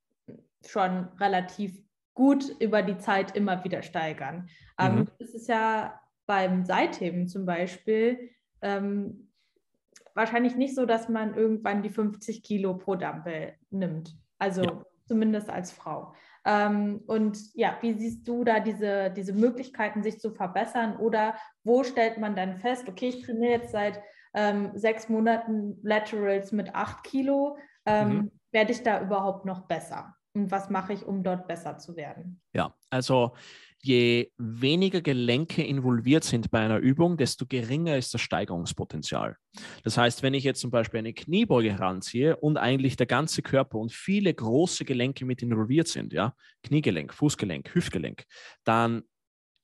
schon 0.64 1.08
relativ 1.18 1.82
gut 2.14 2.48
über 2.60 2.82
die 2.82 2.98
Zeit 2.98 3.36
immer 3.36 3.64
wieder 3.64 3.82
steigern. 3.82 4.48
Ähm, 4.78 5.00
mhm. 5.00 5.08
es 5.18 5.34
ist 5.34 5.48
ja 5.48 6.00
beim 6.26 6.64
Seitheben 6.64 7.28
zum 7.28 7.46
Beispiel 7.46 8.30
ähm, 8.62 9.28
wahrscheinlich 10.14 10.56
nicht 10.56 10.74
so, 10.74 10.86
dass 10.86 11.08
man 11.08 11.34
irgendwann 11.34 11.82
die 11.82 11.90
50 11.90 12.42
Kilo 12.42 12.76
pro 12.76 12.96
Dumbbell 12.96 13.54
nimmt. 13.70 14.16
Also 14.38 14.62
ja. 14.62 14.84
zumindest 15.06 15.50
als 15.50 15.72
Frau. 15.72 16.14
Ähm, 16.44 17.02
und 17.06 17.38
ja, 17.54 17.76
wie 17.80 17.92
siehst 17.94 18.26
du 18.26 18.44
da 18.44 18.60
diese, 18.60 19.10
diese 19.10 19.32
Möglichkeiten, 19.32 20.02
sich 20.02 20.20
zu 20.20 20.30
verbessern? 20.30 20.96
Oder 20.96 21.34
wo 21.64 21.84
stellt 21.84 22.18
man 22.18 22.36
dann 22.36 22.56
fest, 22.56 22.88
okay, 22.88 23.08
ich 23.08 23.24
trainiere 23.24 23.52
jetzt 23.52 23.72
seit 23.72 24.00
ähm, 24.32 24.70
sechs 24.74 25.08
Monaten 25.08 25.78
Laterals 25.82 26.52
mit 26.52 26.74
acht 26.74 27.04
Kilo. 27.04 27.58
Ähm, 27.84 28.08
mhm. 28.08 28.30
Werde 28.52 28.72
ich 28.72 28.82
da 28.82 29.02
überhaupt 29.02 29.44
noch 29.44 29.66
besser? 29.66 30.14
Und 30.34 30.50
was 30.50 30.70
mache 30.70 30.92
ich, 30.92 31.04
um 31.04 31.22
dort 31.22 31.48
besser 31.48 31.78
zu 31.78 31.96
werden? 31.96 32.40
Ja, 32.52 32.74
also 32.90 33.32
je 33.82 34.30
weniger 34.36 35.00
Gelenke 35.00 35.62
involviert 35.62 36.24
sind 36.24 36.50
bei 36.50 36.60
einer 36.60 36.78
Übung, 36.78 37.16
desto 37.16 37.46
geringer 37.46 37.96
ist 37.96 38.12
das 38.14 38.20
Steigerungspotenzial. 38.20 39.36
Das 39.84 39.96
heißt, 39.96 40.22
wenn 40.22 40.34
ich 40.34 40.44
jetzt 40.44 40.60
zum 40.60 40.70
Beispiel 40.70 40.98
eine 40.98 41.12
Kniebeuge 41.12 41.72
heranziehe 41.72 42.36
und 42.36 42.56
eigentlich 42.56 42.96
der 42.96 43.06
ganze 43.06 43.42
Körper 43.42 43.78
und 43.78 43.92
viele 43.92 44.32
große 44.32 44.84
Gelenke 44.84 45.24
mit 45.24 45.42
involviert 45.42 45.88
sind, 45.88 46.12
ja, 46.12 46.34
Kniegelenk, 46.62 47.14
Fußgelenk, 47.14 47.74
Hüftgelenk, 47.74 48.24
dann 48.64 49.02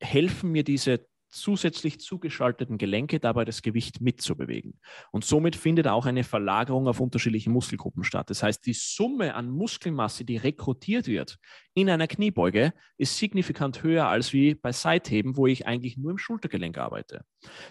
helfen 0.00 0.52
mir 0.52 0.64
diese 0.64 1.06
zusätzlich 1.32 1.98
zugeschalteten 2.00 2.78
Gelenke 2.78 3.18
dabei 3.18 3.44
das 3.44 3.62
Gewicht 3.62 4.00
mitzubewegen. 4.00 4.78
Und 5.10 5.24
somit 5.24 5.56
findet 5.56 5.88
auch 5.88 6.06
eine 6.06 6.24
Verlagerung 6.24 6.86
auf 6.86 7.00
unterschiedliche 7.00 7.50
Muskelgruppen 7.50 8.04
statt. 8.04 8.30
Das 8.30 8.42
heißt, 8.42 8.64
die 8.66 8.74
Summe 8.74 9.34
an 9.34 9.50
Muskelmasse, 9.50 10.24
die 10.24 10.36
rekrutiert 10.36 11.06
wird 11.06 11.38
in 11.74 11.88
einer 11.88 12.06
Kniebeuge, 12.06 12.72
ist 12.98 13.16
signifikant 13.16 13.82
höher 13.82 14.06
als 14.06 14.32
wie 14.32 14.54
bei 14.54 14.72
Seitheben, 14.72 15.36
wo 15.36 15.46
ich 15.46 15.66
eigentlich 15.66 15.96
nur 15.96 16.12
im 16.12 16.18
Schultergelenk 16.18 16.78
arbeite. 16.78 17.24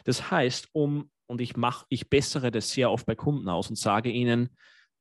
Das 0.03 0.31
heißt, 0.31 0.69
um, 0.73 1.09
und 1.27 1.39
ich 1.39 1.55
mache, 1.55 1.85
ich 1.89 2.09
bessere 2.09 2.51
das 2.51 2.71
sehr 2.71 2.91
oft 2.91 3.05
bei 3.05 3.15
Kunden 3.15 3.47
aus 3.47 3.69
und 3.69 3.77
sage 3.77 4.09
ihnen, 4.09 4.49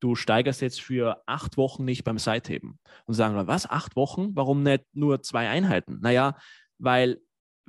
du 0.00 0.14
steigerst 0.14 0.62
jetzt 0.62 0.80
für 0.80 1.22
acht 1.26 1.56
Wochen 1.56 1.84
nicht 1.84 2.04
beim 2.04 2.18
Seitheben. 2.18 2.78
Und 3.06 3.14
sagen, 3.14 3.46
was, 3.46 3.68
acht 3.68 3.96
Wochen? 3.96 4.34
Warum 4.34 4.62
nicht 4.62 4.84
nur 4.92 5.22
zwei 5.22 5.48
Einheiten? 5.48 5.98
Naja, 6.00 6.38
weil 6.78 7.20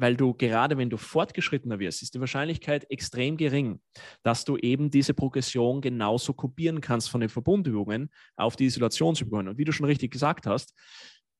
weil 0.01 0.17
du 0.17 0.33
gerade 0.33 0.77
wenn 0.77 0.89
du 0.89 0.97
fortgeschrittener 0.97 1.79
wirst, 1.79 2.01
ist 2.01 2.15
die 2.15 2.19
Wahrscheinlichkeit 2.19 2.89
extrem 2.89 3.37
gering, 3.37 3.79
dass 4.23 4.43
du 4.43 4.57
eben 4.57 4.89
diese 4.89 5.13
Progression 5.13 5.79
genauso 5.79 6.33
kopieren 6.33 6.81
kannst 6.81 7.09
von 7.09 7.21
den 7.21 7.29
Verbundübungen 7.29 8.09
auf 8.35 8.55
die 8.55 8.65
Isolationsübungen. 8.65 9.47
Und 9.47 9.57
wie 9.59 9.63
du 9.63 9.71
schon 9.71 9.85
richtig 9.85 10.11
gesagt 10.11 10.47
hast, 10.47 10.73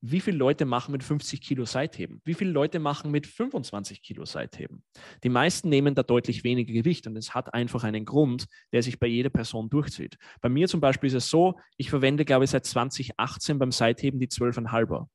wie 0.04 0.20
viele 0.20 0.38
Leute 0.38 0.66
machen 0.66 0.92
mit 0.92 1.04
50 1.04 1.42
Kilo 1.42 1.66
Seitheben? 1.66 2.22
Wie 2.24 2.34
viele 2.36 2.52
Leute 2.52 2.80
machen 2.80 3.12
mit 3.12 3.26
25 3.26 4.02
Kilo 4.04 4.26
Seitheben? 4.26 4.84
Die 5.24 5.30
meisten 5.30 5.70
nehmen 5.70 5.96
da 5.96 6.04
deutlich 6.04 6.44
weniger 6.44 6.74
Gewicht 6.74 7.08
und 7.08 7.18
es 7.18 7.34
hat 7.34 7.54
einfach 7.54 7.84
einen 7.84 8.06
Grund, 8.06 8.46
der 8.74 8.84
sich 8.84 9.00
bei 9.00 9.08
jeder 9.08 9.30
Person 9.30 9.70
durchzieht. 9.70 10.18
Bei 10.40 10.50
mir 10.50 10.68
zum 10.68 10.82
Beispiel 10.82 11.08
ist 11.08 11.14
es 11.14 11.30
so, 11.30 11.60
ich 11.78 11.90
verwende, 11.90 12.26
glaube 12.26 12.46
ich, 12.46 12.52
seit 12.52 12.66
2018 12.66 13.58
beim 13.58 13.72
Seitheben 13.72 14.20
die 14.20 14.28
12,5er. 14.28 15.08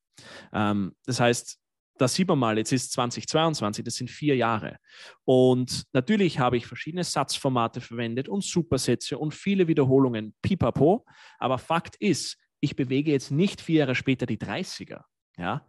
Ähm, 0.53 0.92
das 1.05 1.20
heißt, 1.20 1.61
da 1.99 2.09
sieht 2.09 2.28
man 2.28 2.38
mal, 2.38 2.59
jetzt 2.59 2.72
ist 2.72 2.92
2022, 2.92 3.84
das 3.84 3.97
sind 3.97 4.11
vier 4.11 4.36
Jahre. 4.36 4.78
Und 5.24 5.84
natürlich 5.92 6.38
habe 6.38 6.57
ich 6.57 6.66
verschiedene 6.66 7.05
Satzformate 7.05 7.80
verwendet 7.80 8.28
und 8.28 8.44
Supersätze 8.44 9.18
und 9.18 9.34
viele 9.34 9.68
Wiederholungen, 9.68 10.34
pipapo. 10.42 11.05
Aber 11.38 11.59
Fakt 11.59 11.97
ist, 11.97 12.38
ich 12.61 12.76
bewege 12.76 13.12
jetzt 13.12 13.30
nicht 13.30 13.61
vier 13.61 13.80
Jahre 13.80 13.94
später 13.94 14.26
die 14.26 14.38
30er. 14.38 15.03
Ja? 15.36 15.66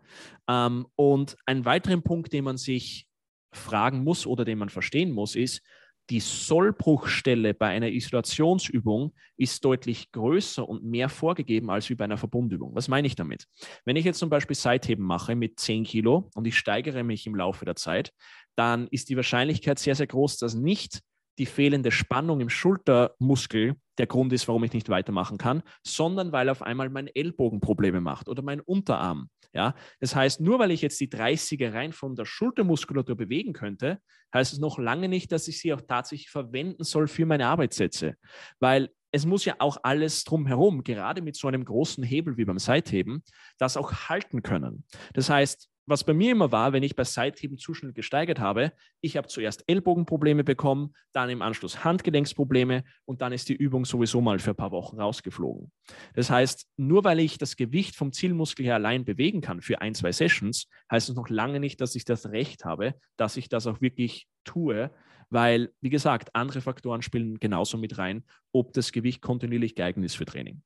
Ähm, 0.48 0.88
und 0.96 1.38
ein 1.46 1.66
weiterer 1.66 1.98
Punkt, 2.02 2.34
den 2.34 2.44
man 2.44 2.58
sich 2.58 3.08
fragen 3.54 4.04
muss 4.04 4.26
oder 4.26 4.46
den 4.46 4.58
man 4.58 4.70
verstehen 4.70 5.12
muss, 5.12 5.36
ist, 5.36 5.62
die 6.10 6.20
Sollbruchstelle 6.20 7.54
bei 7.54 7.68
einer 7.68 7.90
Isolationsübung 7.90 9.14
ist 9.36 9.64
deutlich 9.66 10.12
größer 10.12 10.68
und 10.68 10.84
mehr 10.84 11.10
vorgegeben 11.10 11.70
als 11.70 11.90
wie 11.90 11.96
bei 11.96 12.06
einer 12.06 12.18
Verbundübung. 12.18 12.74
Was 12.76 12.88
meine 12.88 13.08
ich 13.08 13.16
damit? 13.16 13.48
Wenn 13.84 13.98
ich 13.98 14.06
jetzt 14.06 14.20
zum 14.20 14.30
Beispiel 14.30 14.56
Seitheben 14.56 15.06
mache 15.06 15.36
mit 15.36 15.60
10 15.60 15.84
Kilo 15.84 16.30
und 16.34 16.48
ich 16.48 16.58
steigere 16.58 17.04
mich 17.04 17.28
im 17.28 17.36
Laufe 17.36 17.66
der 17.66 17.76
Zeit, 17.76 18.14
dann 18.56 18.88
ist 18.88 19.10
die 19.10 19.16
Wahrscheinlichkeit 19.18 19.80
sehr, 19.80 19.96
sehr 19.96 20.08
groß, 20.08 20.38
dass 20.38 20.56
nicht 20.56 21.02
die 21.38 21.46
fehlende 21.46 21.92
Spannung 21.92 22.40
im 22.40 22.50
Schultermuskel 22.50 23.76
der 23.98 24.08
Grund 24.08 24.34
ist, 24.34 24.48
warum 24.48 24.64
ich 24.64 24.74
nicht 24.74 24.90
weitermachen 24.90 25.38
kann, 25.38 25.64
sondern 25.84 26.32
weil 26.32 26.50
auf 26.50 26.62
einmal 26.62 26.90
mein 26.90 27.08
Ellbogen 27.08 27.60
Probleme 27.60 28.02
macht 28.02 28.30
oder 28.30 28.42
mein 28.42 28.60
Unterarm. 28.60 29.30
Ja? 29.54 29.76
Das 30.00 30.16
heißt, 30.16 30.42
nur 30.42 30.60
weil 30.60 30.72
ich 30.72 30.82
jetzt 30.82 31.00
die 31.00 31.10
30er 31.10 31.74
rein 31.74 31.94
von 31.94 32.16
der 32.16 32.26
Schultermuskulatur 32.26 33.16
bewegen 33.16 33.54
könnte, 33.54 34.00
heißt 34.34 34.54
es 34.54 34.60
noch 34.60 34.78
lange 34.78 35.10
nicht, 35.10 35.32
dass 35.32 35.48
ich 35.48 35.60
sie 35.60 35.74
auch 35.74 35.82
tatsächlich 35.82 36.30
verwenden 36.30 36.84
soll 36.84 37.08
für 37.08 37.26
meine 37.26 37.48
Arbeitssätze. 37.48 38.16
Weil 38.60 38.90
es 39.12 39.26
muss 39.26 39.46
ja 39.46 39.56
auch 39.60 39.78
alles 39.84 40.24
drumherum, 40.26 40.84
gerade 40.84 41.22
mit 41.22 41.36
so 41.36 41.48
einem 41.48 41.64
großen 41.64 42.04
Hebel 42.04 42.38
wie 42.38 42.46
beim 42.46 42.60
Seitheben, 42.60 43.24
das 43.58 43.78
auch 43.78 43.94
halten 44.10 44.44
können. 44.44 44.84
Das 45.14 45.30
heißt, 45.30 45.70
was 45.88 46.04
bei 46.04 46.14
mir 46.14 46.34
immer 46.34 46.52
war, 46.52 46.74
wenn 46.74 46.84
ich 46.84 46.96
bei 46.96 47.06
Seitheben 47.06 47.58
zu 47.58 47.74
schnell 47.74 47.94
gesteigert 47.94 48.40
habe, 48.40 48.74
ich 49.00 49.16
habe 49.16 49.30
zuerst 49.30 49.64
Ellbogenprobleme 49.68 50.44
bekommen, 50.44 50.94
dann 51.14 51.30
im 51.30 51.42
Anschluss 51.42 51.84
Handgelenksprobleme 51.84 52.84
und 53.06 53.22
dann 53.22 53.32
ist 53.32 53.48
die 53.48 53.56
Übung 53.56 53.86
sowieso 53.86 54.20
mal 54.20 54.38
für 54.40 54.52
ein 54.52 54.58
paar 54.58 54.72
Wochen 54.72 55.00
rausgeflogen. 55.00 55.72
Das 56.14 56.30
heißt, 56.30 56.68
nur 56.76 57.06
weil 57.06 57.20
ich 57.20 57.38
das 57.38 57.56
Gewicht 57.56 57.96
vom 57.96 58.12
Zielmuskel 58.12 58.66
her 58.66 58.76
allein 58.76 59.06
bewegen 59.06 59.40
kann 59.40 59.62
für 59.62 59.82
ein, 59.82 59.96
zwei 59.96 60.12
Sessions, 60.12 60.68
heißt 60.92 61.10
es 61.10 61.16
noch 61.16 61.30
lange 61.30 61.62
nicht, 61.62 61.80
dass 61.80 61.96
ich 61.96 62.04
das 62.04 62.28
Recht 62.28 62.66
habe, 62.66 62.96
dass 63.16 63.38
ich 63.38 63.48
das 63.48 63.66
auch 63.66 63.80
wirklich 63.80 64.28
tue, 64.44 64.92
weil, 65.30 65.72
wie 65.80 65.90
gesagt, 65.90 66.36
andere 66.36 66.60
Faktoren 66.60 67.02
spielen 67.02 67.40
genauso 67.40 67.78
mit 67.78 67.98
rein, 67.98 68.24
ob 68.52 68.74
das 68.74 68.92
Gewicht 68.92 69.22
kontinuierlich 69.22 69.76
geeignet 69.76 70.06
ist 70.06 70.18
für 70.18 70.26
Training. 70.26 70.62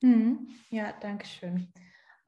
Mhm. 0.00 0.48
Ja, 0.70 0.94
danke 1.00 1.26
schön. 1.26 1.68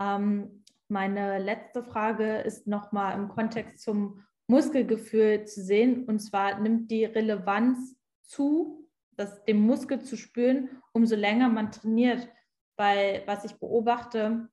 Ähm, 0.01 0.64
meine 0.95 1.41
letzte 1.41 1.83
Frage 1.83 2.37
ist 2.39 2.69
nochmal 2.69 3.19
im 3.19 3.29
Kontext 3.29 3.81
zum 3.81 4.25
Muskelgefühl 4.47 5.45
zu 5.45 5.61
sehen. 5.61 6.05
Und 6.05 6.21
zwar 6.21 6.61
nimmt 6.61 6.89
die 6.89 7.05
Relevanz 7.05 7.97
zu, 8.23 8.89
das, 9.17 9.45
den 9.45 9.59
Muskel 9.59 10.03
zu 10.03 10.17
spüren, 10.17 10.71
umso 10.93 11.17
länger 11.17 11.49
man 11.49 11.73
trainiert. 11.73 12.29
Weil 12.77 13.25
was 13.27 13.45
ich 13.45 13.59
beobachte, 13.59 14.49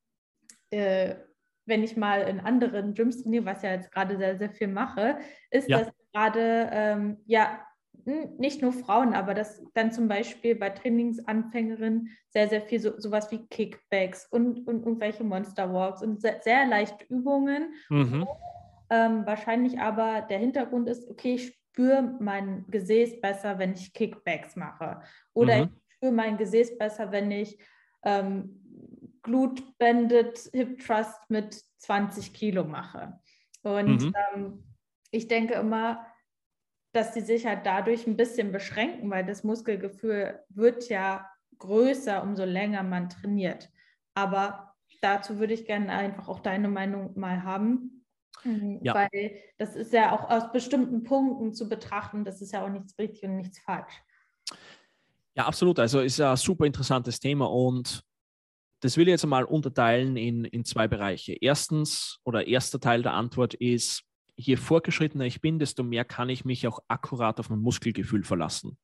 äh, 0.71 1.15
wenn 1.67 1.83
ich 1.83 1.95
mal 1.95 2.21
in 2.21 2.39
anderen 2.39 2.95
Gyms 2.95 3.21
trainiere, 3.21 3.45
was 3.45 3.61
ja 3.61 3.73
jetzt 3.73 3.91
gerade 3.91 4.17
sehr, 4.17 4.39
sehr 4.39 4.49
viel 4.49 4.67
mache, 4.67 5.19
ist, 5.51 5.69
ja. 5.69 5.79
dass 5.79 5.93
gerade 6.11 6.69
ähm, 6.71 7.17
ja 7.27 7.63
nicht 8.05 8.61
nur 8.61 8.73
Frauen, 8.73 9.13
aber 9.13 9.33
dass 9.33 9.63
dann 9.73 9.91
zum 9.91 10.07
Beispiel 10.07 10.55
bei 10.55 10.69
Trainingsanfängerinnen 10.69 12.09
sehr, 12.29 12.47
sehr 12.49 12.61
viel 12.61 12.79
so, 12.79 12.99
sowas 12.99 13.31
wie 13.31 13.45
Kickbacks 13.47 14.27
und, 14.29 14.67
und 14.67 14.85
irgendwelche 14.85 15.23
Monsterwalks 15.23 16.01
und 16.01 16.21
sehr, 16.21 16.41
sehr 16.41 16.65
leichte 16.67 17.05
Übungen. 17.05 17.73
Mhm. 17.89 18.27
Ähm, 18.89 19.25
wahrscheinlich 19.25 19.79
aber 19.79 20.21
der 20.21 20.39
Hintergrund 20.39 20.89
ist, 20.89 21.09
okay, 21.09 21.35
ich 21.35 21.57
spüre 21.71 22.17
mein 22.19 22.65
Gesäß 22.69 23.21
besser, 23.21 23.57
wenn 23.57 23.73
ich 23.73 23.93
Kickbacks 23.93 24.55
mache. 24.55 25.01
Oder 25.33 25.57
mhm. 25.57 25.63
ich 25.63 25.95
spüre 25.95 26.11
mein 26.11 26.37
Gesäß 26.37 26.77
besser, 26.77 27.11
wenn 27.11 27.31
ich 27.31 27.57
ähm, 28.03 28.57
Banded 29.77 30.49
Hip 30.53 30.85
Thrust 30.85 31.29
mit 31.29 31.63
20 31.77 32.33
Kilo 32.33 32.63
mache. 32.63 33.19
Und 33.63 34.01
mhm. 34.01 34.13
ähm, 34.33 34.63
ich 35.11 35.27
denke 35.27 35.53
immer, 35.53 36.05
dass 36.93 37.13
die 37.13 37.21
sich 37.21 37.45
halt 37.45 37.65
dadurch 37.65 38.05
ein 38.07 38.17
bisschen 38.17 38.51
beschränken, 38.51 39.09
weil 39.09 39.25
das 39.25 39.43
Muskelgefühl 39.43 40.39
wird 40.49 40.89
ja 40.89 41.29
größer, 41.57 42.21
umso 42.23 42.43
länger 42.43 42.83
man 42.83 43.09
trainiert. 43.09 43.69
Aber 44.13 44.75
dazu 45.01 45.39
würde 45.39 45.53
ich 45.53 45.65
gerne 45.65 45.91
einfach 45.91 46.27
auch 46.27 46.39
deine 46.39 46.67
Meinung 46.67 47.17
mal 47.17 47.43
haben. 47.43 48.05
Mhm, 48.43 48.79
ja. 48.83 48.95
Weil 48.95 49.37
das 49.57 49.75
ist 49.75 49.93
ja 49.93 50.11
auch 50.11 50.29
aus 50.29 50.51
bestimmten 50.51 51.03
Punkten 51.03 51.53
zu 51.53 51.69
betrachten, 51.69 52.25
das 52.25 52.41
ist 52.41 52.53
ja 52.53 52.65
auch 52.65 52.69
nichts 52.69 52.97
richtig 52.97 53.23
und 53.23 53.37
nichts 53.37 53.59
falsch. 53.59 53.93
Ja, 55.35 55.45
absolut. 55.45 55.79
Also 55.79 56.01
ist 56.01 56.17
ja 56.17 56.31
ein 56.31 56.37
super 56.37 56.65
interessantes 56.65 57.19
Thema 57.19 57.49
und 57.49 58.03
das 58.81 58.97
will 58.97 59.07
ich 59.07 59.11
jetzt 59.11 59.25
mal 59.25 59.43
unterteilen 59.43 60.17
in, 60.17 60.43
in 60.43 60.65
zwei 60.65 60.87
Bereiche. 60.87 61.37
Erstens 61.39 62.19
oder 62.23 62.47
erster 62.47 62.79
Teil 62.79 63.03
der 63.03 63.13
Antwort 63.13 63.53
ist, 63.53 64.03
je 64.35 64.55
fortgeschrittener 64.55 65.25
ich 65.25 65.41
bin, 65.41 65.59
desto 65.59 65.83
mehr 65.83 66.05
kann 66.05 66.29
ich 66.29 66.45
mich 66.45 66.67
auch 66.67 66.79
akkurat 66.87 67.39
auf 67.39 67.49
mein 67.49 67.59
Muskelgefühl 67.59 68.23
verlassen, 68.23 68.77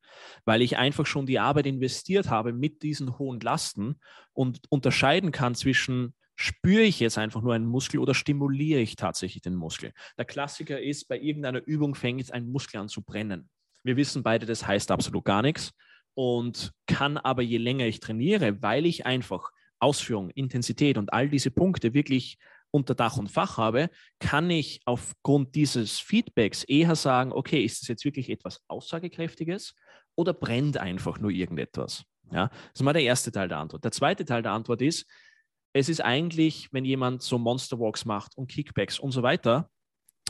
weil 0.46 0.62
ich 0.62 0.78
einfach 0.78 1.06
schon 1.06 1.26
die 1.26 1.40
Arbeit 1.40 1.66
investiert 1.66 2.30
habe 2.30 2.54
mit 2.54 2.84
diesen 2.84 3.18
hohen 3.18 3.40
Lasten 3.40 4.00
und 4.34 4.62
unterscheiden 4.70 5.32
kann 5.32 5.56
zwischen 5.56 6.14
spüre 6.36 6.84
ich 6.84 7.00
jetzt 7.00 7.18
einfach 7.18 7.42
nur 7.42 7.56
einen 7.56 7.66
Muskel 7.66 8.00
oder 8.00 8.14
stimuliere 8.14 8.80
ich 8.80 8.96
tatsächlich 8.96 9.42
den 9.42 9.56
Muskel? 9.56 9.92
Der 10.18 10.26
Klassiker 10.26 10.80
ist, 10.80 11.08
bei 11.08 11.20
irgendeiner 11.20 11.66
Übung 11.66 11.96
fängt 11.96 12.32
ein 12.32 12.50
Muskel 12.50 12.80
an 12.80 12.90
zu 12.90 13.02
brennen. 13.02 13.50
Wir 13.84 13.98
wissen 13.98 14.22
beide, 14.22 14.46
das 14.46 14.68
heißt 14.68 14.92
absolut 14.92 15.26
gar 15.26 15.42
nichts 15.42 15.74
und 16.14 16.74
kann 16.86 17.18
aber 17.18 17.42
je 17.42 17.58
länger 17.58 17.86
ich 17.86 18.00
trainiere, 18.00 18.62
weil 18.62 18.86
ich 18.86 19.06
einfach 19.06 19.52
Ausführung, 19.80 20.30
Intensität 20.32 20.98
und 20.98 21.14
all 21.14 21.30
diese 21.30 21.52
Punkte 21.52 21.94
wirklich 21.94 22.38
unter 22.72 22.96
Dach 22.96 23.18
und 23.18 23.30
Fach 23.30 23.58
habe, 23.58 23.90
kann 24.20 24.50
ich 24.50 24.82
aufgrund 24.86 25.56
dieses 25.56 26.00
Feedbacks 26.00 26.64
eher 26.64 26.96
sagen, 26.96 27.32
okay, 27.32 27.64
ist 27.64 27.82
das 27.82 27.88
jetzt 27.88 28.06
wirklich 28.06 28.30
etwas 28.30 28.62
Aussagekräftiges 28.68 29.76
oder 30.16 30.34
brennt 30.34 30.78
einfach 30.78 31.20
nur 31.20 31.32
irgendetwas? 31.32 32.04
Ja, 32.32 32.48
das 32.48 32.72
ist 32.76 32.84
mal 32.84 32.94
der 32.94 33.04
erste 33.04 33.32
Teil 33.32 33.48
der 33.48 33.60
Antwort. 33.60 33.84
Der 33.84 33.92
zweite 33.92 34.26
Teil 34.26 34.42
der 34.42 34.52
Antwort 34.52 34.82
ist, 34.82 35.06
es 35.74 35.90
ist 35.90 36.02
eigentlich, 36.02 36.68
wenn 36.72 36.86
jemand 36.86 37.22
so 37.22 37.38
Monster 37.38 37.80
Walks 37.80 38.06
macht 38.06 38.36
und 38.38 38.50
Kickbacks 38.50 39.00
und 39.00 39.12
so 39.12 39.24
weiter, 39.24 39.70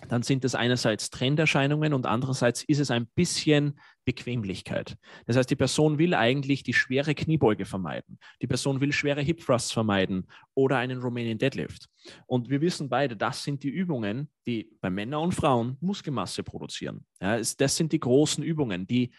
dann 0.07 0.23
sind 0.23 0.45
es 0.45 0.55
einerseits 0.55 1.09
Trenderscheinungen 1.09 1.93
und 1.93 2.05
andererseits 2.05 2.63
ist 2.63 2.79
es 2.79 2.91
ein 2.91 3.07
bisschen 3.07 3.79
Bequemlichkeit. 4.05 4.97
Das 5.25 5.35
heißt, 5.35 5.49
die 5.49 5.55
Person 5.55 5.97
will 5.97 6.13
eigentlich 6.13 6.63
die 6.63 6.73
schwere 6.73 7.13
Kniebeuge 7.13 7.65
vermeiden. 7.65 8.19
Die 8.41 8.47
Person 8.47 8.79
will 8.79 8.91
schwere 8.91 9.21
Hip 9.21 9.41
Thrusts 9.41 9.71
vermeiden 9.71 10.27
oder 10.53 10.77
einen 10.77 11.01
Romanian 11.01 11.37
Deadlift. 11.37 11.89
Und 12.25 12.49
wir 12.49 12.61
wissen 12.61 12.89
beide, 12.89 13.17
das 13.17 13.43
sind 13.43 13.63
die 13.63 13.69
Übungen, 13.69 14.29
die 14.45 14.71
bei 14.79 14.89
Männern 14.89 15.23
und 15.23 15.33
Frauen 15.33 15.77
Muskelmasse 15.81 16.43
produzieren. 16.43 17.05
Ja, 17.19 17.37
das 17.37 17.75
sind 17.75 17.91
die 17.91 17.99
großen 17.99 18.43
Übungen, 18.43 18.87
die 18.87 19.11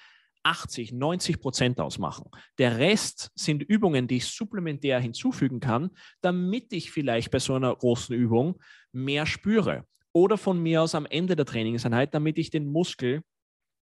80, 0.45 0.93
90 0.93 1.41
Prozent 1.41 1.81
ausmachen. 1.81 2.31
Der 2.57 2.79
Rest 2.79 3.31
sind 3.35 3.63
Übungen, 3.63 4.07
die 4.07 4.17
ich 4.17 4.27
supplementär 4.27 5.01
hinzufügen 5.01 5.61
kann, 5.61 5.91
damit 6.23 6.73
ich 6.73 6.91
vielleicht 6.91 7.31
bei 7.31 7.39
so 7.39 7.55
einer 7.55 7.75
großen 7.75 8.15
Übung 8.15 8.59
mehr 8.93 9.27
spüre 9.27 9.85
oder 10.19 10.37
von 10.37 10.61
mir 10.61 10.83
aus 10.83 10.95
am 10.95 11.07
Ende 11.07 11.37
der 11.37 11.47
Trainingseinheit, 11.47 12.13
damit 12.13 12.39
ich 12.39 12.51
den 12.51 12.71
Muskel 12.71 13.23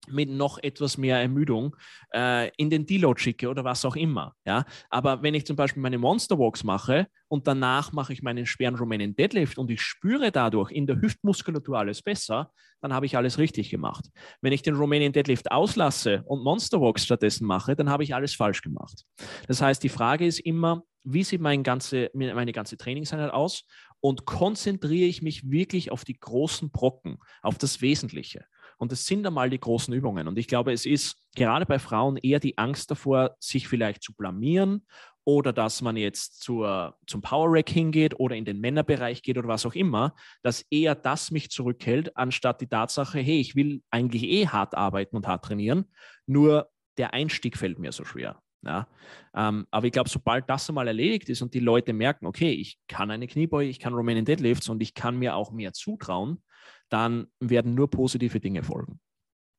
mit 0.08 0.30
noch 0.30 0.58
etwas 0.62 0.96
mehr 0.96 1.20
Ermüdung 1.20 1.76
äh, 2.14 2.50
in 2.56 2.70
den 2.70 2.86
Deload 2.86 3.20
schicke 3.20 3.48
oder 3.48 3.64
was 3.64 3.84
auch 3.84 3.96
immer. 3.96 4.34
Ja? 4.46 4.64
Aber 4.88 5.22
wenn 5.22 5.34
ich 5.34 5.44
zum 5.44 5.56
Beispiel 5.56 5.82
meine 5.82 5.98
Monster 5.98 6.38
Walks 6.38 6.64
mache 6.64 7.06
und 7.28 7.46
danach 7.46 7.92
mache 7.92 8.12
ich 8.12 8.22
meinen 8.22 8.46
schweren 8.46 8.76
Romanian 8.76 9.14
Deadlift 9.14 9.58
und 9.58 9.70
ich 9.70 9.82
spüre 9.82 10.32
dadurch 10.32 10.70
in 10.70 10.86
der 10.86 11.00
Hüftmuskulatur 11.00 11.78
alles 11.78 12.00
besser, 12.00 12.50
dann 12.80 12.94
habe 12.94 13.04
ich 13.06 13.16
alles 13.16 13.38
richtig 13.38 13.68
gemacht. 13.68 14.06
Wenn 14.40 14.52
ich 14.52 14.62
den 14.62 14.74
Romanian 14.74 15.12
Deadlift 15.12 15.50
auslasse 15.52 16.22
und 16.26 16.42
Monster 16.42 16.80
Walks 16.80 17.04
stattdessen 17.04 17.46
mache, 17.46 17.76
dann 17.76 17.90
habe 17.90 18.02
ich 18.02 18.14
alles 18.14 18.34
falsch 18.34 18.62
gemacht. 18.62 19.04
Das 19.48 19.60
heißt, 19.60 19.82
die 19.82 19.90
Frage 19.90 20.26
ist 20.26 20.40
immer, 20.40 20.82
wie 21.04 21.24
sieht 21.24 21.40
mein 21.40 21.62
ganze, 21.62 22.10
meine 22.14 22.52
ganze 22.52 22.76
Trainingseinheit 22.76 23.32
aus 23.32 23.64
und 24.00 24.24
konzentriere 24.24 25.08
ich 25.08 25.22
mich 25.22 25.50
wirklich 25.50 25.92
auf 25.92 26.04
die 26.04 26.18
großen 26.18 26.70
Brocken, 26.70 27.18
auf 27.42 27.58
das 27.58 27.80
Wesentliche. 27.80 28.44
Und 28.78 28.92
das 28.92 29.04
sind 29.04 29.26
einmal 29.26 29.50
die 29.50 29.60
großen 29.60 29.92
Übungen. 29.92 30.26
Und 30.26 30.38
ich 30.38 30.48
glaube, 30.48 30.72
es 30.72 30.86
ist 30.86 31.18
gerade 31.36 31.66
bei 31.66 31.78
Frauen 31.78 32.16
eher 32.16 32.40
die 32.40 32.56
Angst 32.56 32.90
davor, 32.90 33.36
sich 33.38 33.68
vielleicht 33.68 34.02
zu 34.02 34.14
blamieren 34.14 34.86
oder 35.24 35.52
dass 35.52 35.82
man 35.82 35.96
jetzt 35.96 36.40
zur, 36.40 36.96
zum 37.06 37.20
Power 37.20 37.48
Rack 37.50 37.68
hingeht 37.68 38.18
oder 38.18 38.36
in 38.36 38.46
den 38.46 38.58
Männerbereich 38.58 39.22
geht 39.22 39.36
oder 39.36 39.48
was 39.48 39.66
auch 39.66 39.74
immer, 39.74 40.14
dass 40.42 40.62
eher 40.70 40.94
das 40.94 41.30
mich 41.30 41.50
zurückhält, 41.50 42.16
anstatt 42.16 42.60
die 42.62 42.68
Tatsache, 42.68 43.18
hey, 43.18 43.38
ich 43.38 43.54
will 43.54 43.82
eigentlich 43.90 44.24
eh 44.24 44.48
hart 44.48 44.74
arbeiten 44.74 45.16
und 45.16 45.26
hart 45.26 45.44
trainieren, 45.44 45.92
nur 46.26 46.70
der 46.96 47.12
Einstieg 47.12 47.58
fällt 47.58 47.78
mir 47.78 47.92
so 47.92 48.04
schwer. 48.04 48.42
Ja, 48.62 48.86
ähm, 49.34 49.66
aber 49.70 49.86
ich 49.86 49.92
glaube, 49.92 50.10
sobald 50.10 50.48
das 50.50 50.68
einmal 50.68 50.86
erledigt 50.86 51.28
ist 51.30 51.40
und 51.40 51.54
die 51.54 51.60
Leute 51.60 51.94
merken, 51.94 52.26
okay, 52.26 52.52
ich 52.52 52.78
kann 52.88 53.10
eine 53.10 53.26
Kniebeuge, 53.26 53.70
ich 53.70 53.80
kann 53.80 53.94
Romanian 53.94 54.26
Deadlifts 54.26 54.68
und 54.68 54.82
ich 54.82 54.92
kann 54.92 55.18
mir 55.18 55.34
auch 55.34 55.50
mehr 55.50 55.72
zutrauen, 55.72 56.42
dann 56.90 57.28
werden 57.40 57.74
nur 57.74 57.88
positive 57.88 58.38
Dinge 58.38 58.62
folgen. 58.62 59.00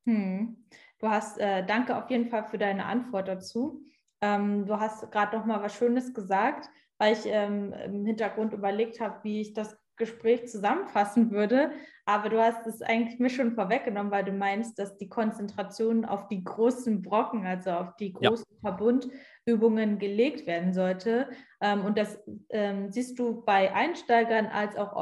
Hm. 0.06 0.56
Du 0.98 1.08
hast, 1.08 1.38
äh, 1.38 1.66
danke 1.66 1.96
auf 1.96 2.08
jeden 2.10 2.28
Fall 2.28 2.44
für 2.44 2.58
deine 2.58 2.86
Antwort 2.86 3.26
dazu. 3.26 3.84
Ähm, 4.20 4.66
du 4.66 4.78
hast 4.78 5.10
gerade 5.10 5.36
noch 5.36 5.44
mal 5.44 5.60
was 5.60 5.74
Schönes 5.74 6.14
gesagt, 6.14 6.68
weil 6.98 7.14
ich 7.14 7.26
ähm, 7.26 7.72
im 7.72 8.06
Hintergrund 8.06 8.52
überlegt 8.52 9.00
habe, 9.00 9.18
wie 9.24 9.40
ich 9.40 9.52
das 9.52 9.76
Gespräch 9.96 10.48
zusammenfassen 10.48 11.30
würde. 11.30 11.72
Aber 12.04 12.28
du 12.28 12.40
hast 12.40 12.66
es 12.66 12.82
eigentlich 12.82 13.20
mir 13.20 13.30
schon 13.30 13.52
vorweggenommen, 13.52 14.10
weil 14.10 14.24
du 14.24 14.32
meinst, 14.32 14.78
dass 14.78 14.96
die 14.96 15.08
Konzentration 15.08 16.04
auf 16.04 16.26
die 16.28 16.42
großen 16.42 17.02
Brocken, 17.02 17.46
also 17.46 17.70
auf 17.70 17.96
die 17.96 18.12
großen 18.12 18.46
ja. 18.50 18.70
Verbundübungen 18.70 19.98
gelegt 19.98 20.46
werden 20.46 20.72
sollte. 20.72 21.28
Ähm, 21.60 21.84
und 21.84 21.96
das 21.96 22.20
ähm, 22.50 22.90
siehst 22.90 23.18
du 23.18 23.42
bei 23.44 23.72
Einsteigern 23.72 24.46
als 24.46 24.76
auch 24.76 24.96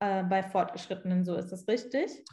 äh, 0.00 0.22
bei 0.24 0.42
Fortgeschrittenen 0.42 1.24
so. 1.24 1.36
Ist 1.36 1.50
das 1.50 1.68
richtig? 1.68 2.24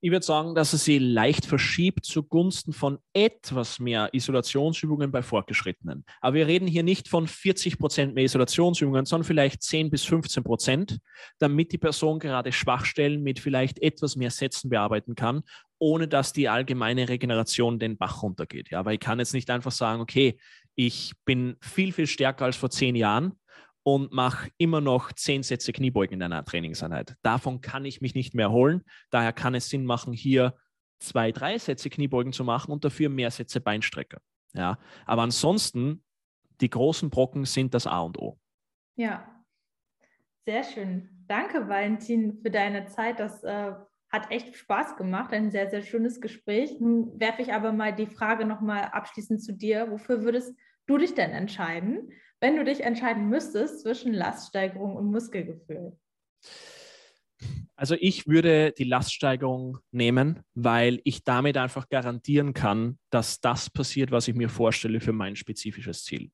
Ich 0.00 0.10
würde 0.10 0.24
sagen, 0.24 0.54
dass 0.54 0.74
es 0.74 0.84
sie 0.84 0.98
leicht 0.98 1.46
verschiebt 1.46 2.04
zugunsten 2.04 2.72
von 2.72 2.98
etwas 3.14 3.80
mehr 3.80 4.10
Isolationsübungen 4.12 5.10
bei 5.10 5.22
Fortgeschrittenen. 5.22 6.04
Aber 6.20 6.34
wir 6.34 6.46
reden 6.46 6.68
hier 6.68 6.82
nicht 6.82 7.08
von 7.08 7.26
40 7.26 7.78
Prozent 7.78 8.14
mehr 8.14 8.24
Isolationsübungen, 8.24 9.06
sondern 9.06 9.26
vielleicht 9.26 9.62
10 9.62 9.90
bis 9.90 10.04
15 10.04 10.44
Prozent, 10.44 10.98
damit 11.38 11.72
die 11.72 11.78
Person 11.78 12.18
gerade 12.18 12.52
Schwachstellen 12.52 13.22
mit 13.22 13.40
vielleicht 13.40 13.78
etwas 13.80 14.16
mehr 14.16 14.30
Sätzen 14.30 14.68
bearbeiten 14.68 15.14
kann, 15.14 15.42
ohne 15.78 16.08
dass 16.08 16.32
die 16.32 16.48
allgemeine 16.48 17.08
Regeneration 17.08 17.78
den 17.78 17.96
Bach 17.96 18.22
runtergeht. 18.22 18.70
Ja, 18.70 18.80
aber 18.80 18.92
ich 18.92 19.00
kann 19.00 19.18
jetzt 19.18 19.34
nicht 19.34 19.50
einfach 19.50 19.72
sagen, 19.72 20.02
okay, 20.02 20.38
ich 20.74 21.14
bin 21.24 21.56
viel, 21.60 21.92
viel 21.92 22.06
stärker 22.06 22.44
als 22.44 22.56
vor 22.56 22.70
zehn 22.70 22.96
Jahren 22.96 23.32
und 23.86 24.12
mache 24.12 24.50
immer 24.58 24.80
noch 24.80 25.12
zehn 25.12 25.44
Sätze 25.44 25.72
Kniebeugen 25.72 26.14
in 26.14 26.22
einer 26.24 26.44
Trainingseinheit. 26.44 27.14
Davon 27.22 27.60
kann 27.60 27.84
ich 27.84 28.00
mich 28.00 28.16
nicht 28.16 28.34
mehr 28.34 28.46
erholen. 28.46 28.82
Daher 29.10 29.32
kann 29.32 29.54
es 29.54 29.68
Sinn 29.68 29.86
machen, 29.86 30.12
hier 30.12 30.56
zwei, 30.98 31.30
drei 31.30 31.56
Sätze 31.56 31.88
Kniebeugen 31.88 32.32
zu 32.32 32.42
machen 32.42 32.72
und 32.72 32.84
dafür 32.84 33.08
mehr 33.10 33.30
Sätze 33.30 33.60
Beinstrecke. 33.60 34.18
Ja, 34.54 34.80
aber 35.04 35.22
ansonsten, 35.22 36.02
die 36.60 36.68
großen 36.68 37.10
Brocken 37.10 37.44
sind 37.44 37.74
das 37.74 37.86
A 37.86 38.00
und 38.00 38.18
O. 38.18 38.40
Ja, 38.96 39.44
sehr 40.46 40.64
schön. 40.64 41.08
Danke, 41.28 41.68
Valentin, 41.68 42.40
für 42.42 42.50
deine 42.50 42.86
Zeit. 42.86 43.20
Das 43.20 43.44
äh, 43.44 43.72
hat 44.10 44.32
echt 44.32 44.56
Spaß 44.56 44.96
gemacht. 44.96 45.32
Ein 45.32 45.52
sehr, 45.52 45.70
sehr 45.70 45.82
schönes 45.82 46.20
Gespräch. 46.20 46.80
Nun 46.80 47.20
werfe 47.20 47.42
ich 47.42 47.52
aber 47.52 47.72
mal 47.72 47.94
die 47.94 48.06
Frage 48.06 48.46
nochmal 48.46 48.86
abschließend 48.86 49.40
zu 49.44 49.52
dir. 49.52 49.92
Wofür 49.92 50.24
würdest 50.24 50.56
du 50.86 50.98
dich 50.98 51.14
denn 51.14 51.30
entscheiden? 51.30 52.12
wenn 52.40 52.56
du 52.56 52.64
dich 52.64 52.82
entscheiden 52.82 53.28
müsstest 53.28 53.82
zwischen 53.82 54.12
Laststeigerung 54.12 54.96
und 54.96 55.10
Muskelgefühl? 55.10 55.98
Also 57.78 57.94
ich 58.00 58.26
würde 58.26 58.72
die 58.72 58.84
Laststeigerung 58.84 59.78
nehmen, 59.90 60.40
weil 60.54 61.00
ich 61.04 61.24
damit 61.24 61.58
einfach 61.58 61.90
garantieren 61.90 62.54
kann, 62.54 62.98
dass 63.10 63.40
das 63.40 63.68
passiert, 63.68 64.10
was 64.10 64.28
ich 64.28 64.34
mir 64.34 64.48
vorstelle 64.48 65.00
für 65.00 65.12
mein 65.12 65.36
spezifisches 65.36 66.04
Ziel. 66.04 66.30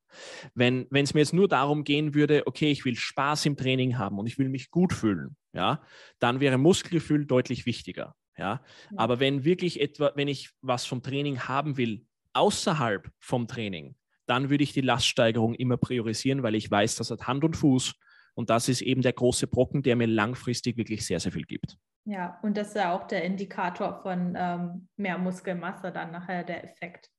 Wenn 0.54 0.86
es 0.92 1.14
mir 1.14 1.20
jetzt 1.20 1.32
nur 1.32 1.48
darum 1.48 1.82
gehen 1.82 2.14
würde, 2.14 2.46
okay, 2.46 2.70
ich 2.70 2.84
will 2.84 2.94
Spaß 2.94 3.46
im 3.46 3.56
Training 3.56 3.98
haben 3.98 4.20
und 4.20 4.26
ich 4.26 4.38
will 4.38 4.48
mich 4.48 4.70
gut 4.70 4.92
fühlen, 4.92 5.36
ja, 5.52 5.82
dann 6.20 6.38
wäre 6.38 6.58
Muskelgefühl 6.58 7.26
deutlich 7.26 7.66
wichtiger. 7.66 8.14
Ja? 8.36 8.64
Aber 8.96 9.18
wenn 9.18 9.44
wirklich 9.44 9.80
etwa, 9.80 10.12
wenn 10.14 10.28
ich 10.28 10.50
was 10.60 10.86
vom 10.86 11.02
Training 11.02 11.40
haben 11.40 11.76
will, 11.76 12.06
außerhalb 12.34 13.10
vom 13.18 13.48
Training, 13.48 13.96
dann 14.26 14.50
würde 14.50 14.64
ich 14.64 14.72
die 14.72 14.80
Laststeigerung 14.80 15.54
immer 15.54 15.76
priorisieren, 15.76 16.42
weil 16.42 16.54
ich 16.54 16.70
weiß, 16.70 16.96
das 16.96 17.10
hat 17.10 17.26
Hand 17.26 17.44
und 17.44 17.56
Fuß. 17.56 17.94
Und 18.34 18.50
das 18.50 18.68
ist 18.68 18.80
eben 18.80 19.02
der 19.02 19.12
große 19.12 19.46
Brocken, 19.46 19.82
der 19.82 19.96
mir 19.96 20.06
langfristig 20.06 20.76
wirklich 20.76 21.04
sehr, 21.06 21.20
sehr 21.20 21.32
viel 21.32 21.44
gibt. 21.44 21.76
Ja, 22.04 22.38
und 22.42 22.56
das 22.56 22.68
ist 22.68 22.76
ja 22.76 22.94
auch 22.94 23.06
der 23.06 23.24
Indikator 23.24 24.00
von 24.02 24.34
ähm, 24.36 24.88
mehr 24.96 25.18
Muskelmasse, 25.18 25.92
dann 25.92 26.10
nachher 26.12 26.42
der 26.42 26.64
Effekt. 26.64 27.10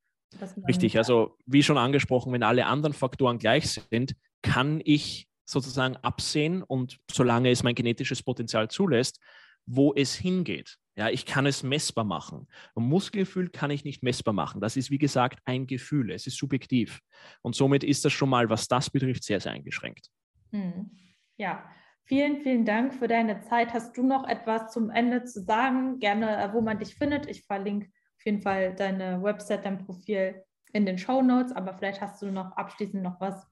Richtig, 0.67 0.97
also 0.97 1.37
wie 1.45 1.61
schon 1.61 1.77
angesprochen, 1.77 2.33
wenn 2.33 2.43
alle 2.43 2.65
anderen 2.65 2.93
Faktoren 2.93 3.37
gleich 3.37 3.69
sind, 3.69 4.15
kann 4.41 4.81
ich 4.83 5.27
sozusagen 5.45 5.95
absehen 5.97 6.63
und 6.63 6.99
solange 7.11 7.51
es 7.51 7.63
mein 7.63 7.75
genetisches 7.75 8.23
Potenzial 8.23 8.69
zulässt, 8.69 9.19
wo 9.65 9.93
es 9.93 10.15
hingeht. 10.15 10.77
Ja, 10.95 11.09
ich 11.09 11.25
kann 11.25 11.47
es 11.47 11.63
messbar 11.63 12.03
machen. 12.03 12.47
Und 12.75 12.87
Muskelgefühl 12.87 13.49
kann 13.49 13.71
ich 13.71 13.83
nicht 13.83 14.03
messbar 14.03 14.33
machen. 14.33 14.61
Das 14.61 14.77
ist, 14.77 14.91
wie 14.91 14.99
gesagt, 14.99 15.39
ein 15.45 15.65
Gefühl. 15.65 16.11
Es 16.11 16.27
ist 16.27 16.37
subjektiv. 16.37 16.99
Und 17.41 17.55
somit 17.55 17.83
ist 17.83 18.05
das 18.05 18.13
schon 18.13 18.29
mal, 18.29 18.49
was 18.49 18.67
das 18.67 18.91
betrifft, 18.91 19.23
sehr, 19.23 19.39
sehr 19.39 19.53
eingeschränkt. 19.53 20.09
Hm. 20.51 20.91
Ja, 21.37 21.63
vielen, 22.05 22.41
vielen 22.41 22.63
Dank 22.63 22.93
für 22.93 23.07
deine 23.07 23.41
Zeit. 23.41 23.73
Hast 23.73 23.97
du 23.97 24.03
noch 24.03 24.27
etwas 24.27 24.71
zum 24.71 24.91
Ende 24.91 25.23
zu 25.23 25.41
sagen? 25.41 25.99
Gerne, 25.99 26.37
äh, 26.37 26.53
wo 26.53 26.61
man 26.61 26.77
dich 26.77 26.95
findet. 26.95 27.27
Ich 27.27 27.43
verlinke 27.43 27.87
auf 27.87 28.25
jeden 28.25 28.41
Fall 28.41 28.75
deine 28.75 29.21
Website, 29.23 29.65
dein 29.65 29.83
Profil 29.83 30.43
in 30.73 30.85
den 30.85 30.99
Show 30.99 31.23
Notes. 31.23 31.51
Aber 31.53 31.73
vielleicht 31.73 32.01
hast 32.01 32.21
du 32.21 32.31
noch 32.31 32.51
abschließend 32.51 33.01
noch 33.01 33.19
was 33.19 33.47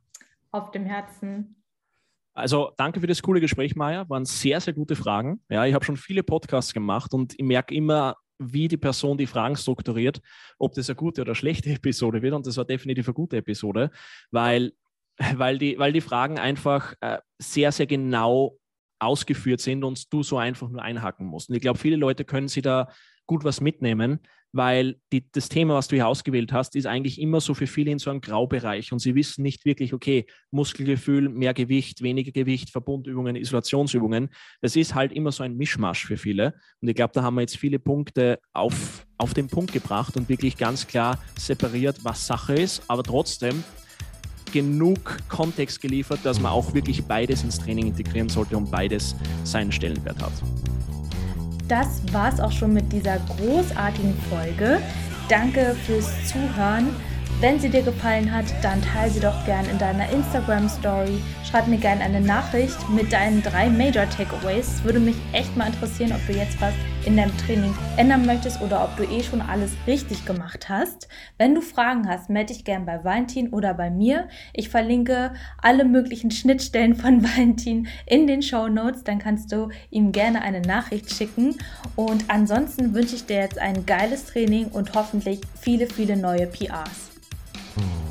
auf 0.51 0.69
dem 0.69 0.85
Herzen. 0.85 1.60
Also 2.33 2.71
danke 2.77 2.99
für 3.01 3.07
das 3.07 3.21
coole 3.21 3.41
Gespräch, 3.41 3.75
Maja. 3.75 4.07
Waren 4.09 4.25
sehr, 4.25 4.61
sehr 4.61 4.73
gute 4.73 4.95
Fragen. 4.95 5.41
Ja, 5.49 5.65
ich 5.65 5.73
habe 5.73 5.83
schon 5.83 5.97
viele 5.97 6.23
Podcasts 6.23 6.73
gemacht 6.73 7.13
und 7.13 7.33
ich 7.37 7.45
merke 7.45 7.75
immer, 7.75 8.15
wie 8.39 8.67
die 8.67 8.77
Person 8.77 9.17
die 9.17 9.27
Fragen 9.27 9.55
strukturiert, 9.55 10.21
ob 10.57 10.73
das 10.73 10.89
eine 10.89 10.95
gute 10.95 11.21
oder 11.21 11.35
schlechte 11.35 11.69
Episode 11.73 12.21
wird. 12.21 12.33
Und 12.33 12.47
das 12.47 12.57
war 12.57 12.65
definitiv 12.65 13.07
eine 13.07 13.13
gute 13.13 13.37
Episode, 13.37 13.91
weil 14.31 14.73
weil 15.35 15.57
die, 15.57 15.77
weil 15.77 15.93
die 15.93 16.01
Fragen 16.01 16.39
einfach 16.39 16.95
äh, 17.01 17.19
sehr, 17.39 17.71
sehr 17.71 17.85
genau 17.85 18.57
ausgeführt 18.99 19.61
sind 19.61 19.83
und 19.83 20.11
du 20.13 20.23
so 20.23 20.37
einfach 20.37 20.69
nur 20.69 20.81
einhaken 20.81 21.25
musst. 21.25 21.49
Und 21.49 21.55
ich 21.55 21.61
glaube, 21.61 21.79
viele 21.79 21.95
Leute 21.95 22.25
können 22.25 22.47
sie 22.47 22.61
da 22.61 22.87
gut 23.25 23.43
was 23.43 23.61
mitnehmen, 23.61 24.19
weil 24.53 24.97
die, 25.11 25.25
das 25.31 25.49
Thema, 25.49 25.75
was 25.75 25.87
du 25.87 25.95
hier 25.95 26.07
ausgewählt 26.07 26.51
hast, 26.51 26.75
ist 26.75 26.85
eigentlich 26.85 27.21
immer 27.21 27.39
so 27.39 27.53
für 27.53 27.67
viele 27.67 27.91
in 27.91 27.99
so 27.99 28.09
einem 28.09 28.21
Graubereich 28.21 28.91
und 28.91 28.99
sie 28.99 29.15
wissen 29.15 29.43
nicht 29.43 29.65
wirklich, 29.65 29.93
okay, 29.93 30.25
Muskelgefühl, 30.51 31.29
mehr 31.29 31.53
Gewicht, 31.53 32.01
weniger 32.01 32.31
Gewicht, 32.31 32.69
Verbundübungen, 32.69 33.35
Isolationsübungen. 33.35 34.29
Das 34.61 34.75
ist 34.75 34.95
halt 34.95 35.13
immer 35.13 35.31
so 35.31 35.43
ein 35.43 35.55
Mischmasch 35.55 36.05
für 36.05 36.17
viele. 36.17 36.53
Und 36.81 36.89
ich 36.89 36.95
glaube, 36.95 37.13
da 37.13 37.23
haben 37.23 37.35
wir 37.35 37.41
jetzt 37.41 37.57
viele 37.57 37.79
Punkte 37.79 38.39
auf, 38.53 39.05
auf 39.17 39.33
den 39.33 39.47
Punkt 39.47 39.71
gebracht 39.71 40.17
und 40.17 40.27
wirklich 40.27 40.57
ganz 40.57 40.87
klar 40.87 41.17
separiert, 41.37 42.03
was 42.03 42.27
Sache 42.27 42.53
ist, 42.53 42.83
aber 42.87 43.03
trotzdem 43.03 43.63
genug 44.51 45.17
Kontext 45.29 45.81
geliefert, 45.81 46.19
dass 46.23 46.41
man 46.41 46.51
auch 46.51 46.73
wirklich 46.73 47.03
beides 47.03 47.43
ins 47.43 47.57
Training 47.57 47.87
integrieren 47.87 48.27
sollte 48.27 48.57
und 48.57 48.69
beides 48.69 49.15
seinen 49.45 49.71
Stellenwert 49.71 50.21
hat 50.21 50.33
das 51.71 52.01
war 52.11 52.31
es 52.33 52.41
auch 52.41 52.51
schon 52.51 52.73
mit 52.73 52.91
dieser 52.91 53.17
großartigen 53.17 54.13
Folge. 54.29 54.81
Danke 55.29 55.73
fürs 55.85 56.27
Zuhören. 56.27 56.89
Wenn 57.41 57.59
sie 57.59 57.69
dir 57.69 57.81
gefallen 57.81 58.31
hat, 58.31 58.45
dann 58.61 58.83
teile 58.83 59.09
sie 59.09 59.19
doch 59.19 59.45
gern 59.47 59.65
in 59.65 59.79
deiner 59.79 60.07
Instagram 60.11 60.69
Story. 60.69 61.17
Schreib 61.43 61.65
mir 61.65 61.79
gerne 61.79 62.01
eine 62.01 62.21
Nachricht 62.21 62.77
mit 62.87 63.11
deinen 63.11 63.41
drei 63.41 63.67
Major 63.67 64.07
Takeaways. 64.07 64.83
Würde 64.83 64.99
mich 64.99 65.15
echt 65.33 65.57
mal 65.57 65.65
interessieren, 65.65 66.11
ob 66.11 66.19
du 66.27 66.33
jetzt 66.33 66.61
was 66.61 66.75
in 67.03 67.17
deinem 67.17 67.35
Training 67.39 67.73
ändern 67.97 68.27
möchtest 68.27 68.61
oder 68.61 68.83
ob 68.83 68.95
du 68.95 69.05
eh 69.05 69.23
schon 69.23 69.41
alles 69.41 69.71
richtig 69.87 70.23
gemacht 70.27 70.69
hast. 70.69 71.07
Wenn 71.39 71.55
du 71.55 71.61
Fragen 71.61 72.07
hast, 72.07 72.29
melde 72.29 72.53
dich 72.53 72.63
gern 72.63 72.85
bei 72.85 73.03
Valentin 73.03 73.49
oder 73.49 73.73
bei 73.73 73.89
mir. 73.89 74.27
Ich 74.53 74.69
verlinke 74.69 75.33
alle 75.63 75.83
möglichen 75.83 76.29
Schnittstellen 76.29 76.93
von 76.93 77.23
Valentin 77.27 77.87
in 78.05 78.27
den 78.27 78.43
Show 78.43 78.67
Notes. 78.67 79.03
Dann 79.03 79.17
kannst 79.17 79.51
du 79.51 79.69
ihm 79.89 80.11
gerne 80.11 80.43
eine 80.43 80.61
Nachricht 80.61 81.11
schicken. 81.11 81.55
Und 81.95 82.25
ansonsten 82.27 82.93
wünsche 82.93 83.15
ich 83.15 83.25
dir 83.25 83.37
jetzt 83.37 83.57
ein 83.57 83.87
geiles 83.87 84.27
Training 84.27 84.67
und 84.67 84.93
hoffentlich 84.93 85.41
viele, 85.59 85.87
viele 85.87 86.15
neue 86.17 86.45
PRs. 86.45 87.10
Hmm. 87.75 88.10